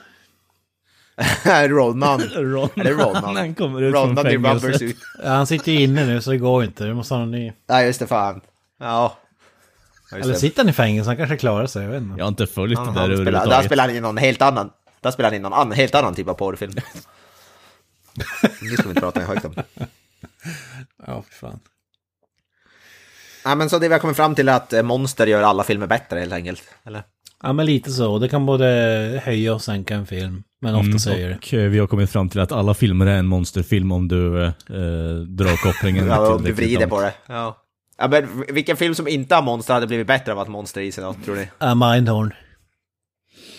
Ronan. 1.67 2.22
Ronan, 2.22 2.70
Är 2.76 2.84
det 2.84 2.91
Ronan? 2.91 3.36
Han 3.36 3.55
kommer 3.55 3.82
ut 3.82 3.93
från 3.93 4.09
Ronan 4.09 4.26
rubber 4.26 4.59
fängelset. 4.59 4.97
Ja, 5.24 5.30
han 5.30 5.47
sitter 5.47 5.72
ju 5.72 5.82
inne 5.82 6.05
nu 6.05 6.22
så 6.22 6.32
det 6.32 6.38
går 6.38 6.63
inte. 6.63 6.86
Du 6.86 6.93
måste 6.93 7.13
ha 7.13 7.20
någon 7.20 7.32
ny. 7.32 7.53
Nej, 7.70 7.86
just 7.86 7.99
det, 7.99 8.07
fan. 8.07 8.41
Ja. 8.80 9.17
Just 10.11 10.26
Eller 10.26 10.36
sitter 10.36 10.63
han 10.63 10.70
i 10.70 10.74
fängelse? 10.74 11.09
Han 11.09 11.17
kanske 11.17 11.38
klarar 11.38 11.67
sig, 11.67 11.84
jag 11.84 11.89
vet 11.91 12.01
inte. 12.01 12.17
Jag 12.17 12.26
har 12.26 12.30
inte 12.30 12.47
följt 12.47 12.78
Han, 12.80 12.88
det 12.88 12.93
där 12.93 13.05
spelar, 13.05 13.17
där 13.17 13.22
överhuvudtaget. 13.22 13.65
spelar 13.65 13.88
han 13.88 13.95
i 13.95 13.99
någon 14.01 14.17
helt 14.17 14.41
annan, 14.41 14.70
där 15.01 15.11
spelar 15.11 15.30
han 15.30 15.36
i 15.36 15.39
någon 15.39 15.53
annan, 15.53 15.72
helt 15.72 15.95
annan 15.95 16.15
typ 16.15 16.28
av 16.28 16.34
porrfilm. 16.34 16.74
Nu 18.61 18.70
ska 18.70 18.84
vi 18.84 18.89
inte 18.89 19.01
prata 19.01 19.20
högt 19.22 19.45
om. 19.45 19.55
Ja, 21.07 21.24
för 21.30 21.47
fan. 21.47 21.59
Nej, 23.45 23.55
men 23.55 23.70
så 23.70 23.80
det 23.80 23.88
vi 23.88 23.93
har 23.93 23.99
kommit 23.99 24.17
fram 24.17 24.36
till 24.36 24.49
är 24.49 24.53
att 24.53 24.74
eh, 24.74 24.84
Monster 24.84 25.28
gör 25.28 25.43
alla 25.43 25.63
filmer 25.63 25.88
bättre 25.88 26.20
helt 26.20 26.34
enkelt. 26.34 26.63
Eller? 26.84 27.03
Ja, 27.43 27.53
men 27.53 27.65
lite 27.65 27.91
så. 27.91 28.20
Det 28.20 28.30
kan 28.30 28.45
både 28.45 28.65
höja 29.26 29.53
och 29.53 29.61
sänka 29.61 29.95
en 29.95 30.05
film. 30.07 30.43
Men 30.62 30.76
ofta 30.76 30.86
Mm, 30.88 30.99
säger 30.99 31.38
och 31.38 31.53
eh, 31.53 31.70
vi 31.70 31.80
har 31.80 31.88
kommit 31.88 32.10
fram 32.10 32.30
till 32.30 32.39
att 32.39 32.51
alla 32.51 32.74
filmer 32.74 33.05
är 33.05 33.18
en 33.18 33.26
monsterfilm 33.28 33.91
om 33.91 34.07
du 34.07 34.43
eh, 34.45 34.51
drar 35.28 35.64
kopplingen 35.64 36.07
Ja, 36.07 36.34
om 36.36 36.43
du 36.43 36.51
vrider 36.51 36.88
på 36.88 37.01
det. 37.01 37.14
Ja. 37.28 37.57
ja, 37.97 38.07
men 38.07 38.43
vilken 38.49 38.78
film 38.78 38.95
som 38.95 39.07
inte 39.07 39.36
har 39.36 39.41
monster 39.41 39.74
hade 39.74 39.88
blivit 39.88 40.07
bättre 40.07 40.32
av 40.32 40.39
att 40.39 40.47
monster 40.47 40.82
i 40.82 40.91
sig 40.91 41.03
då, 41.03 41.16
tror 41.26 41.36
ni? 41.36 41.47
Ja, 41.60 41.76
Mindhorn. 41.76 42.34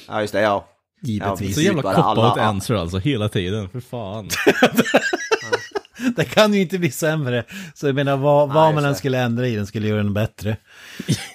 Ja, 0.08 0.20
just 0.20 0.32
det, 0.32 0.40
ja. 0.40 0.66
Givetvis. 1.02 1.54
Så 1.54 1.60
jävla 1.60 1.82
cop-out 1.82 2.18
alla- 2.18 2.42
answer 2.42 2.74
alltså, 2.74 2.98
hela 2.98 3.28
tiden. 3.28 3.68
För 3.68 3.80
fan. 3.80 4.28
Det 6.16 6.24
kan 6.24 6.54
ju 6.54 6.60
inte 6.60 6.78
bli 6.78 6.90
sämre. 6.90 7.44
Så 7.74 7.86
jag 7.86 7.94
menar, 7.94 8.16
vad, 8.16 8.48
Nej, 8.48 8.54
vad 8.54 8.74
man 8.74 8.84
än 8.84 8.94
skulle 8.94 9.18
ändra 9.18 9.46
i 9.48 9.56
den 9.56 9.66
skulle 9.66 9.88
göra 9.88 10.02
den 10.02 10.14
bättre. 10.14 10.56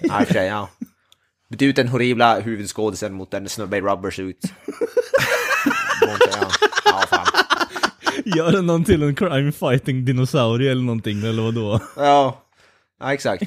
Ja, 0.02 0.22
sig, 0.26 0.46
ja. 0.48 0.70
Byt 1.50 1.62
ut 1.62 1.76
den 1.76 1.88
horribla 1.88 2.40
huvudskådisen 2.40 3.14
mot 3.14 3.34
en 3.34 3.50
snubbe 3.50 3.78
i 3.78 3.82
rubber 3.82 4.12
ja. 6.86 7.04
fan. 7.10 7.26
Gör 8.26 8.52
den 8.52 8.66
någon 8.66 8.84
till 8.84 9.04
en 9.04 9.16
crime 9.16 9.52
fighting 9.52 10.06
dinosaurie 10.06 10.72
eller 10.72 10.82
någonting, 10.82 11.24
eller 11.26 11.44
vadå? 11.44 11.80
Ja, 11.98 12.42
ja 13.00 13.14
exakt. 13.14 13.44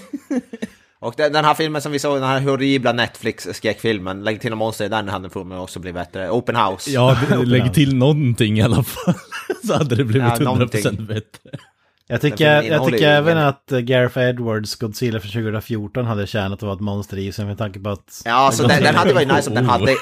Och 1.01 1.15
den, 1.17 1.33
den 1.33 1.45
här 1.45 1.55
filmen 1.55 1.83
som 1.83 1.93
vi 1.93 1.99
såg, 1.99 2.17
den 2.17 2.29
här 2.29 2.41
horribla 2.41 2.93
Netflix-skräckfilmen, 2.93 4.25
lägg 4.25 4.41
till 4.41 4.53
en 4.53 4.59
monster 4.59 4.85
i 4.85 4.89
den 4.89 5.09
hade 5.09 5.31
förmodligen 5.31 5.63
också 5.63 5.81
blivit 5.81 5.95
bättre. 6.03 6.31
Open 6.31 6.57
House. 6.57 6.91
Ja, 6.91 7.17
lägg 7.45 7.75
till 7.75 7.97
någonting 7.97 8.59
i 8.59 8.63
alla 8.63 8.83
fall. 8.83 9.15
Så 9.67 9.75
hade 9.75 9.97
det 9.97 10.05
blivit 10.05 10.29
Ja, 10.29 10.37
100% 10.37 10.45
någonting. 10.45 11.07
bättre. 11.07 11.51
Jag 12.11 12.21
filmen 12.21 12.37
tycker, 12.37 12.63
jag 12.63 12.87
tycker 12.87 13.09
även 13.09 13.39
att 13.39 13.67
Gareth 13.71 14.19
Edwards 14.19 14.75
Godzilla 14.75 15.21
från 15.21 15.31
2014 15.31 16.05
hade 16.07 16.27
tjänat 16.27 16.53
att 16.53 16.63
vara 16.63 16.75
ett 16.75 16.81
monster 16.81 17.17
i 17.17 17.33
sig 17.33 17.45
med 17.45 17.59
tanke 17.59 17.81
på 17.81 17.91
att... 17.91 18.23
Ja, 18.25 18.51
så 18.53 18.67
den, 18.67 18.83
den 18.83 18.95
hade 18.95 19.15
varit 19.15 19.29
nice 19.33 19.51
om 19.51 19.55
den 19.55 19.65
Oh. 19.65 19.71
hade... 19.71 19.95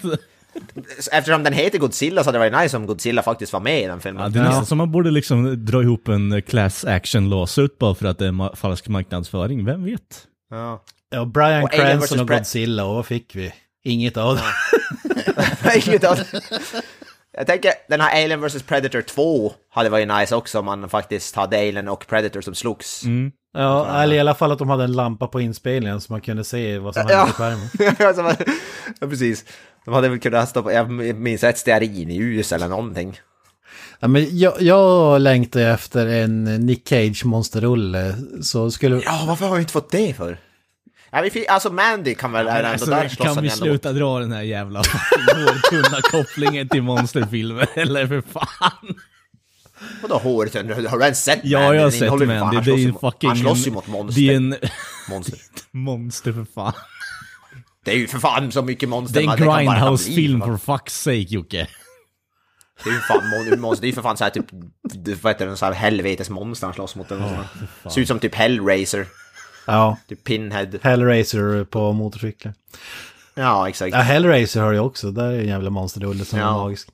Eftersom 1.12 1.42
den 1.44 1.52
heter 1.52 1.78
Godzilla 1.78 2.22
så 2.24 2.28
hade 2.28 2.38
det 2.44 2.50
varit 2.50 2.62
nice 2.64 2.76
om 2.76 2.86
Godzilla 2.86 3.22
faktiskt 3.22 3.52
var 3.52 3.60
med 3.60 3.82
i 3.82 3.86
den 3.86 4.00
filmen. 4.00 4.22
Ja, 4.22 4.28
det 4.28 4.38
är 4.38 4.42
nästan 4.44 4.66
som 4.66 4.78
man 4.78 4.92
borde 4.92 5.10
liksom 5.10 5.64
dra 5.64 5.82
ihop 5.82 6.08
en 6.08 6.32
eh, 6.32 6.40
class 6.40 6.84
action 6.84 7.30
lawsuit 7.30 7.78
bara 7.78 7.94
för 7.94 8.06
att 8.06 8.18
det 8.18 8.26
är 8.26 8.32
ma- 8.32 8.56
falsk 8.56 8.88
marknadsföring, 8.88 9.64
vem 9.64 9.84
vet? 9.84 10.26
Ja. 10.50 10.82
Ja, 11.10 11.24
Brian 11.24 11.62
Och 11.62 11.72
Cranston 11.72 12.20
och 12.20 12.28
Godzilla, 12.28 12.84
och 12.84 12.94
vad 12.94 13.06
fick 13.06 13.36
vi? 13.36 13.52
Inget 13.84 14.16
av 14.16 14.36
det. 14.36 14.42
Inget 15.88 16.04
av- 16.04 16.18
Jag 17.36 17.46
tänker, 17.46 17.72
den 17.88 18.00
här 18.00 18.24
Alien 18.24 18.40
vs 18.40 18.62
Predator 18.62 19.02
2 19.02 19.52
hade 19.70 19.88
varit 19.88 20.08
nice 20.08 20.36
också 20.36 20.58
om 20.58 20.64
man 20.64 20.88
faktiskt 20.88 21.36
hade 21.36 21.56
Alien 21.58 21.88
och 21.88 22.06
Predator 22.06 22.40
som 22.40 22.54
slogs. 22.54 23.02
Ja, 23.54 24.02
eller 24.02 24.16
i 24.16 24.20
alla 24.20 24.34
fall 24.34 24.52
att 24.52 24.58
de 24.58 24.70
hade 24.70 24.84
en 24.84 24.92
lampa 24.92 25.26
på 25.26 25.40
inspelningen 25.40 26.00
så 26.00 26.12
man 26.12 26.20
kunde 26.20 26.44
se 26.44 26.78
vad 26.78 26.94
som 26.94 27.00
hände 27.00 27.14
Ja. 27.14 27.26
på 27.26 27.32
skärmen. 27.32 27.68
Ja, 29.00 29.06
precis. 29.06 29.44
De 29.84 29.94
hade 29.94 30.08
väl 30.08 30.18
kunnat 30.20 30.48
stoppa, 30.48 30.72
jag 30.72 30.90
minns 31.16 31.44
ett 31.44 31.58
stearinljus 31.58 32.52
eller 32.52 32.68
någonting. 32.68 33.20
Ja, 34.00 34.08
men 34.08 34.38
jag, 34.38 34.62
jag 34.62 35.20
längtar 35.20 35.60
efter 35.60 36.06
en 36.06 36.44
Nick 36.44 36.88
Cage 36.88 37.24
monsterrulle. 37.24 38.14
Så 38.42 38.70
skulle... 38.70 39.02
Ja, 39.04 39.24
varför 39.26 39.46
har 39.48 39.54
vi 39.54 39.60
inte 39.60 39.72
fått 39.72 39.90
det 39.90 40.14
för? 40.16 40.38
Ja, 41.10 41.20
vi 41.22 41.30
fick, 41.30 41.46
alltså 41.48 41.72
Mandy 41.72 42.14
kan 42.14 42.32
väl, 42.32 42.46
är 42.48 42.56
ändå 42.56 42.68
Alltså, 42.68 42.90
där 42.90 43.08
slåss 43.08 43.26
kan 43.26 43.42
vi 43.42 43.50
ändå 43.50 43.64
sluta 43.64 43.92
dra 43.92 44.18
den 44.18 44.32
här 44.32 44.42
jävla 44.42 44.78
hårtunna 45.34 46.00
kopplingen 46.10 46.68
till 46.68 46.82
monsterfilmer, 46.82 47.66
eller 47.74 48.06
för 48.06 48.20
fan? 48.20 48.94
Vadå 50.02 50.18
håret? 50.18 50.54
Har 50.90 50.98
du 50.98 51.04
ens 51.04 51.24
sett 51.24 51.40
Ja, 51.42 51.58
Man? 51.60 51.76
jag 51.76 51.82
har 51.82 51.90
sett 51.90 52.00
innehåller 52.02 52.26
ju 52.26 52.40
man. 52.40 52.52
fan- 52.54 52.64
Det, 52.64 52.70
är 52.72 52.76
ju 52.76 52.92
fucking... 53.00 53.28
Han 53.28 53.38
slåss 53.38 53.66
ju 53.66 53.70
mot 53.70 53.86
monster. 53.86 54.20
Det 54.22 54.32
är 54.32 54.36
en 54.36 54.54
monster. 55.10 55.38
monster 55.70 56.32
för 56.32 56.46
fan. 56.54 56.72
Det 57.84 57.90
är 57.90 57.96
ju 57.96 58.06
för 58.08 58.18
fan 58.18 58.52
så 58.52 58.62
mycket 58.62 58.88
monster. 58.88 59.20
Det 59.20 59.26
är 59.26 59.58
en 59.58 59.66
Grindhouse-film 59.66 60.40
för 60.40 60.56
fuck's 60.56 60.88
sake 60.88 61.16
Jocke. 61.16 61.68
Det 62.84 62.90
är 62.90 62.94
ju 62.94 63.00
fan 63.00 63.20
mon- 63.22 63.60
monster. 63.60 63.80
Det 63.82 63.86
är 63.86 63.88
ju 63.88 63.94
för 63.94 64.02
fan 64.02 64.16
såhär 64.16 64.30
typ, 64.30 64.46
vad 65.22 65.32
heter 65.32 65.46
det, 65.46 65.56
så 65.56 65.64
här 65.66 65.72
helvetesmonster 65.72 66.66
han 66.66 66.74
slåss 66.74 66.96
mot. 66.96 67.12
Oh, 67.12 67.40
Ser 67.90 68.00
ut 68.00 68.08
som 68.08 68.18
typ 68.18 68.34
Hellraiser. 68.34 69.06
Ja, 69.66 69.98
Typ 70.08 70.24
Pinhead. 70.24 70.66
Hellraiser 70.82 71.64
på 71.64 71.92
motorcyklar. 71.92 72.54
Ja, 73.34 73.68
exakt. 73.68 73.94
Ja, 73.94 74.00
Hellraiser 74.00 74.60
har 74.62 74.72
jag 74.72 74.86
också. 74.86 75.10
Där 75.10 75.24
är 75.32 75.38
en 75.40 75.46
jävla 75.48 75.70
monsterrulle 75.70 76.24
som 76.24 76.38
Ja. 76.38 76.48
är 76.48 76.52
magisk. 76.52 76.88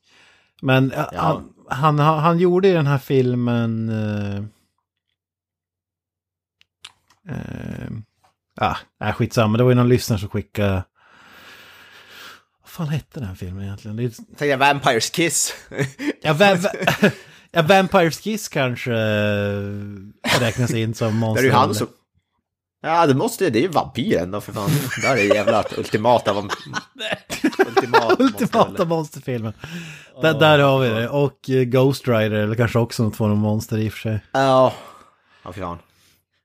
Men 0.62 0.92
ja, 0.96 1.10
Ja. 1.12 1.42
Han, 1.70 1.98
han, 1.98 2.18
han 2.18 2.38
gjorde 2.38 2.68
i 2.68 2.72
den 2.72 2.86
här 2.86 2.98
filmen... 2.98 3.88
Uh, 3.88 4.44
uh, 7.30 7.90
ja, 8.60 8.76
nej, 9.00 9.12
skitsamma. 9.12 9.58
Det 9.58 9.64
var 9.64 9.70
ju 9.70 9.76
någon 9.76 9.88
lyssnare 9.88 10.20
som 10.20 10.28
skickade... 10.28 10.84
Vad 12.62 12.70
fan 12.70 12.88
hette 12.88 13.20
den 13.20 13.28
här 13.28 13.34
filmen 13.34 13.64
egentligen? 13.64 13.96
Det 13.96 14.04
är, 14.04 14.08
Tänkte 14.08 14.46
jag 14.46 14.58
Vampires 14.58 15.10
Kiss. 15.10 15.54
ja, 16.22 16.32
va, 16.32 16.56
ja, 17.50 17.62
Vampires 17.62 18.20
Kiss 18.20 18.48
kanske 18.48 18.92
eh, 18.92 20.40
räknas 20.40 20.74
in 20.74 20.94
som 20.94 21.06
Det 21.10 21.16
är 21.16 21.20
monster. 21.20 21.44
ju 21.44 21.50
han 21.52 21.74
som... 21.74 21.88
Ja, 22.82 23.06
det 23.06 23.14
måste 23.14 23.50
det 23.50 23.58
är 23.58 23.62
ju 23.62 23.68
vampyren 23.68 24.30
då 24.30 24.40
för 24.40 24.52
fan. 24.52 24.70
Där 25.02 25.10
är 25.10 25.28
det 25.28 25.34
jävla 25.34 25.64
ultimata 25.76 26.32
vamp... 26.32 26.52
Ultimat 27.68 28.20
Ultimata 28.20 28.84
monsterfilmen. 28.84 29.52
Där, 30.22 30.34
där 30.34 30.58
har 30.58 30.80
vi 30.80 30.88
det. 30.88 31.08
Och 31.08 31.50
eh, 31.50 31.64
Ghost 31.64 32.08
Rider, 32.08 32.30
eller 32.30 32.54
kanske 32.54 32.78
också 32.78 33.02
något 33.02 33.16
form 33.16 33.30
av 33.30 33.36
monster 33.36 33.78
i 33.78 33.88
och 33.88 33.92
för 33.92 34.00
sig. 34.00 34.20
Ja. 34.32 34.72
Ja, 35.42 35.52
fy 35.52 35.60
fan. 35.60 35.78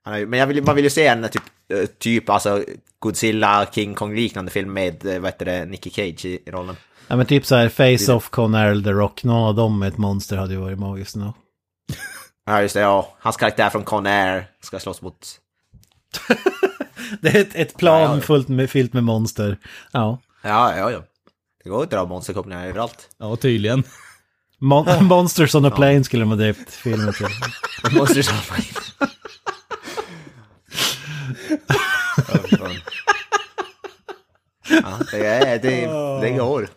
Är 0.05 0.25
Men 0.25 0.39
jag 0.39 0.47
vill, 0.47 0.63
man 0.63 0.75
vill 0.75 0.83
ju 0.83 0.89
se 0.89 1.07
en 1.07 1.29
typ, 1.29 1.35
eh, 1.35 1.62
typ 1.99 2.29
alltså 2.29 2.63
Godzilla, 2.99 3.67
King 3.71 3.93
Kong 3.95 4.15
liknande 4.15 4.51
film 4.51 4.73
med, 4.73 5.05
eh, 5.05 5.19
vad 5.19 5.31
heter 5.31 5.45
det, 5.45 5.65
Nicky 5.65 5.89
Cage 5.89 6.25
i, 6.25 6.39
rollen. 6.47 6.75
Ja 7.07 7.15
men 7.15 7.25
typ 7.25 7.45
så 7.45 7.55
här 7.55 7.69
Face-Off, 7.69 8.29
Conair, 8.29 8.81
The 8.83 8.91
Rock, 8.91 9.23
någon 9.23 9.47
av 9.47 9.55
dem 9.55 9.79
med 9.79 9.87
ett 9.87 9.97
monster 9.97 10.37
hade 10.37 10.53
ju 10.53 10.59
varit 10.59 10.79
magiskt 10.79 11.15
nog. 11.15 11.33
Ja, 12.45 12.61
just 12.61 12.73
det, 12.73 12.79
ja. 12.81 13.13
Hans 13.19 13.37
karaktär 13.37 13.69
från 13.69 13.83
Con 13.83 14.05
Air 14.07 14.45
ska 14.61 14.79
slåss 14.79 15.01
mot... 15.01 15.27
Det 17.21 17.29
är 17.29 17.41
ett, 17.41 17.55
ett 17.55 17.77
plan 17.77 18.01
Ja, 18.01 18.15
ja. 18.15 18.21
fullt 18.21 18.47
med, 18.47 18.69
fyllt 18.69 18.93
med 18.93 19.03
monster. 19.03 19.57
Ja. 19.91 20.19
Ja, 20.41 20.77
ja, 20.77 20.91
ja. 20.91 21.03
Det 21.63 21.69
går 21.69 21.83
att 21.83 21.91
dra 21.91 22.05
monsterkopplingar 22.05 22.67
överallt. 22.67 23.09
Ja, 23.17 23.35
tydligen. 23.35 23.83
Mon- 24.59 25.01
Monsters 25.01 25.55
on 25.55 25.65
a 25.65 25.71
plane 25.71 26.03
skulle 26.03 26.25
ha 26.25 26.35
döpt 26.35 26.71
filmen 26.73 27.13
till. 27.13 27.27
Monsters 27.97 28.29
on 28.29 28.35
a 28.35 28.41
plane. 28.47 29.11
Ja, 34.69 34.99
det, 35.11 35.25
är, 35.25 35.59
det, 35.59 35.87
det 36.21 36.37
går. 36.37 36.69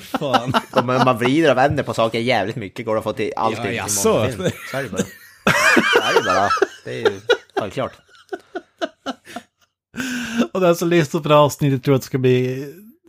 Fan. 0.00 0.52
Om 0.72 0.86
man 0.86 1.18
vrider 1.18 1.50
och 1.50 1.56
vänder 1.56 1.82
på 1.82 1.94
saker 1.94 2.18
jävligt 2.18 2.56
mycket 2.56 2.86
går 2.86 2.94
det 2.94 2.98
att 2.98 3.04
få 3.04 3.12
till 3.12 3.32
allting 3.36 3.64
Ja, 3.64 3.70
i 3.70 3.76
jaså? 3.76 4.02
Så 4.02 4.18
är 4.76 4.82
det 4.82 4.88
bara. 4.88 5.02
Så 5.02 6.00
är 6.02 6.14
det 6.14 6.22
bara. 6.24 6.48
Det 6.84 6.90
är 6.90 7.10
ju 7.10 7.20
självklart. 7.58 7.92
Och 10.52 10.60
den 10.60 10.76
som 10.76 10.88
lyssnar 10.88 11.20
på 11.20 11.28
det 11.28 11.34
här 11.34 11.42
avsnittet 11.42 11.84
tror 11.84 11.94
att 11.94 12.00
det 12.00 12.06
ska 12.06 12.18
bli 12.18 12.66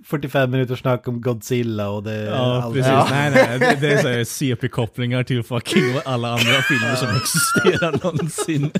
45 0.09 0.51
minuters 0.51 0.79
snack 0.79 1.07
om 1.07 1.21
Godzilla 1.21 1.89
och 1.89 2.03
det 2.03 2.23
Ja, 2.23 2.61
allt. 2.63 2.73
precis. 2.75 2.91
Nej, 3.11 3.31
nej, 3.31 3.59
det, 3.59 3.77
det 3.81 3.93
är 3.93 4.01
så 4.01 4.07
här 4.07 4.23
CP-kopplingar 4.23 5.23
till 5.23 5.43
fucking 5.43 5.99
alla 6.05 6.27
andra 6.31 6.61
filmer 6.61 6.95
som 6.95 7.07
existerar 7.15 7.91
någonsin. 8.03 8.71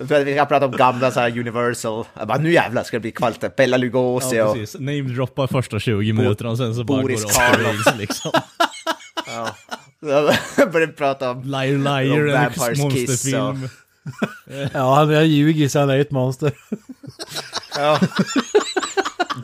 Att 0.00 0.26
vi 0.26 0.34
ska 0.34 0.44
prata 0.44 0.66
om 0.66 0.72
gamla 0.72 1.10
så 1.10 1.20
här 1.20 1.38
Universal. 1.38 2.04
Jag 2.18 2.28
bara, 2.28 2.38
nu 2.38 2.52
jävlar 2.52 2.82
ska 2.82 2.96
det 2.96 3.00
bli 3.00 3.10
kvalitet. 3.10 3.50
Bella 3.56 3.76
Lugosi 3.76 4.36
Ja, 4.36 4.44
och... 4.48 4.54
precis. 4.56 4.80
Name-droppa 4.80 5.46
första 5.46 5.78
20 5.78 6.12
minuterna 6.12 6.50
och 6.50 6.58
sen 6.58 6.74
så 6.74 6.84
bara 6.84 7.02
Boris 7.02 7.22
går 7.24 7.58
det 7.58 7.70
off 7.70 7.98
liksom. 7.98 8.30
Jag 10.56 10.72
började 10.72 10.92
prata 10.92 11.30
om... 11.30 11.42
Liar 11.42 12.02
Liar, 12.02 12.24
Och 12.58 12.68
en 12.68 12.78
monsterfilm. 12.82 13.68
Ja, 14.72 14.94
han 14.94 15.14
har 15.14 15.22
ljugit 15.22 15.72
så 15.72 15.78
han 15.80 15.90
är 15.90 15.98
ett 15.98 16.10
monster. 16.10 16.52
Ja. 17.76 17.98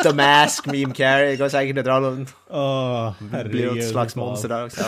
The 0.02 0.12
Mask, 0.12 0.66
Meme 0.66 0.94
Carry, 0.94 1.36
går 1.36 1.48
säkert 1.48 1.78
att 1.78 1.84
dra 1.84 2.00
någon... 2.00 2.26
Åh, 2.50 3.12
Blir 3.44 3.66
något 3.66 3.90
slags 3.90 4.16
monster 4.16 4.48
där 4.48 4.64
också. 4.66 4.84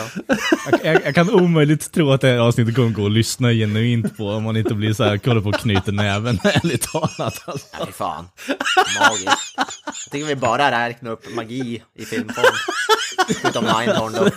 Jag, 0.71 0.95
jag, 0.95 1.05
jag 1.05 1.15
kan 1.15 1.29
omöjligt 1.29 1.91
tro 1.91 2.11
att 2.11 2.21
det 2.21 2.27
här 2.27 2.37
avsnittet 2.37 2.75
kommer 2.75 2.89
gå 2.89 3.05
att 3.05 3.11
lyssna 3.11 3.51
genuint 3.51 4.17
på 4.17 4.29
om 4.29 4.43
man 4.43 4.57
inte 4.57 4.73
blir 4.73 4.93
så 4.93 5.03
här, 5.03 5.17
kollar 5.17 5.41
på 5.41 5.49
och 5.49 5.55
knyter 5.55 5.91
näven, 5.91 6.39
ärligt 6.43 6.81
talat 6.81 7.43
alltså. 7.45 7.67
Nej, 7.79 7.93
fan. 7.93 8.27
Magiskt. 8.99 9.53
Jag 9.85 10.11
tycker 10.11 10.25
vi 10.25 10.35
bara 10.35 10.87
räknar 10.87 11.11
upp 11.11 11.35
magi 11.35 11.83
i 11.95 12.05
filmform. 12.05 12.45
Utom 13.45 13.63
Mindhorn 13.63 14.13
då. 14.13 14.29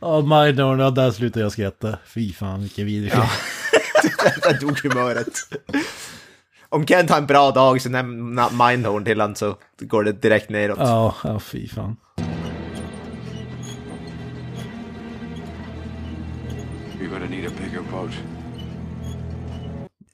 Ja, 0.00 0.20
Mindhorn, 0.20 0.78
ja, 0.78 0.90
där 0.90 1.10
slutar 1.10 1.40
jag 1.40 1.52
skratta. 1.52 1.98
Fy 2.06 2.32
fan, 2.32 2.60
vilken 2.60 2.86
vidrig 2.86 3.12
film. 3.12 3.24
Där 4.42 4.60
dog 4.60 4.78
humöret. 4.82 5.28
Om 6.70 6.86
Kent 6.86 7.10
har 7.10 7.18
en 7.18 7.26
bra 7.26 7.50
dag 7.50 7.80
så 7.80 7.88
nämn 7.88 8.40
Mindhorn 8.52 9.04
till 9.04 9.20
han 9.20 9.36
så 9.36 9.56
går 9.80 10.04
det 10.04 10.12
direkt 10.12 10.50
neråt. 10.50 10.78
Ja, 10.78 11.14
ja, 11.24 11.40
fy 11.40 11.68
fan. 11.68 11.96
You're 16.98 17.08
gonna 17.08 17.26
need 17.26 17.46
a 17.46 17.50
bigger 17.58 17.80
boat. 17.92 18.10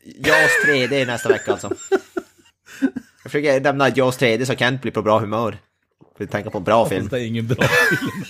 Jaws 0.04 0.50
3D 0.66 1.06
nästa 1.06 1.28
vecka 1.28 1.52
alltså. 1.52 1.70
Jag 3.22 3.32
försöker 3.32 3.60
nämna 3.60 3.88
Jaws 3.88 4.18
3D 4.18 4.44
så 4.44 4.54
Kent 4.54 4.82
blir 4.82 4.92
på 4.92 5.02
bra 5.02 5.18
humör. 5.18 5.58
För 6.16 6.24
att 6.24 6.30
tänka 6.30 6.50
på 6.50 6.58
en 6.58 6.64
bra 6.64 6.88
film. 6.88 7.08
Det 7.08 7.20
är 7.20 7.26
ingen 7.26 7.46
bra 7.46 7.68
film. 7.68 8.24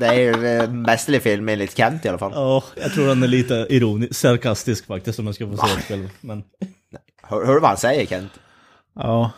Det 0.00 0.06
är 0.06 0.14
ju 0.14 0.46
en 0.46 0.82
mästerlig 0.82 1.22
film 1.22 1.48
enligt 1.48 1.76
Kent 1.76 2.04
i 2.04 2.08
alla 2.08 2.18
fall. 2.18 2.32
Ja, 2.34 2.64
jag 2.76 2.92
tror 2.92 3.08
han 3.08 3.22
är 3.22 3.26
lite 3.28 3.66
ironisk, 3.70 4.14
sarkastisk 4.14 4.86
faktiskt 4.86 5.18
om 5.18 5.26
jag 5.26 5.34
ska 5.34 5.46
få 5.46 5.56
se 5.56 5.74
det 5.76 5.82
själv. 5.82 6.08
Men 6.20 6.42
Hör, 7.22 7.46
hör 7.46 7.54
du 7.54 7.60
vad 7.60 7.70
han 7.70 7.78
säger 7.78 8.06
Kent? 8.06 8.32
Ja, 8.94 9.30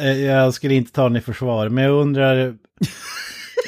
äh, 0.00 0.10
jag 0.12 0.54
skulle 0.54 0.74
inte 0.74 0.92
ta 0.92 1.02
den 1.02 1.16
i 1.16 1.20
försvar, 1.20 1.68
men 1.68 1.84
jag 1.84 1.92
undrar... 1.92 2.54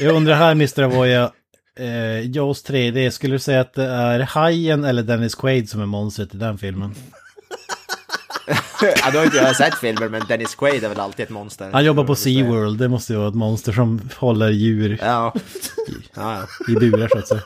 Jag 0.01 0.15
undrar 0.15 0.35
här, 0.35 0.53
Mr. 0.53 0.83
Avoya, 0.83 1.33
eh, 1.79 2.31
Jaws 2.31 2.65
3D, 2.65 3.11
skulle 3.11 3.35
du 3.35 3.39
säga 3.39 3.61
att 3.61 3.75
det 3.75 3.85
är 3.85 4.21
Hajen 4.21 4.85
eller 4.85 5.03
Dennis 5.03 5.35
Quaid 5.35 5.71
som 5.71 5.81
är 5.81 5.87
monstret 5.87 6.35
i 6.35 6.39
den 6.39 6.59
filmen? 6.59 6.95
Ja, 8.83 9.11
då 9.13 9.19
har 9.19 9.25
inte 9.25 9.37
jag 9.37 9.57
sett 9.57 9.75
filmer 9.79 10.09
men 10.09 10.23
Dennis 10.29 10.55
Quaid 10.55 10.85
är 10.85 10.89
väl 10.89 11.01
alltid 11.01 11.25
ett 11.25 11.31
monster. 11.31 11.71
Han 11.73 11.85
jobbar 11.85 12.05
på 12.05 12.15
SeaWorld, 12.15 12.79
det 12.79 12.89
måste 12.89 13.13
ju 13.13 13.19
vara 13.19 13.29
ett 13.29 13.35
monster 13.35 13.73
som 13.73 14.09
håller 14.17 14.49
djur 14.51 14.99
Ja. 15.03 15.35
Ja, 16.15 16.39
ja. 16.67 16.73
i 16.73 16.75
burar 16.75 17.09
så 17.09 17.19
att 17.19 17.29
säga. 17.29 17.43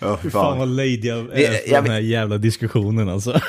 Oh, 0.00 0.16
fy 0.22 0.30
fan 0.30 0.42
fan. 0.44 0.58
vad 0.58 0.68
lady 0.68 1.00
jag 1.02 1.18
är 1.18 1.24
Det- 1.34 1.46
för 1.66 1.70
jag 1.72 1.84
den 1.84 1.92
här 1.92 2.00
jävla 2.00 2.38
diskussionen 2.38 3.08
alltså. 3.08 3.40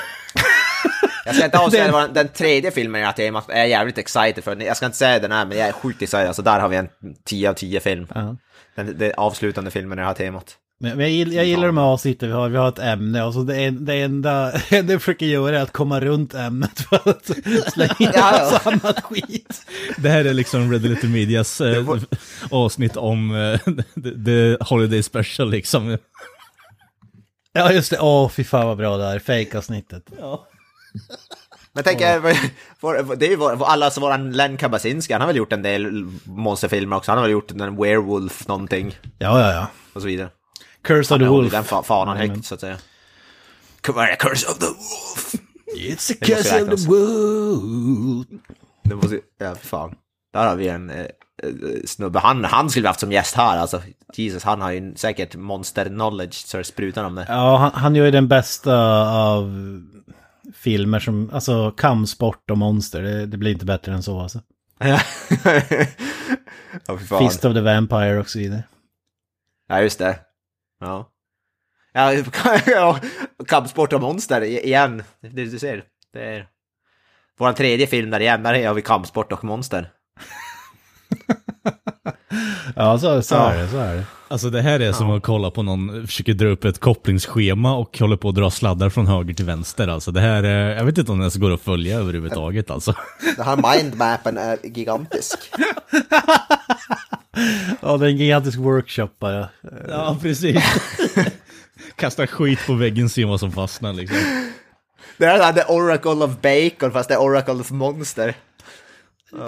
Jag 1.24 1.34
ska 1.34 1.44
inte 1.44 1.58
avslöja 1.58 1.92
vad 1.92 2.14
den 2.14 2.28
tredje 2.28 2.70
filmen 2.70 3.00
jag 3.00 3.08
har 3.08 3.12
temat 3.12 3.50
är 3.50 3.58
jag 3.58 3.68
jävligt 3.68 3.98
excited 3.98 4.44
för. 4.44 4.56
Jag 4.62 4.76
ska 4.76 4.86
inte 4.86 4.98
säga 4.98 5.18
den 5.18 5.32
här 5.32 5.46
men 5.46 5.58
jag 5.58 5.68
är 5.68 5.72
sjukt 5.72 6.02
excited. 6.02 6.26
Alltså 6.26 6.42
där 6.42 6.60
har 6.60 6.68
vi 6.68 6.76
en 6.76 6.88
10 7.24 7.50
av 7.50 7.54
10 7.54 7.80
film. 7.80 8.06
Ja. 8.14 8.36
Den, 8.76 8.98
den 8.98 9.12
avslutande 9.16 9.70
filmen 9.70 9.98
jag 9.98 10.06
har 10.06 10.14
temat. 10.14 10.56
Men 10.78 11.00
jag, 11.00 11.10
gill- 11.10 11.32
jag 11.32 11.44
gillar 11.44 11.66
de 11.66 11.76
här 11.78 11.84
avsnitten 11.84 12.28
vi 12.28 12.34
har, 12.34 12.48
vi 12.48 12.56
har 12.56 12.68
ett 12.68 12.78
ämne 12.78 13.22
och 13.22 13.34
så 13.34 13.42
det, 13.42 13.56
är, 13.56 13.70
det 13.70 13.94
enda 13.94 14.50
det 14.70 14.88
jag 14.92 15.00
försöker 15.02 15.26
göra 15.26 15.58
är 15.58 15.62
att 15.62 15.72
komma 15.72 16.00
runt 16.00 16.34
ämnet 16.34 16.80
för 16.80 17.08
att 17.10 17.26
slänga 17.72 17.94
in 17.98 18.10
Ja, 18.14 18.50
ja. 18.64 18.70
annat 18.72 19.00
skit. 19.04 19.66
Det 19.98 20.08
här 20.08 20.24
är 20.24 20.34
liksom 20.34 20.72
Red 20.72 20.82
Little 20.82 21.08
Medias 21.08 21.60
eh, 21.60 21.84
avsnitt 22.50 22.96
om 22.96 23.34
eh, 23.34 23.58
the, 24.02 24.24
the 24.24 24.64
Holiday 24.64 25.02
Special 25.02 25.50
liksom. 25.50 25.98
Ja 27.52 27.72
just 27.72 27.90
det, 27.90 27.98
åh 28.00 28.28
fy 28.28 28.44
fan 28.44 28.66
vad 28.66 28.76
bra 28.76 28.96
det 28.96 29.04
är, 29.04 29.18
fake-avsnittet. 29.18 30.10
Men 31.72 31.84
tänk, 31.84 32.00
oh. 32.00 33.16
det 33.16 33.26
är 33.26 33.30
ju 33.30 33.36
vår, 33.36 33.64
allas 33.64 33.98
våran 33.98 34.32
Len 34.32 34.56
Kabasinski, 34.56 35.12
han 35.12 35.20
har 35.22 35.26
väl 35.28 35.36
gjort 35.36 35.52
en 35.52 35.62
del 35.62 36.06
monsterfilmer 36.24 36.96
också. 36.96 37.10
Han 37.10 37.18
har 37.18 37.22
väl 37.24 37.32
gjort 37.32 37.50
en 37.50 37.76
Werewolf 37.76 38.48
någonting 38.48 38.98
Ja, 39.18 39.40
ja, 39.40 39.52
ja. 39.52 39.66
och 39.92 40.00
så 40.00 40.06
vidare. 40.06 40.28
Curse 40.86 41.14
of 41.14 41.20
the 41.20 41.26
Wolf. 41.26 41.52
den 41.52 41.64
fa 41.64 41.82
fanan 41.82 42.16
Jajamän. 42.16 42.36
högt 42.36 42.46
så 42.46 42.54
att 42.54 42.60
säga. 42.60 42.76
Curse 43.82 44.46
of 44.46 44.58
the 44.58 44.66
wolf! 44.66 45.34
It's 45.76 46.10
måste 46.10 46.14
curse 46.14 46.62
of 46.62 46.68
the 46.68 46.88
wolf. 46.88 48.26
Det 48.84 48.94
måste, 48.94 49.20
ja, 49.38 49.54
fan. 49.54 49.94
Där 50.32 50.48
har 50.48 50.56
vi 50.56 50.68
en 50.68 50.90
eh, 50.90 51.00
eh, 51.42 51.50
snubbe. 51.84 52.18
Han, 52.18 52.44
han 52.44 52.70
skulle 52.70 52.82
vi 52.82 52.88
haft 52.88 53.00
som 53.00 53.12
gäst 53.12 53.34
här 53.34 53.58
alltså. 53.58 53.82
Jesus, 54.14 54.44
han 54.44 54.60
har 54.60 54.70
ju 54.70 54.94
säkert 54.96 55.34
monster 55.34 55.84
knowledge 55.84 56.34
så 56.34 56.56
det 56.56 56.64
sprutar 56.64 57.04
om 57.04 57.14
det. 57.14 57.26
Ja, 57.28 57.56
han, 57.56 57.70
han 57.74 57.94
gör 57.94 58.04
ju 58.04 58.10
den 58.10 58.28
bästa 58.28 58.76
av 59.10 59.52
filmer 60.54 61.00
som, 61.00 61.30
alltså 61.32 61.70
kampsport 61.70 62.50
och 62.50 62.58
monster, 62.58 63.02
det, 63.02 63.26
det 63.26 63.36
blir 63.36 63.52
inte 63.52 63.64
bättre 63.64 63.92
än 63.92 64.02
så 64.02 64.20
alltså. 64.20 64.40
ja, 64.78 64.98
fan. 67.08 67.18
Fist 67.18 67.44
of 67.44 67.54
the 67.54 67.60
Vampire 67.60 68.18
och 68.18 68.30
så 68.30 68.38
vidare. 68.38 68.62
Ja, 69.68 69.80
just 69.80 69.98
det. 69.98 70.18
Ja. 70.80 71.10
Ja, 72.66 72.98
kampsport 73.48 73.92
och 73.92 74.00
monster 74.00 74.40
igen. 74.42 75.02
Det 75.20 75.28
du 75.28 75.58
ser. 75.58 75.84
Det 76.12 76.24
är 76.24 76.46
vår 77.38 77.52
tredje 77.52 77.86
film 77.86 78.10
där 78.10 78.20
igen, 78.20 78.42
där 78.42 78.66
har 78.66 78.74
vi 78.74 78.82
kampsport 78.82 79.32
och 79.32 79.44
monster. 79.44 79.90
Ja, 82.76 82.98
så, 82.98 83.22
så 83.22 83.34
Ja. 83.34 83.52
är 83.52 83.58
det, 83.62 83.68
så 83.68 83.76
är 83.76 83.94
det. 83.96 84.04
Alltså 84.28 84.50
det 84.50 84.62
här 84.62 84.80
är 84.80 84.92
som 84.92 85.10
att 85.10 85.22
kolla 85.22 85.50
på 85.50 85.62
någon, 85.62 86.06
försöker 86.06 86.34
dra 86.34 86.46
upp 86.48 86.64
ett 86.64 86.78
kopplingsschema 86.80 87.76
och 87.76 87.98
håller 87.98 88.16
på 88.16 88.28
att 88.28 88.34
dra 88.34 88.50
sladdar 88.50 88.90
från 88.90 89.06
höger 89.06 89.34
till 89.34 89.44
vänster 89.44 89.88
alltså. 89.88 90.10
Det 90.10 90.20
här 90.20 90.42
är, 90.42 90.76
jag 90.76 90.84
vet 90.84 90.98
inte 90.98 91.12
om 91.12 91.18
det 91.18 91.22
ens 91.22 91.36
går 91.36 91.50
att 91.54 91.60
följa 91.60 91.98
överhuvudtaget 91.98 92.70
alltså. 92.70 92.94
Den 93.36 93.46
här 93.46 93.76
mindmappen 93.76 94.38
är 94.38 94.58
gigantisk. 94.64 95.38
Ja, 97.80 97.96
det 97.96 98.06
är 98.06 98.10
en 98.10 98.16
gigantisk 98.16 98.58
workshop 98.58 99.08
bara. 99.18 99.48
Ja, 99.88 100.18
precis. 100.22 100.62
Kasta 101.96 102.26
skit 102.26 102.66
på 102.66 102.74
väggen, 102.74 103.08
se 103.08 103.24
vad 103.24 103.40
som 103.40 103.52
fastnar 103.52 103.92
liksom. 103.92 104.18
Det 105.18 105.26
är 105.26 105.52
the 105.52 105.64
Oracle 105.64 106.10
of 106.10 106.40
Bacon 106.40 106.92
fast 106.92 107.08
det 107.08 107.14
är 107.14 107.20
Oracle 107.20 107.54
of 107.54 107.70
Monster. 107.70 108.34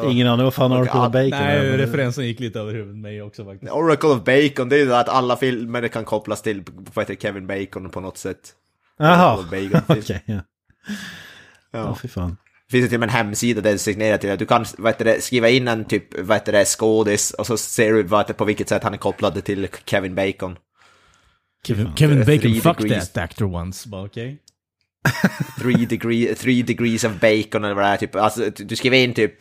Ingen 0.04 0.26
aning 0.26 0.44
vad 0.44 0.54
fan 0.54 0.72
Oracle 0.72 0.92
ja, 0.94 1.06
of 1.06 1.12
Bacon 1.12 1.32
är. 1.32 1.58
Nej, 1.58 1.70
men- 1.70 1.78
referensen 1.78 2.26
gick 2.26 2.40
lite 2.40 2.60
över 2.60 2.72
huvudet 2.72 2.96
mig 2.96 3.22
också 3.22 3.44
faktiskt. 3.44 3.72
Oracle 3.72 4.08
of 4.08 4.24
Bacon, 4.24 4.68
det 4.68 4.76
är 4.76 4.84
ju 4.84 4.94
att 4.94 5.08
alla 5.08 5.36
filmer 5.36 5.88
kan 5.88 6.04
kopplas 6.04 6.42
till 6.42 6.64
vad 6.94 7.08
heter 7.08 7.22
Kevin 7.22 7.46
Bacon 7.46 7.90
på 7.90 8.00
något 8.00 8.18
sätt. 8.18 8.38
Jaha, 8.98 9.34
Oracle 9.38 9.66
of 9.66 9.86
Bacon. 9.86 9.96
okej. 10.02 10.22
ja. 10.26 10.40
Ja, 11.70 11.98
fy 12.02 12.08
fan. 12.08 12.36
Det 12.68 12.72
finns 12.72 12.84
ju 12.84 12.88
till 12.88 12.96
och 12.96 13.00
med 13.00 13.08
en 13.08 13.14
hemsida 13.14 13.60
där 13.60 13.70
det 13.70 13.76
är 13.76 13.78
signerat 13.78 14.20
till 14.20 14.30
att 14.30 14.38
du 14.38 14.46
kan 14.46 14.64
vad 14.78 14.92
heter 14.92 15.04
det, 15.04 15.20
skriva 15.20 15.48
in 15.48 15.68
en 15.68 15.84
typ 15.84 16.18
vad 16.20 16.36
heter 16.36 16.52
det, 16.52 16.64
skådis 16.64 17.30
och 17.30 17.46
så 17.46 17.56
ser 17.56 17.92
du 17.92 18.02
vad 18.02 18.20
heter, 18.20 18.34
på 18.34 18.44
vilket 18.44 18.68
sätt 18.68 18.82
han 18.82 18.94
är 18.94 18.98
kopplad 18.98 19.44
till 19.44 19.68
Kevin 19.86 20.14
Bacon. 20.14 20.56
Kevin, 21.66 21.96
Kevin 21.96 22.18
Bacon 22.18 22.40
Three 22.40 22.60
fucked 22.60 22.82
degrees. 22.82 23.10
that 23.12 23.24
actor 23.24 23.54
once, 23.54 23.88
okej. 23.92 24.38
Three, 25.58 25.86
degree, 25.86 26.34
three 26.34 26.62
degrees 26.62 27.04
of 27.04 27.20
bacon 27.20 27.64
eller 27.64 27.74
vad 27.74 27.84
det 27.84 27.88
är, 27.88 27.96
typ. 27.96 28.16
Alltså, 28.16 28.50
du 28.56 28.76
skriver 28.76 28.96
in 28.96 29.14
typ, 29.14 29.32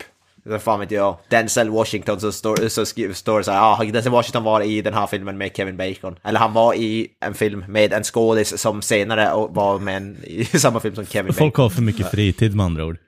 vad 0.44 0.62
fan 0.62 0.80
vet 0.80 0.90
jag, 0.90 1.18
Denzel 1.28 1.70
Washington 1.70 2.20
så 2.20 2.32
står, 2.32 2.68
så 2.68 2.86
står 3.14 3.38
det 3.38 3.44
så 3.44 3.50
här, 3.52 3.60
ah, 3.60 3.84
Denzel 3.84 4.12
Washington 4.12 4.44
var 4.44 4.60
i 4.60 4.82
den 4.82 4.94
här 4.94 5.06
filmen 5.06 5.38
med 5.38 5.56
Kevin 5.56 5.76
Bacon. 5.76 6.16
Eller 6.24 6.40
han 6.40 6.52
var 6.52 6.74
i 6.74 7.08
en 7.20 7.34
film 7.34 7.64
med 7.68 7.92
en 7.92 8.04
skådis 8.04 8.60
som 8.60 8.82
senare 8.82 9.48
var 9.50 9.78
med 9.78 9.96
en, 9.96 10.16
i 10.24 10.44
samma 10.44 10.80
film 10.80 10.94
som 10.94 11.06
Kevin 11.06 11.32
Folk 11.32 11.54
Bacon. 11.54 11.62
har 11.62 11.70
för 11.70 11.82
mycket 11.82 12.10
fritid 12.10 12.56
med 12.56 12.66
andra 12.66 12.84
ord. 12.84 12.98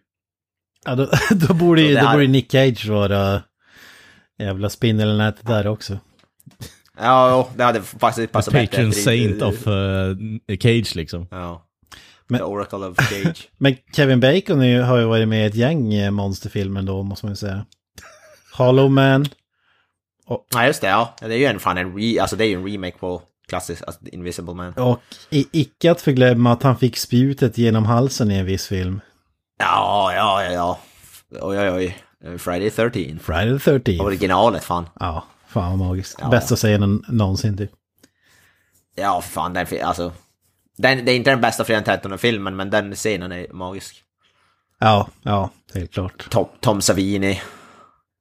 Ja, 0.85 0.95
då, 0.95 1.09
då, 1.31 1.55
borde, 1.55 1.83
ju- 1.83 1.95
då 1.95 2.01
här- 2.01 2.13
borde 2.13 2.27
Nick 2.27 2.53
Cage 2.53 2.89
vara 2.89 3.43
jävla 4.39 4.71
spindelnätet 4.71 5.47
där 5.47 5.67
också. 5.67 5.99
Ja, 6.99 7.51
det 7.57 7.65
hade 7.65 7.83
faktiskt 7.83 8.33
passat 8.33 8.53
bättre. 8.55 8.67
Patron 8.77 8.93
saint 8.93 9.43
of 9.43 9.67
uh, 9.67 10.17
Cage 10.61 10.95
liksom. 10.95 11.27
Ja. 11.31 11.67
Men- 12.29 12.39
The 12.39 12.45
Oracle 12.45 12.79
of 12.79 12.97
Cage. 13.09 13.49
Men 13.59 13.77
Kevin 13.97 14.21
Bacon 14.21 14.61
är, 14.61 14.67
ju- 14.67 14.81
har 14.83 14.99
ju 14.99 15.05
varit 15.05 15.29
med 15.29 15.43
i 15.43 15.47
ett 15.47 15.55
gäng 15.55 15.95
eh, 15.95 16.11
monsterfilmer 16.11 16.83
då, 16.83 17.03
måste 17.03 17.27
man 17.27 17.33
ju 17.33 17.37
säga. 17.37 17.67
Hollow 18.53 18.91
Man. 18.91 19.27
Ja, 20.55 20.67
just 20.67 20.81
det, 20.81 20.87
ja. 20.89 21.15
Det 21.21 21.27
är 21.35 21.39
ju 21.39 21.45
en 21.47 21.59
fan 21.61 21.79
en, 21.79 21.99
re, 21.99 22.21
alltså 22.21 22.37
det 22.37 22.45
är 22.45 22.49
ju 22.49 22.55
en 22.55 22.67
remake 22.73 22.99
på 22.99 23.23
klassisk, 23.49 23.83
alltså 23.87 24.01
Invisible 24.13 24.55
Man. 24.55 24.73
Och 24.73 25.01
i, 25.31 25.47
icke 25.53 25.91
att 25.91 26.01
förglömma 26.01 26.53
att 26.53 26.63
han 26.63 26.77
fick 26.79 26.97
spjutet 26.97 27.59
genom 27.59 27.85
halsen 27.85 28.31
i 28.31 28.35
en 28.35 28.47
viss 28.47 28.67
film. 28.67 29.01
Ja, 29.61 30.13
ja, 30.15 30.45
ja, 30.45 30.53
ja. 30.53 30.79
Oj, 31.41 31.59
oj, 31.59 31.71
oj. 31.71 32.39
Friday 32.39 32.71
13. 32.71 33.19
Friday 33.19 33.59
the 33.59 33.79
13 33.79 34.01
Originalet, 34.07 34.65
fan. 34.65 34.89
Ja, 35.01 35.25
fan 35.49 35.79
vad 35.79 35.89
magiskt. 35.89 36.19
Ja. 36.21 36.29
Bästa 36.29 36.57
scenen 36.57 37.05
någonsin 37.09 37.57
typ. 37.57 37.71
Ja, 38.95 39.21
fan, 39.21 39.53
den, 39.53 39.67
alltså. 39.85 40.13
Den, 40.79 41.05
det 41.05 41.13
är 41.13 41.17
inte 41.17 41.31
den 41.31 41.41
bästa 41.41 41.65
Fredag 41.65 41.81
den 41.81 42.01
13 42.01 42.19
filmen, 42.19 42.57
men 42.57 42.71
den 42.71 42.95
scenen 42.95 43.33
är 43.33 43.53
magisk. 43.53 44.05
Ja, 44.79 45.09
ja, 45.23 45.51
helt 45.75 45.93
klart. 45.93 46.31
Tom, 46.31 46.49
Tom 46.61 46.81
Savini. 46.81 47.41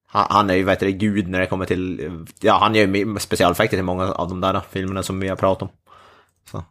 Han, 0.07 0.27
han 0.29 0.49
är 0.49 0.53
ju, 0.53 0.63
vet 0.63 0.79
du, 0.79 0.91
gud 0.91 1.27
när 1.27 1.39
det 1.39 1.45
kommer 1.45 1.65
till, 1.65 2.11
ja, 2.41 2.57
han 2.57 2.75
gör 2.75 2.87
ju 2.87 3.19
specialeffekter 3.19 3.77
till 3.77 3.83
många 3.83 4.11
av 4.11 4.29
de 4.29 4.41
där 4.41 4.61
filmerna 4.71 5.03
som 5.03 5.19
vi 5.19 5.27
har 5.27 5.35
pratat 5.35 5.61
om. 5.61 5.69
Så. 6.51 6.63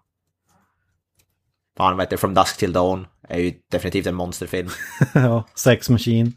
Han 1.79 1.97
vet 1.97 2.11
du, 2.11 2.17
From 2.17 2.35
Dusk 2.35 2.57
Till 2.57 2.73
Dawn 2.73 3.07
är 3.29 3.39
ju 3.39 3.53
definitivt 3.71 4.07
en 4.07 4.15
monsterfilm. 4.15 4.69
ja, 5.15 5.45
Sex 5.55 5.91
Machine. 5.91 6.33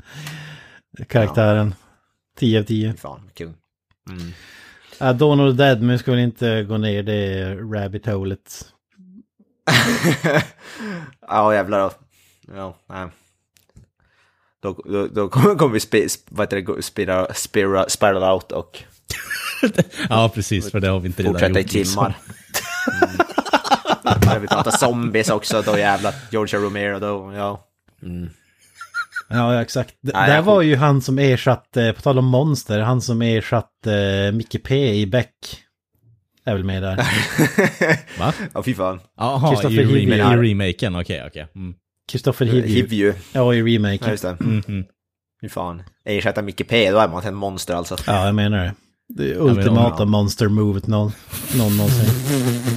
Karaktären. 1.08 1.76
10 2.38 2.60
av 2.60 2.64
10. 2.64 2.92
Fy 2.92 2.98
Fan, 2.98 3.30
kung. 3.34 3.54
Mm. 4.10 4.34
Ja, 5.00 5.14
Dawn 5.14 5.40
of 5.40 5.58
the 5.58 5.64
Dead, 5.64 5.80
men 5.82 5.90
vi 5.90 5.98
ska 5.98 6.12
väl 6.12 6.20
inte 6.20 6.64
gå 6.64 6.78
ner 6.78 7.04
det 7.04 7.56
rabbit 7.56 8.06
holet. 8.06 8.66
ja, 11.28 11.54
jävlar. 11.54 11.92
Ja, 12.56 12.76
nej. 12.90 13.08
Då, 14.62 14.82
då, 14.86 15.08
då 15.08 15.30
kommer 15.30 15.70
vi 15.70 15.80
sp, 15.80 15.96
vad 16.30 16.48
heter 16.48 16.76
det, 16.76 16.82
spira, 16.82 17.34
spira, 17.34 17.90
spiral 17.90 18.34
out 18.34 18.52
och 18.52 18.84
Ja, 20.10 20.32
precis, 20.34 20.72
för 20.72 20.80
det 20.80 20.88
har 20.88 21.00
vi 21.00 21.08
inte 21.08 21.24
redan 21.24 21.34
fortsätta 21.34 21.60
i 21.60 21.62
gjort. 21.62 21.74
liksom. 21.74 21.94
timmar. 21.94 22.18
Mm. 23.04 23.31
När 24.26 24.40
vi 24.40 24.48
pratar 24.48 24.72
zombies 24.72 25.30
också, 25.30 25.62
då 25.66 25.78
jävlar. 25.78 26.14
George 26.32 26.60
Romero, 26.60 27.00
då, 27.00 27.34
ja. 27.36 27.68
Ja, 29.30 29.54
ja, 29.54 29.62
exakt. 29.62 29.96
Det 30.02 30.12
Nej, 30.14 30.30
där 30.30 30.42
var 30.42 30.62
ju 30.62 30.76
han 30.76 31.02
som 31.02 31.20
ersatte, 31.20 31.94
på 31.96 32.02
tal 32.02 32.18
om 32.20 32.26
monster, 32.26 32.80
han 32.80 33.02
som 33.02 33.22
ersatte 33.22 34.32
Micke 34.34 34.64
P 34.64 34.94
i 34.96 35.06
Beck. 35.08 35.36
Är 36.46 36.54
väl 36.54 36.64
med 36.64 36.84
där. 36.84 36.96
Va? 38.20 38.34
Ja, 38.54 38.64
fy 38.64 38.74
fan. 38.74 39.00
Jaha, 39.18 39.54
i, 39.54 39.66
rem- 39.66 39.90
Hivju. 39.90 40.16
i 40.16 40.52
remaken, 40.52 40.96
okej, 40.96 41.24
okej. 41.28 41.48
Mm. 41.56 41.74
Kristoffer 42.12 42.46
Hivju. 42.46 42.76
Hivju. 42.76 43.14
Ja, 43.34 43.54
i 43.54 43.58
Ja, 43.60 43.66
remaken. 43.66 44.10
just 44.10 44.24
det. 44.24 44.38
Mhm. 44.40 44.86
Fy 45.42 45.50
fan. 45.50 45.84
Ersätta 46.06 46.42
Micke 46.42 46.68
P, 46.68 46.92
då 46.92 46.98
är 47.00 47.08
man 47.08 47.24
ett 47.24 47.34
monster 47.34 47.76
alltså. 47.76 47.98
Ja, 48.08 48.26
jag 48.26 48.36
menar 48.36 48.58
det. 48.58 48.74
Det 49.10 49.32
är 49.32 49.36
men 49.40 49.58
ultimata 49.58 49.96
ja. 50.00 50.06
monster 50.06 50.48
movet 50.48 50.88
någon, 50.88 51.12
någon 51.58 51.78
någonsin. 51.78 52.06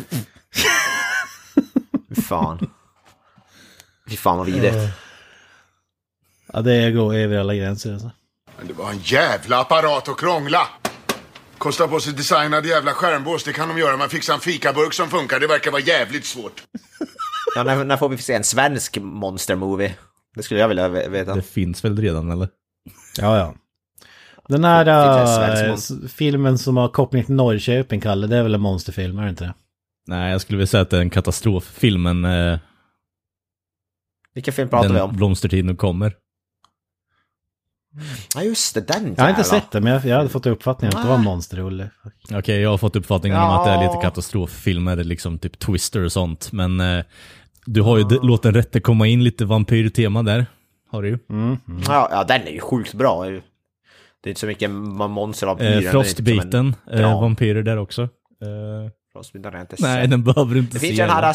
Fan. 2.25 2.71
Fy 4.11 4.17
fan 4.17 4.39
vad 4.39 4.47
vidrigt. 4.47 4.77
Ja, 6.53 6.61
det 6.61 6.91
går 6.91 7.15
över 7.15 7.39
alla 7.39 7.55
gränser 7.55 7.93
alltså. 7.93 8.11
Men 8.59 8.67
det 8.67 8.73
var 8.73 8.91
en 8.91 8.99
jävla 8.99 9.61
apparat 9.61 10.09
att 10.09 10.17
krångla. 10.21 10.69
Kostar 11.59 11.87
på 11.89 12.01
sig 12.01 12.13
designad 12.13 12.67
jävla 12.67 12.93
skärmbås, 12.93 13.45
det 13.45 13.53
kan 13.53 13.69
de 13.69 13.79
göra. 13.79 13.97
Man 13.97 14.09
fixar 14.09 14.35
en 14.35 14.41
fikaburk 14.41 14.93
som 14.93 15.09
funkar, 15.09 15.41
det 15.41 15.47
verkar 15.47 15.71
vara 15.71 15.83
jävligt 15.83 16.25
svårt. 16.25 16.63
Ja, 17.57 17.63
när, 17.63 17.85
när 17.85 17.97
får 17.97 18.09
vi 18.09 18.19
se 18.19 18.35
en 18.35 18.45
svensk 18.45 18.99
monstermovie? 19.01 19.95
Det 20.35 20.43
skulle 20.43 20.61
jag 20.61 20.69
vilja 20.69 20.89
ve- 20.89 21.09
veta. 21.09 21.35
Det 21.35 21.43
finns 21.43 21.85
väl 21.85 21.97
redan, 21.99 22.31
eller? 22.31 22.49
Ja, 23.19 23.39
ja. 23.39 23.55
Den 24.49 24.65
här 24.65 24.87
äh, 25.69 25.77
filmen 26.09 26.59
som 26.59 26.77
har 26.77 26.89
koppling 26.89 27.25
till 27.25 27.35
Norrköping, 27.35 28.01
Kalle, 28.01 28.27
det 28.27 28.37
är 28.37 28.43
väl 28.43 28.55
en 28.55 28.61
monsterfilm, 28.61 29.19
är 29.19 29.23
det 29.23 29.31
inte 29.31 29.45
det? 29.45 29.55
Nej, 30.07 30.33
jag 30.33 30.41
skulle 30.41 30.57
vilja 30.57 30.67
säga 30.67 30.81
att 30.81 30.91
det 30.91 30.97
är 30.97 31.01
en 31.01 31.11
katastroffilm, 31.11 32.03
men 32.03 32.25
eh, 32.25 32.59
Vilken 34.35 34.55
film 34.55 34.69
pratar 34.69 34.89
vi 34.89 34.95
den 34.95 35.03
om? 35.03 35.17
blomstertid 35.17 35.65
nu 35.65 35.77
kommer. 35.77 36.15
Ja, 38.35 38.43
just 38.43 38.75
det, 38.75 38.81
den 38.81 39.15
Jag 39.17 39.25
har 39.25 39.29
inte 39.31 39.41
jävla. 39.41 39.45
sett 39.45 39.71
det, 39.71 39.81
men 39.81 39.93
jag, 39.93 40.05
jag 40.05 40.17
hade 40.17 40.29
fått 40.29 40.47
uppfattningen 40.47 40.97
att 40.97 41.03
det 41.03 41.09
var 41.09 41.17
en 41.19 41.25
monsterrulle. 41.25 41.91
Okej, 42.33 42.61
jag 42.61 42.71
har 42.71 42.79
fått 42.79 42.97
uppfattningen 42.97 43.39
om 43.39 43.49
att 43.51 43.65
det 43.65 43.71
är 43.71 43.81
lite 43.83 43.95
Ja. 43.95 44.01
katastroffilmer, 44.03 44.97
liksom 44.97 45.39
typ 45.39 45.59
Twister 45.59 46.05
och 46.05 46.13
sånt, 46.13 46.53
men 46.53 46.81
eh, 46.81 47.05
du 47.67 47.83
har 47.83 47.99
ju 47.99 48.05
låt 48.23 48.43
den 48.43 48.55
rätte 48.55 48.81
komma 48.81 49.07
in 49.07 49.25
lite 49.25 49.45
vampyrtema 49.45 50.23
där, 50.23 50.47
har 50.91 51.03
du 51.03 51.09
ju. 51.09 51.19
Ja, 51.87 52.09
ja, 52.11 52.25
den 52.25 52.43
är 52.43 52.51
ju 52.53 52.61
sjukt 52.61 52.95
bra. 52.95 53.25
Det 53.25 53.31
är 54.29 54.29
inte 54.29 54.41
så 54.41 54.47
mycket 54.47 54.71
ma- 54.71 55.09
monster 55.09 55.47
av 55.47 55.63
Eh, 55.63 55.91
Frostbiten, 55.91 56.75
eh, 56.93 57.21
vampyrer 57.21 57.63
där 57.63 57.77
också. 57.77 58.03
Eh, 58.03 58.91
Frostbiten 59.15 59.53
har 59.53 59.59
jag 59.59 59.63
inte 59.65 59.77
nej, 59.79 60.03
sett. 60.03 60.11
den 60.11 60.25
behöver 60.25 60.55
du 60.55 60.61
inte 60.61 60.73
Det 60.73 60.81
se. 60.81 60.87
finns 60.87 60.99
den 60.99 61.11
här... 61.11 61.35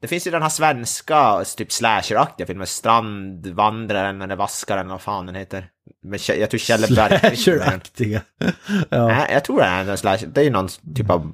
Det 0.00 0.08
finns 0.08 0.26
ju 0.26 0.30
den 0.30 0.42
här 0.42 0.48
svenska, 0.48 1.44
typ 1.56 1.72
slasheraktiga 1.72 2.46
filmen, 2.46 2.66
Strandvandraren 2.66 4.22
eller 4.22 4.36
Vaskaren, 4.36 4.88
vad 4.88 5.00
fan 5.00 5.26
den 5.26 5.34
heter. 5.34 5.68
Men 6.02 6.18
jag 6.38 6.50
tror 6.50 6.58
Kjelle 6.58 6.86
Bergqvist. 6.88 7.42
Slasher-aktiga. 7.44 8.22
ja. 8.88 9.08
Nej, 9.08 9.30
jag 9.32 9.44
tror 9.44 9.58
det 9.58 9.64
är 9.64 9.88
en 9.90 9.98
slasher. 9.98 10.26
Det 10.26 10.40
är 10.40 10.44
ju 10.44 10.50
någon 10.50 10.68
typ 10.94 11.10
av 11.10 11.32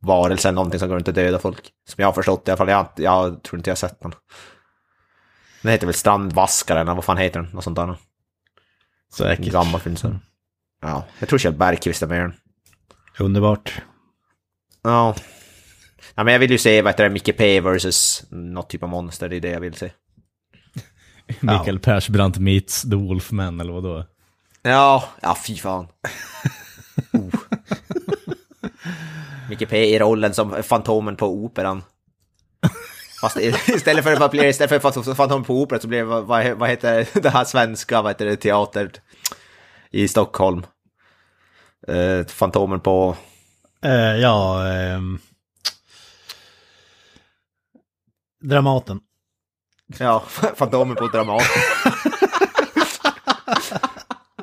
varelse 0.00 0.52
någonting 0.52 0.80
som 0.80 0.88
går 0.88 0.96
runt 0.96 1.08
och 1.08 1.14
dödar 1.14 1.38
folk. 1.38 1.70
Som 1.88 2.02
jag 2.02 2.08
har 2.08 2.12
förstått 2.12 2.48
i 2.48 2.50
alla 2.50 2.58
fall. 2.58 2.68
Jag, 2.68 2.88
jag 2.96 3.42
tror 3.42 3.58
inte 3.58 3.70
jag 3.70 3.72
har 3.72 3.76
sett 3.88 4.00
den. 4.00 4.12
Den 5.62 5.72
heter 5.72 5.86
väl 5.86 5.94
Strandvaskaren, 5.94 6.86
vad 6.86 7.04
fan 7.04 7.16
heter 7.18 7.40
den? 7.42 7.50
Något 7.52 7.64
sånt 7.64 7.76
där. 7.76 7.88
En 7.88 7.96
Säkert. 9.12 9.52
gammal 9.52 9.80
film. 9.80 9.96
Så. 9.96 10.16
Ja, 10.82 11.04
jag 11.18 11.28
tror 11.28 11.38
Kjell 11.38 11.52
Bergqvist 11.54 12.02
är 12.02 12.06
med 12.06 12.20
den. 12.20 12.34
Underbart. 13.18 13.82
Ja. 14.82 15.14
Ja, 16.14 16.24
men 16.24 16.32
jag 16.32 16.40
vill 16.40 16.50
ju 16.50 16.58
se 16.58 16.82
vad 16.82 16.92
heter 16.92 17.04
det, 17.04 17.10
Micke 17.10 17.36
P 17.36 17.60
versus 17.60 18.24
något 18.30 18.70
typ 18.70 18.82
av 18.82 18.88
monster, 18.88 19.28
det 19.28 19.36
är 19.36 19.40
det 19.40 19.50
jag 19.50 19.60
vill 19.60 19.74
se. 19.74 19.90
Mikael 21.40 21.78
Persbrandt 21.78 22.38
meets 22.38 22.82
The 22.82 22.96
Wolfman 22.96 23.60
eller 23.60 23.72
vadå? 23.72 24.04
Ja, 24.62 25.04
ja 25.20 25.36
fy 25.46 25.56
fan. 25.56 25.86
oh. 27.12 27.34
Micke 29.48 29.68
P 29.68 29.94
i 29.94 29.98
rollen 29.98 30.34
som 30.34 30.62
Fantomen 30.62 31.16
på 31.16 31.26
Operan. 31.26 31.82
Fast 33.20 33.36
istället 33.68 34.04
för 34.04 34.24
att 34.24 34.30
bli 34.30 34.48
istället 34.48 34.82
för 34.82 34.90
Fant- 34.90 35.14
Fantomen 35.14 35.44
på 35.44 35.62
Operan 35.62 35.80
så 35.80 35.88
blev 35.88 36.06
vad, 36.06 36.24
vad, 36.58 36.68
heter 36.68 37.20
det 37.22 37.30
här 37.30 37.44
svenska, 37.44 38.02
vad 38.02 38.10
heter 38.10 38.26
det, 38.26 38.36
teater 38.36 38.90
i 39.90 40.08
Stockholm? 40.08 40.62
Eh, 41.88 42.26
Fantomen 42.26 42.80
på... 42.80 43.16
Eh, 43.84 44.16
ja, 44.16 44.68
ehm, 44.68 45.18
Dramaten. 48.42 49.00
Ja, 49.98 50.22
Fantomen 50.56 50.96
på 50.96 51.08
Dramaten. 51.08 51.46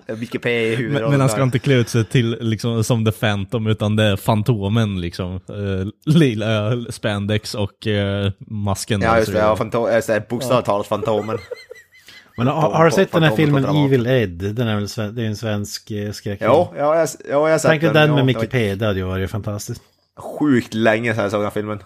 Micke 0.18 0.42
P 0.42 0.50
i 0.50 0.70
Men, 0.70 0.78
huvudrollen. 0.78 1.12
men 1.12 1.20
han 1.20 1.30
ska 1.30 1.44
inte 1.44 1.60
klä 1.60 1.74
ut 1.74 1.90
sig 1.90 2.06
till 2.06 2.38
liksom 2.42 2.84
som 2.84 3.06
The 3.06 3.12
Phantom 3.12 3.68
utan 3.68 3.96
det 3.96 4.04
är 4.04 4.16
Fantomen 4.16 5.02
liksom. 5.02 5.40
Uh, 5.50 5.88
lila 6.06 6.86
spandex 6.90 7.56
och 7.56 7.88
eh, 7.88 8.32
masken. 8.40 9.02
Ja, 9.02 9.18
just 9.18 9.28
så 9.28 9.34
det. 9.34 9.40
Ja, 9.40 9.56
här, 9.90 10.30
bokstavligt 10.30 10.66
talat 10.66 10.88
Fantomen. 10.88 11.38
Men 12.38 12.48
har, 12.48 12.72
har 12.72 12.86
du 12.86 12.92
sett 12.92 13.12
den 13.12 13.24
här 13.24 13.36
filmen. 13.36 13.66
Evil 13.66 14.08
Ed? 14.08 14.30
Den 14.30 14.68
är 14.68 14.76
väl 14.76 14.90
sven- 14.90 15.16
det 15.16 15.22
är 15.24 15.28
en 15.28 15.36
svensk 15.36 15.92
eh, 15.92 16.12
skräckfilm. 16.12 16.52
Ja, 16.52 16.74
jag, 16.78 16.96
ja, 16.98 17.08
jag 17.30 17.42
har 17.42 17.58
sett 17.58 17.70
Tänk 17.70 17.82
dig 17.82 17.94
den 17.94 18.10
ja, 18.10 18.16
med 18.16 18.18
det 18.18 18.40
Micke 18.40 18.50
P, 18.52 18.76
det 18.76 18.86
hade 18.86 19.00
ju 19.00 19.06
varit 19.06 19.32
fantastiskt. 19.32 19.82
Sjukt 20.18 20.74
länge 20.74 21.14
sedan 21.14 21.24
jag 21.24 21.32
såg 21.32 21.42
den 21.42 21.52
filmen. 21.52 21.80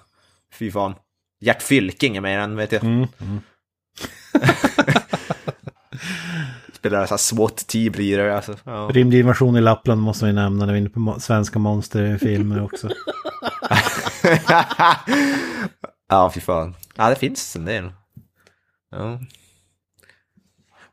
Fy 0.53 0.71
fan. 0.71 0.93
Gert 1.41 1.61
Fylking 1.61 2.17
är 2.17 2.21
med 2.21 2.33
i 2.33 2.37
den, 2.37 2.55
vet 2.55 2.71
jag. 2.71 2.83
Mm. 2.83 3.07
Spelar 6.73 7.05
så 7.05 7.17
i 7.99 8.15
det, 8.15 8.35
alltså. 8.35 8.55
Ja. 8.63 8.89
Rymdig 8.93 9.19
invasion 9.19 9.57
i 9.57 9.61
Lappland 9.61 10.01
måste 10.01 10.25
vi 10.25 10.33
nämna 10.33 10.65
när 10.65 10.73
vi 10.73 10.79
är 10.79 10.81
inne 10.81 10.89
på 10.89 11.19
svenska 11.19 11.59
monsterfilmer 11.59 12.63
också. 12.63 12.89
ja, 16.09 16.31
fy 16.33 16.39
fan. 16.39 16.75
Ja, 16.95 17.09
det 17.09 17.15
finns 17.15 17.55
en 17.55 17.65
del. 17.65 17.91
Ja. 18.91 19.19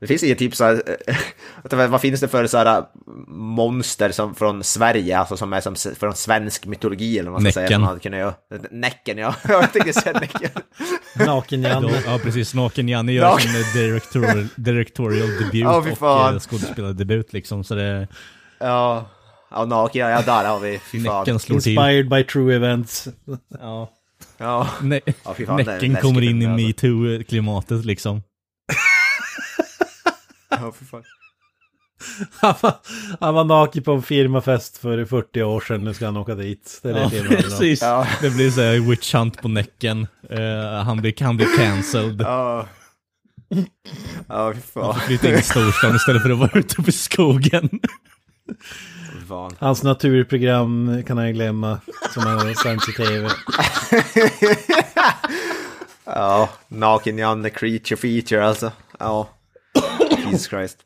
Det 0.03 0.09
finns 0.09 0.23
inget 0.23 0.39
typ 0.39 0.57
så 0.57 0.65
här, 0.65 0.83
eh, 1.07 1.87
vad 1.89 2.01
finns 2.01 2.21
det 2.21 2.29
för 2.29 2.47
så 2.47 2.59
här 2.59 2.85
monster 3.29 4.11
som 4.11 4.35
från 4.35 4.65
Sverige, 4.65 5.19
alltså 5.19 5.37
som 5.37 5.53
är 5.53 5.61
som 5.61 5.77
från 5.95 6.15
svensk 6.15 6.67
mytologi 6.67 7.19
eller 7.19 7.31
vad 7.31 7.43
man 7.43 7.53
ska 7.53 7.61
säga. 7.61 7.65
Näcken. 7.65 7.81
Man 7.81 7.89
hade 7.89 8.01
kunnat 8.01 8.19
göra. 8.21 8.35
Näcken, 8.71 9.19
ja. 9.19 9.35
Jag 9.49 9.73
tänkte 9.73 9.93
säga 9.93 10.21
Näcken. 10.21 10.51
Naken-Janne. 11.27 12.03
Ja, 12.07 12.19
precis. 12.23 12.55
Naken-Janne 12.55 13.13
gör 13.13 13.23
Ja. 13.25 13.39
sin 13.39 13.51
eh, 13.61 13.73
director, 13.75 14.49
directorial 14.57 15.29
debut 15.29 15.53
fy 15.53 15.65
och 15.65 16.33
eh, 16.33 16.39
skådespelardebut 16.39 17.33
liksom. 17.33 17.65
Så 17.65 17.75
det, 17.75 18.09
Ja, 18.59 19.11
ja 19.51 19.65
naken, 19.65 20.09
ja 20.09 20.23
där 20.23 20.45
har 20.45 20.61
vi, 20.61 20.79
fy 20.79 21.05
fan. 21.05 21.19
Näcken 21.21 21.39
slår 21.39 21.61
till. 21.61 21.73
Inspired 21.73 22.09
by 22.09 22.25
true 22.25 22.57
events. 22.57 23.09
Ja. 23.61 23.91
Ja, 24.39 24.69
Ne 24.81 25.01
Ja, 25.25 25.35
fan, 25.47 25.57
Näcken 25.57 25.97
kommer 25.97 26.23
in 26.23 26.43
i 26.43 26.47
alltså. 26.47 26.67
metoo-klimatet 26.67 27.85
liksom. 27.85 28.23
Ja 30.63 30.73
fy 30.81 30.85
fan. 30.85 31.03
Han 32.41 32.55
var, 32.63 32.75
han 33.21 33.35
var 33.35 33.45
naken 33.45 33.83
på 33.83 33.93
en 33.93 34.03
firmafest 34.03 34.79
för 34.79 35.05
40 35.05 35.43
år 35.43 35.61
sedan, 35.61 35.85
nu 35.85 35.95
ska 35.95 36.05
han 36.07 36.17
åka 36.17 36.35
dit. 36.35 36.81
Det 36.83 36.91
är 36.91 36.95
det 36.95 37.01
Ja, 37.01 37.21
om. 37.21 37.37
precis. 37.37 37.83
Ja. 37.83 38.07
Det 38.21 38.31
blir 38.31 38.51
så 38.51 38.61
här 38.61 38.91
witch 38.91 39.15
hunt 39.15 39.43
på 39.43 39.49
Näcken. 39.49 40.07
Eh, 40.31 40.83
han, 40.85 41.01
blir, 41.01 41.25
han 41.25 41.37
blir 41.37 41.57
cancelled. 41.57 42.21
Ja. 42.21 42.67
Ja, 44.29 44.53
fy 44.55 44.61
fan. 44.61 45.01
Flytta 45.01 45.29
in 45.29 45.35
i 45.35 45.43
storstan 45.43 45.97
istället 45.97 46.23
för 46.23 46.31
att 46.31 46.39
vara 46.39 46.51
ute 46.59 46.83
i 46.87 46.93
skogen. 46.93 47.81
Fan. 49.29 49.57
Hans 49.59 49.83
naturprogram 49.83 51.03
kan 51.07 51.19
jag 51.19 51.35
glömma, 51.35 51.79
som 52.15 52.23
är 52.23 52.63
sänds 52.63 52.89
i 52.89 52.93
tv. 52.93 53.29
Ja, 56.05 56.49
naken 56.69 57.19
Janne 57.19 57.51
creature 57.51 57.97
feature 57.97 58.47
alltså. 58.47 58.73
Ja. 58.99 59.29
Jesus 60.33 60.49
Christ. 60.49 60.79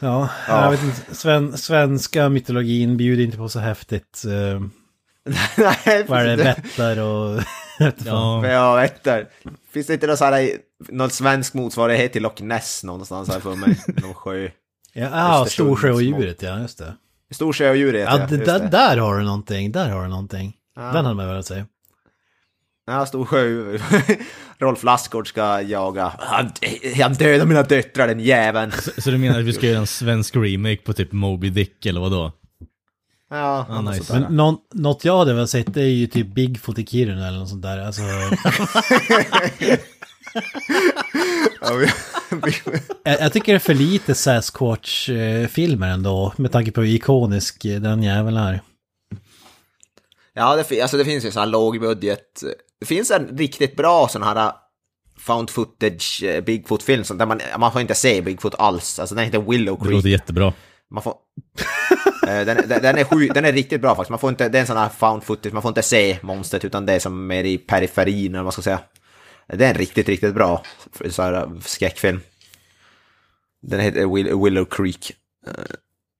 Ja, 0.00 0.28
Ja. 0.48 0.64
jag 0.64 0.70
vet 0.70 0.82
inte. 0.82 1.14
Sven, 1.14 1.58
svenska 1.58 2.28
mytologin 2.28 2.96
bjuder 2.96 3.24
inte 3.24 3.36
på 3.36 3.48
så 3.48 3.58
häftigt. 3.58 4.22
Nej, 5.56 6.04
vad 6.08 6.20
är 6.20 6.36
det? 6.36 6.42
Vättar 6.44 6.98
och... 6.98 7.42
Ja, 8.04 8.46
jag 8.46 8.76
vet 8.76 8.96
inte. 8.96 9.26
Finns 9.72 9.86
det 9.86 9.94
inte 9.94 10.06
någon, 10.06 10.16
så 10.16 10.24
här, 10.24 10.50
någon 10.88 11.10
svensk 11.10 11.54
motsvarighet 11.54 12.12
till 12.12 12.22
Loch 12.22 12.40
Ness 12.40 12.84
någonstans 12.84 13.28
här 13.28 13.40
för 13.40 13.54
mig? 13.56 13.76
Någon 14.02 14.14
sjö. 14.14 14.48
Ja, 14.92 15.08
ah, 15.12 15.46
Storsjöodjuret, 15.46 16.42
ja 16.42 16.58
just 16.60 16.78
det. 16.78 16.94
Storsjöodjur 17.30 17.92
heter 17.94 18.18
Ja, 18.18 18.26
det, 18.26 18.34
just 18.34 18.46
där, 18.46 18.58
det. 18.58 18.68
där 18.68 18.96
har 18.96 19.18
du 19.18 19.24
någonting, 19.24 19.72
där 19.72 19.88
har 19.90 20.02
du 20.02 20.08
någonting. 20.08 20.54
Den 20.76 20.84
hade 21.04 21.14
man 21.14 21.28
velat 21.28 21.46
säga. 21.46 21.66
Ja, 22.86 23.06
Storsjö. 23.06 23.78
Rolf 24.60 24.82
Lassgård 24.84 25.28
ska 25.28 25.62
jaga. 25.62 26.12
Han, 26.18 26.50
han 27.00 27.12
dödar 27.14 27.46
mina 27.46 27.62
döttrar, 27.62 28.06
den 28.08 28.20
jäveln. 28.20 28.72
så, 28.72 29.00
så 29.00 29.10
du 29.10 29.18
menar 29.18 29.38
att 29.38 29.44
vi 29.44 29.52
ska 29.52 29.66
göra 29.66 29.78
en 29.78 29.86
svensk 29.86 30.36
remake 30.36 30.76
på 30.76 30.92
typ 30.92 31.12
Moby 31.12 31.50
Dick 31.50 31.86
eller 31.86 32.00
vadå? 32.00 32.32
Ja, 33.30 33.66
Ah, 33.68 33.80
något 33.80 33.94
nice. 33.94 34.20
Men 34.20 34.36
någon, 34.36 34.56
något 34.74 35.04
jag 35.04 35.18
hade 35.18 35.34
velat 35.34 35.50
sett 35.50 35.74
det 35.74 35.82
är 35.82 35.86
ju 35.86 36.06
typ 36.06 36.26
Bigfoot 36.26 36.78
i 36.78 36.86
Kiruna 36.86 37.28
eller 37.28 37.38
något 37.38 37.48
sånt 37.48 37.62
där. 37.62 37.78
Alltså, 37.78 38.02
jag, 43.04 43.20
jag 43.20 43.32
tycker 43.32 43.52
det 43.52 43.56
är 43.56 43.58
för 43.58 43.74
lite 43.74 44.14
Sasquatch-filmer 44.14 45.88
ändå. 45.88 46.32
Med 46.36 46.52
tanke 46.52 46.70
på 46.72 46.80
hur 46.80 46.88
ikonisk 46.88 47.62
den 47.62 48.02
jäveln 48.02 48.36
är. 48.36 48.60
Ja, 50.34 50.64
det, 50.68 50.80
alltså 50.82 50.96
det 50.96 51.04
finns 51.04 51.24
ju 51.24 51.30
så 51.30 51.40
här 51.40 51.46
lågbudget. 51.46 52.42
Det 52.80 52.86
finns 52.86 53.10
en 53.10 53.38
riktigt 53.38 53.76
bra 53.76 54.08
sån 54.08 54.22
här 54.22 54.46
uh, 54.46 54.52
found 55.18 55.50
footage 55.50 56.22
eh, 56.22 56.44
Bigfoot-film 56.44 57.04
där 57.18 57.26
man, 57.26 57.40
man 57.58 57.72
får 57.72 57.80
inte 57.80 57.94
se 57.94 58.22
Bigfoot 58.22 58.54
alls. 58.58 58.98
Alltså 58.98 59.14
den 59.14 59.24
heter 59.24 59.38
Willow 59.40 59.78
Det 59.78 59.84
Creek. 59.84 59.94
låter 59.94 60.08
jättebra. 60.08 60.52
Man 60.90 61.02
får... 61.02 61.14
Eh, 62.28 62.40
den, 62.44 62.46
den, 62.68 62.82
den, 62.82 62.98
är 62.98 63.04
sju, 63.04 63.28
den 63.28 63.44
är 63.44 63.52
riktigt 63.52 63.80
bra 63.80 63.94
faktiskt. 63.94 64.10
Man 64.10 64.18
får 64.18 64.30
inte, 64.30 64.48
det 64.48 64.58
är 64.58 64.60
en 64.60 64.66
sån 64.66 64.76
här 64.76 64.88
found 64.88 65.22
footage, 65.24 65.52
man 65.52 65.62
får 65.62 65.68
inte 65.68 65.82
se 65.82 66.18
monstret 66.22 66.64
utan 66.64 66.86
det 66.86 66.92
är 66.92 66.98
som 66.98 67.26
mer 67.26 67.44
i 67.44 67.58
periferin 67.58 68.26
eller 68.26 68.38
vad 68.38 68.44
man 68.44 68.52
ska 68.52 68.62
säga. 68.62 68.80
Det 69.46 69.64
är 69.64 69.68
en 69.70 69.74
riktigt, 69.74 70.08
riktigt 70.08 70.34
bra 70.34 70.62
så 71.10 71.22
här, 71.22 71.50
skräckfilm. 71.60 72.20
Den 73.62 73.80
heter 73.80 74.14
Will, 74.14 74.26
Willow 74.44 74.64
Creek. 74.64 75.12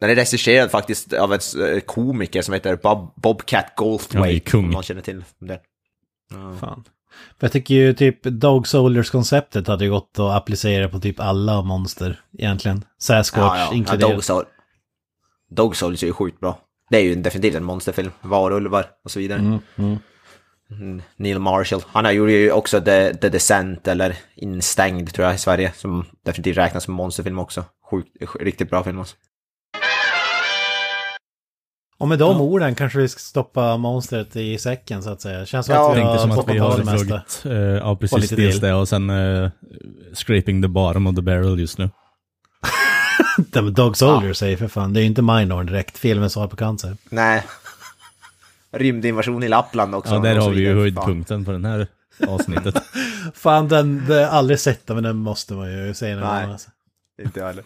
Den 0.01 0.11
är 0.11 0.15
regisserad 0.15 0.71
faktiskt 0.71 1.13
av 1.13 1.33
en 1.33 1.41
komiker 1.81 2.43
som 2.43 2.55
heter 2.55 2.77
Bob, 2.77 3.13
Bobcat 3.17 3.65
Ja, 3.65 3.71
det 3.77 3.85
Goldthwait. 3.85 4.35
är 4.35 4.39
kung. 4.51 4.65
Om 4.65 4.71
någon 4.71 4.83
känner 4.83 5.03
till 5.03 5.25
det. 6.29 6.59
Fan. 6.61 6.85
För 7.39 7.47
jag 7.47 7.53
tycker 7.53 7.75
ju 7.75 7.93
typ 7.95 8.23
Dog 8.23 8.69
Soldiers-konceptet 8.69 9.69
hade 9.69 9.85
ju 9.85 9.91
gått 9.91 10.19
att 10.19 10.37
applicera 10.37 10.89
på 10.89 11.01
typ 11.01 11.21
alla 11.21 11.63
monster 11.63 12.21
egentligen. 12.39 12.85
Sasquatch 12.99 13.45
Ja, 13.45 13.59
ja. 13.59 13.69
ja 13.71 13.77
inkluderat. 13.77 14.13
Dog, 14.13 14.25
Soul. 14.25 14.45
Dog 15.51 15.77
Souls 15.77 16.03
är 16.03 16.07
ju 16.07 16.13
sjukt 16.13 16.41
bra. 16.41 16.59
Det 16.91 16.97
är 16.97 17.03
ju 17.03 17.15
definitivt 17.15 17.55
en 17.55 17.65
monsterfilm. 17.65 18.11
Varulvar 18.21 18.87
och 19.05 19.11
så 19.11 19.19
vidare. 19.19 19.39
Mm, 19.39 19.59
mm. 19.77 19.99
Mm, 20.71 21.03
Neil 21.17 21.39
Marshall. 21.39 21.83
Han 21.87 22.15
gjort 22.15 22.31
ju 22.31 22.53
också 22.53 22.81
The, 22.81 23.15
The 23.15 23.29
Descent 23.29 23.89
eller 23.89 24.17
Instängd 24.35 25.15
tror 25.15 25.27
jag 25.27 25.35
i 25.35 25.39
Sverige. 25.39 25.73
Som 25.77 26.05
definitivt 26.25 26.57
räknas 26.57 26.85
som 26.85 26.95
monsterfilm 26.95 27.39
också. 27.39 27.65
Sjukt, 27.91 28.17
riktigt 28.41 28.71
bra 28.71 28.85
film 28.85 28.99
alltså. 28.99 29.17
Och 32.01 32.09
med 32.09 32.19
de 32.19 32.41
orden 32.41 32.75
kanske 32.75 32.99
vi 32.99 33.09
ska 33.09 33.19
stoppa 33.19 33.77
monstret 33.77 34.37
i 34.37 34.59
säcken 34.59 35.03
så 35.03 35.11
att 35.11 35.21
säga. 35.21 35.47
Känns 35.47 35.67
som 35.67 35.75
Ja, 35.75 35.91
att 35.91 35.97
vi 35.97 36.01
Tänkte 36.01 36.19
som 36.19 36.31
har 36.31 36.41
att 36.41 36.49
vi 36.49 36.59
har 36.59 36.79
dragit, 36.79 37.43
eh, 37.45 37.53
ja 37.53 37.97
precis, 37.97 38.31
dels 38.31 38.61
det 38.61 38.75
och 38.75 38.89
sen 38.89 39.11
uh, 39.11 39.51
scraping 40.15 40.63
the 40.63 40.69
bottom 40.69 41.07
of 41.07 41.17
the 41.17 41.23
barrel 41.23 41.61
just 41.61 41.79
nu. 41.79 41.91
Men 43.53 43.75
Dog 43.75 43.97
Soldiers 43.97 44.37
säger 44.37 44.57
för 44.57 44.69
fan, 44.69 44.93
det 44.93 45.01
är 45.01 45.03
ju 45.03 45.07
inte 45.07 45.23
Minor 45.23 45.65
direkt, 45.65 45.99
filmen 45.99 46.31
svar 46.31 46.47
på 46.47 46.57
cancer. 46.57 46.97
Nej. 47.11 47.45
Rymdinvasion 48.73 49.43
i 49.43 49.49
Lappland 49.49 49.95
också. 49.95 50.15
Ja, 50.15 50.21
där 50.21 50.37
har 50.37 50.51
vi 50.51 50.61
ju 50.61 50.75
höjdpunkten 50.75 51.45
på 51.45 51.53
den 51.53 51.65
här 51.65 51.87
avsnittet. 52.29 52.83
Fan, 53.35 53.69
den, 53.69 53.99
den 53.99 54.07
har 54.07 54.17
jag 54.17 54.31
aldrig 54.31 54.61
sett 54.61 54.87
den, 54.87 54.97
men 54.97 55.05
den 55.05 55.17
måste 55.17 55.55
man 55.55 55.71
ju 55.71 55.87
någon 55.87 56.21
Nej. 56.21 56.45
Alltså. 56.45 56.71
Inte 57.23 57.41
jag 57.41 57.47
heller. 57.47 57.65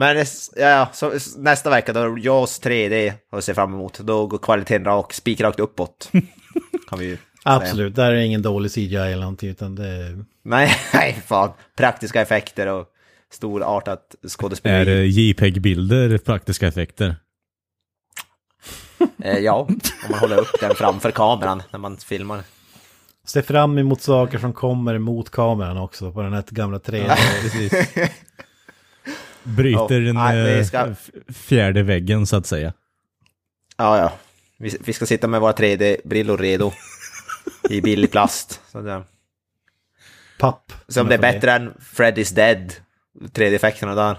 Men 0.00 0.24
ja, 0.56 0.88
så, 0.92 1.12
nästa 1.36 1.70
vecka 1.70 1.92
då 1.92 2.18
Jaws 2.18 2.60
3D 2.62 3.08
har 3.08 3.36
jag 3.38 3.44
ser 3.44 3.54
fram 3.54 3.74
emot. 3.74 3.98
Då 3.98 4.26
går 4.26 4.38
kvaliteten 4.38 4.84
rak, 4.84 5.12
spikrakt 5.12 5.60
uppåt. 5.60 6.10
Kan 6.88 6.98
vi 6.98 7.04
ju. 7.04 7.18
Absolut, 7.42 7.94
där 7.94 8.12
är 8.12 8.16
ingen 8.16 8.42
dålig 8.42 8.72
CGI 8.72 8.96
eller 8.96 9.20
någonting, 9.20 9.50
utan 9.50 9.74
det 9.74 9.86
är... 9.86 10.24
Nej, 10.42 10.70
nej, 10.94 11.22
fan. 11.26 11.50
Praktiska 11.76 12.20
effekter 12.20 12.66
och 12.66 12.86
storartat 13.32 14.14
är 14.24 14.28
skådespeleri. 14.28 14.98
eh, 14.98 15.18
JPEG-bilder 15.18 16.18
praktiska 16.18 16.66
effekter? 16.68 17.16
Eh, 19.24 19.38
ja, 19.38 19.66
om 19.68 19.80
man 20.10 20.18
håller 20.20 20.38
upp 20.38 20.60
den 20.60 20.74
framför 20.74 21.10
kameran 21.10 21.62
när 21.70 21.78
man 21.78 21.96
filmar. 21.96 22.42
Se 23.26 23.42
fram 23.42 23.78
emot 23.78 24.02
saker 24.02 24.38
som 24.38 24.52
kommer 24.52 24.98
mot 24.98 25.30
kameran 25.30 25.76
också 25.76 26.12
på 26.12 26.22
den 26.22 26.32
här 26.32 26.44
gamla 26.50 26.78
3D. 26.78 27.16
Bryter 29.42 30.00
Ja, 30.00 30.06
den 30.06 30.14
nej, 30.14 30.58
eh, 30.58 30.64
ska- 30.64 30.94
fjärde 31.34 31.82
väggen 31.82 32.26
så 32.26 32.36
att 32.36 32.46
säga. 32.46 32.72
Ja, 33.76 33.98
ja. 33.98 34.12
Vi, 34.58 34.76
vi 34.80 34.92
ska 34.92 35.06
sitta 35.06 35.28
med 35.28 35.40
våra 35.40 35.52
3D-brillor 35.52 36.36
redo. 36.38 36.72
I 37.70 37.80
billig 37.80 38.10
plast. 38.12 38.60
Så 38.72 38.80
det, 38.80 39.02
Papp. 40.38 40.72
så 40.88 41.00
om 41.00 41.08
det 41.08 41.14
är 41.14 41.18
bättre 41.18 41.52
än 41.52 41.72
Freddy's 41.94 42.34
Dead, 42.34 42.72
3D-effekterna 43.20 43.94
där. 43.94 44.18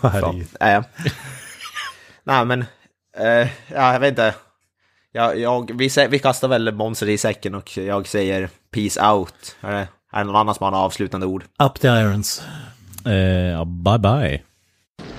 Så, 0.00 0.08
Herregud. 0.08 0.48
äh. 0.60 0.82
Nej, 2.24 2.44
men... 2.44 2.64
Eh, 3.16 3.48
ja, 3.68 3.92
jag 3.92 4.00
vet 4.00 4.08
inte. 4.08 4.34
Jag, 5.12 5.38
jag, 5.38 5.70
vi, 5.78 5.90
vi 6.08 6.18
kastar 6.18 6.48
väl 6.48 6.72
monster 6.74 7.08
i 7.08 7.18
säcken 7.18 7.54
och 7.54 7.76
jag 7.76 8.06
säger 8.08 8.48
peace 8.70 9.10
out. 9.12 9.56
Är 9.60 9.72
det, 9.72 9.88
är 10.12 10.18
det 10.18 10.24
någon 10.24 10.36
annan 10.36 10.54
som 10.54 10.64
har 10.64 10.70
några 10.70 10.84
avslutande 10.84 11.26
ord? 11.26 11.44
Up 11.62 11.80
the 11.80 11.88
irons. 11.88 12.42
Eh, 13.06 13.12
ja, 13.12 13.64
bye 13.64 13.98
bye. 13.98 14.42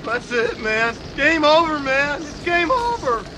That's 0.06 0.32
it, 0.46 0.58
man. 0.64 0.94
Game 1.18 1.48
over, 1.48 1.80
man. 1.80 2.22
It's 2.22 2.46
game 2.46 2.72
over. 2.72 3.32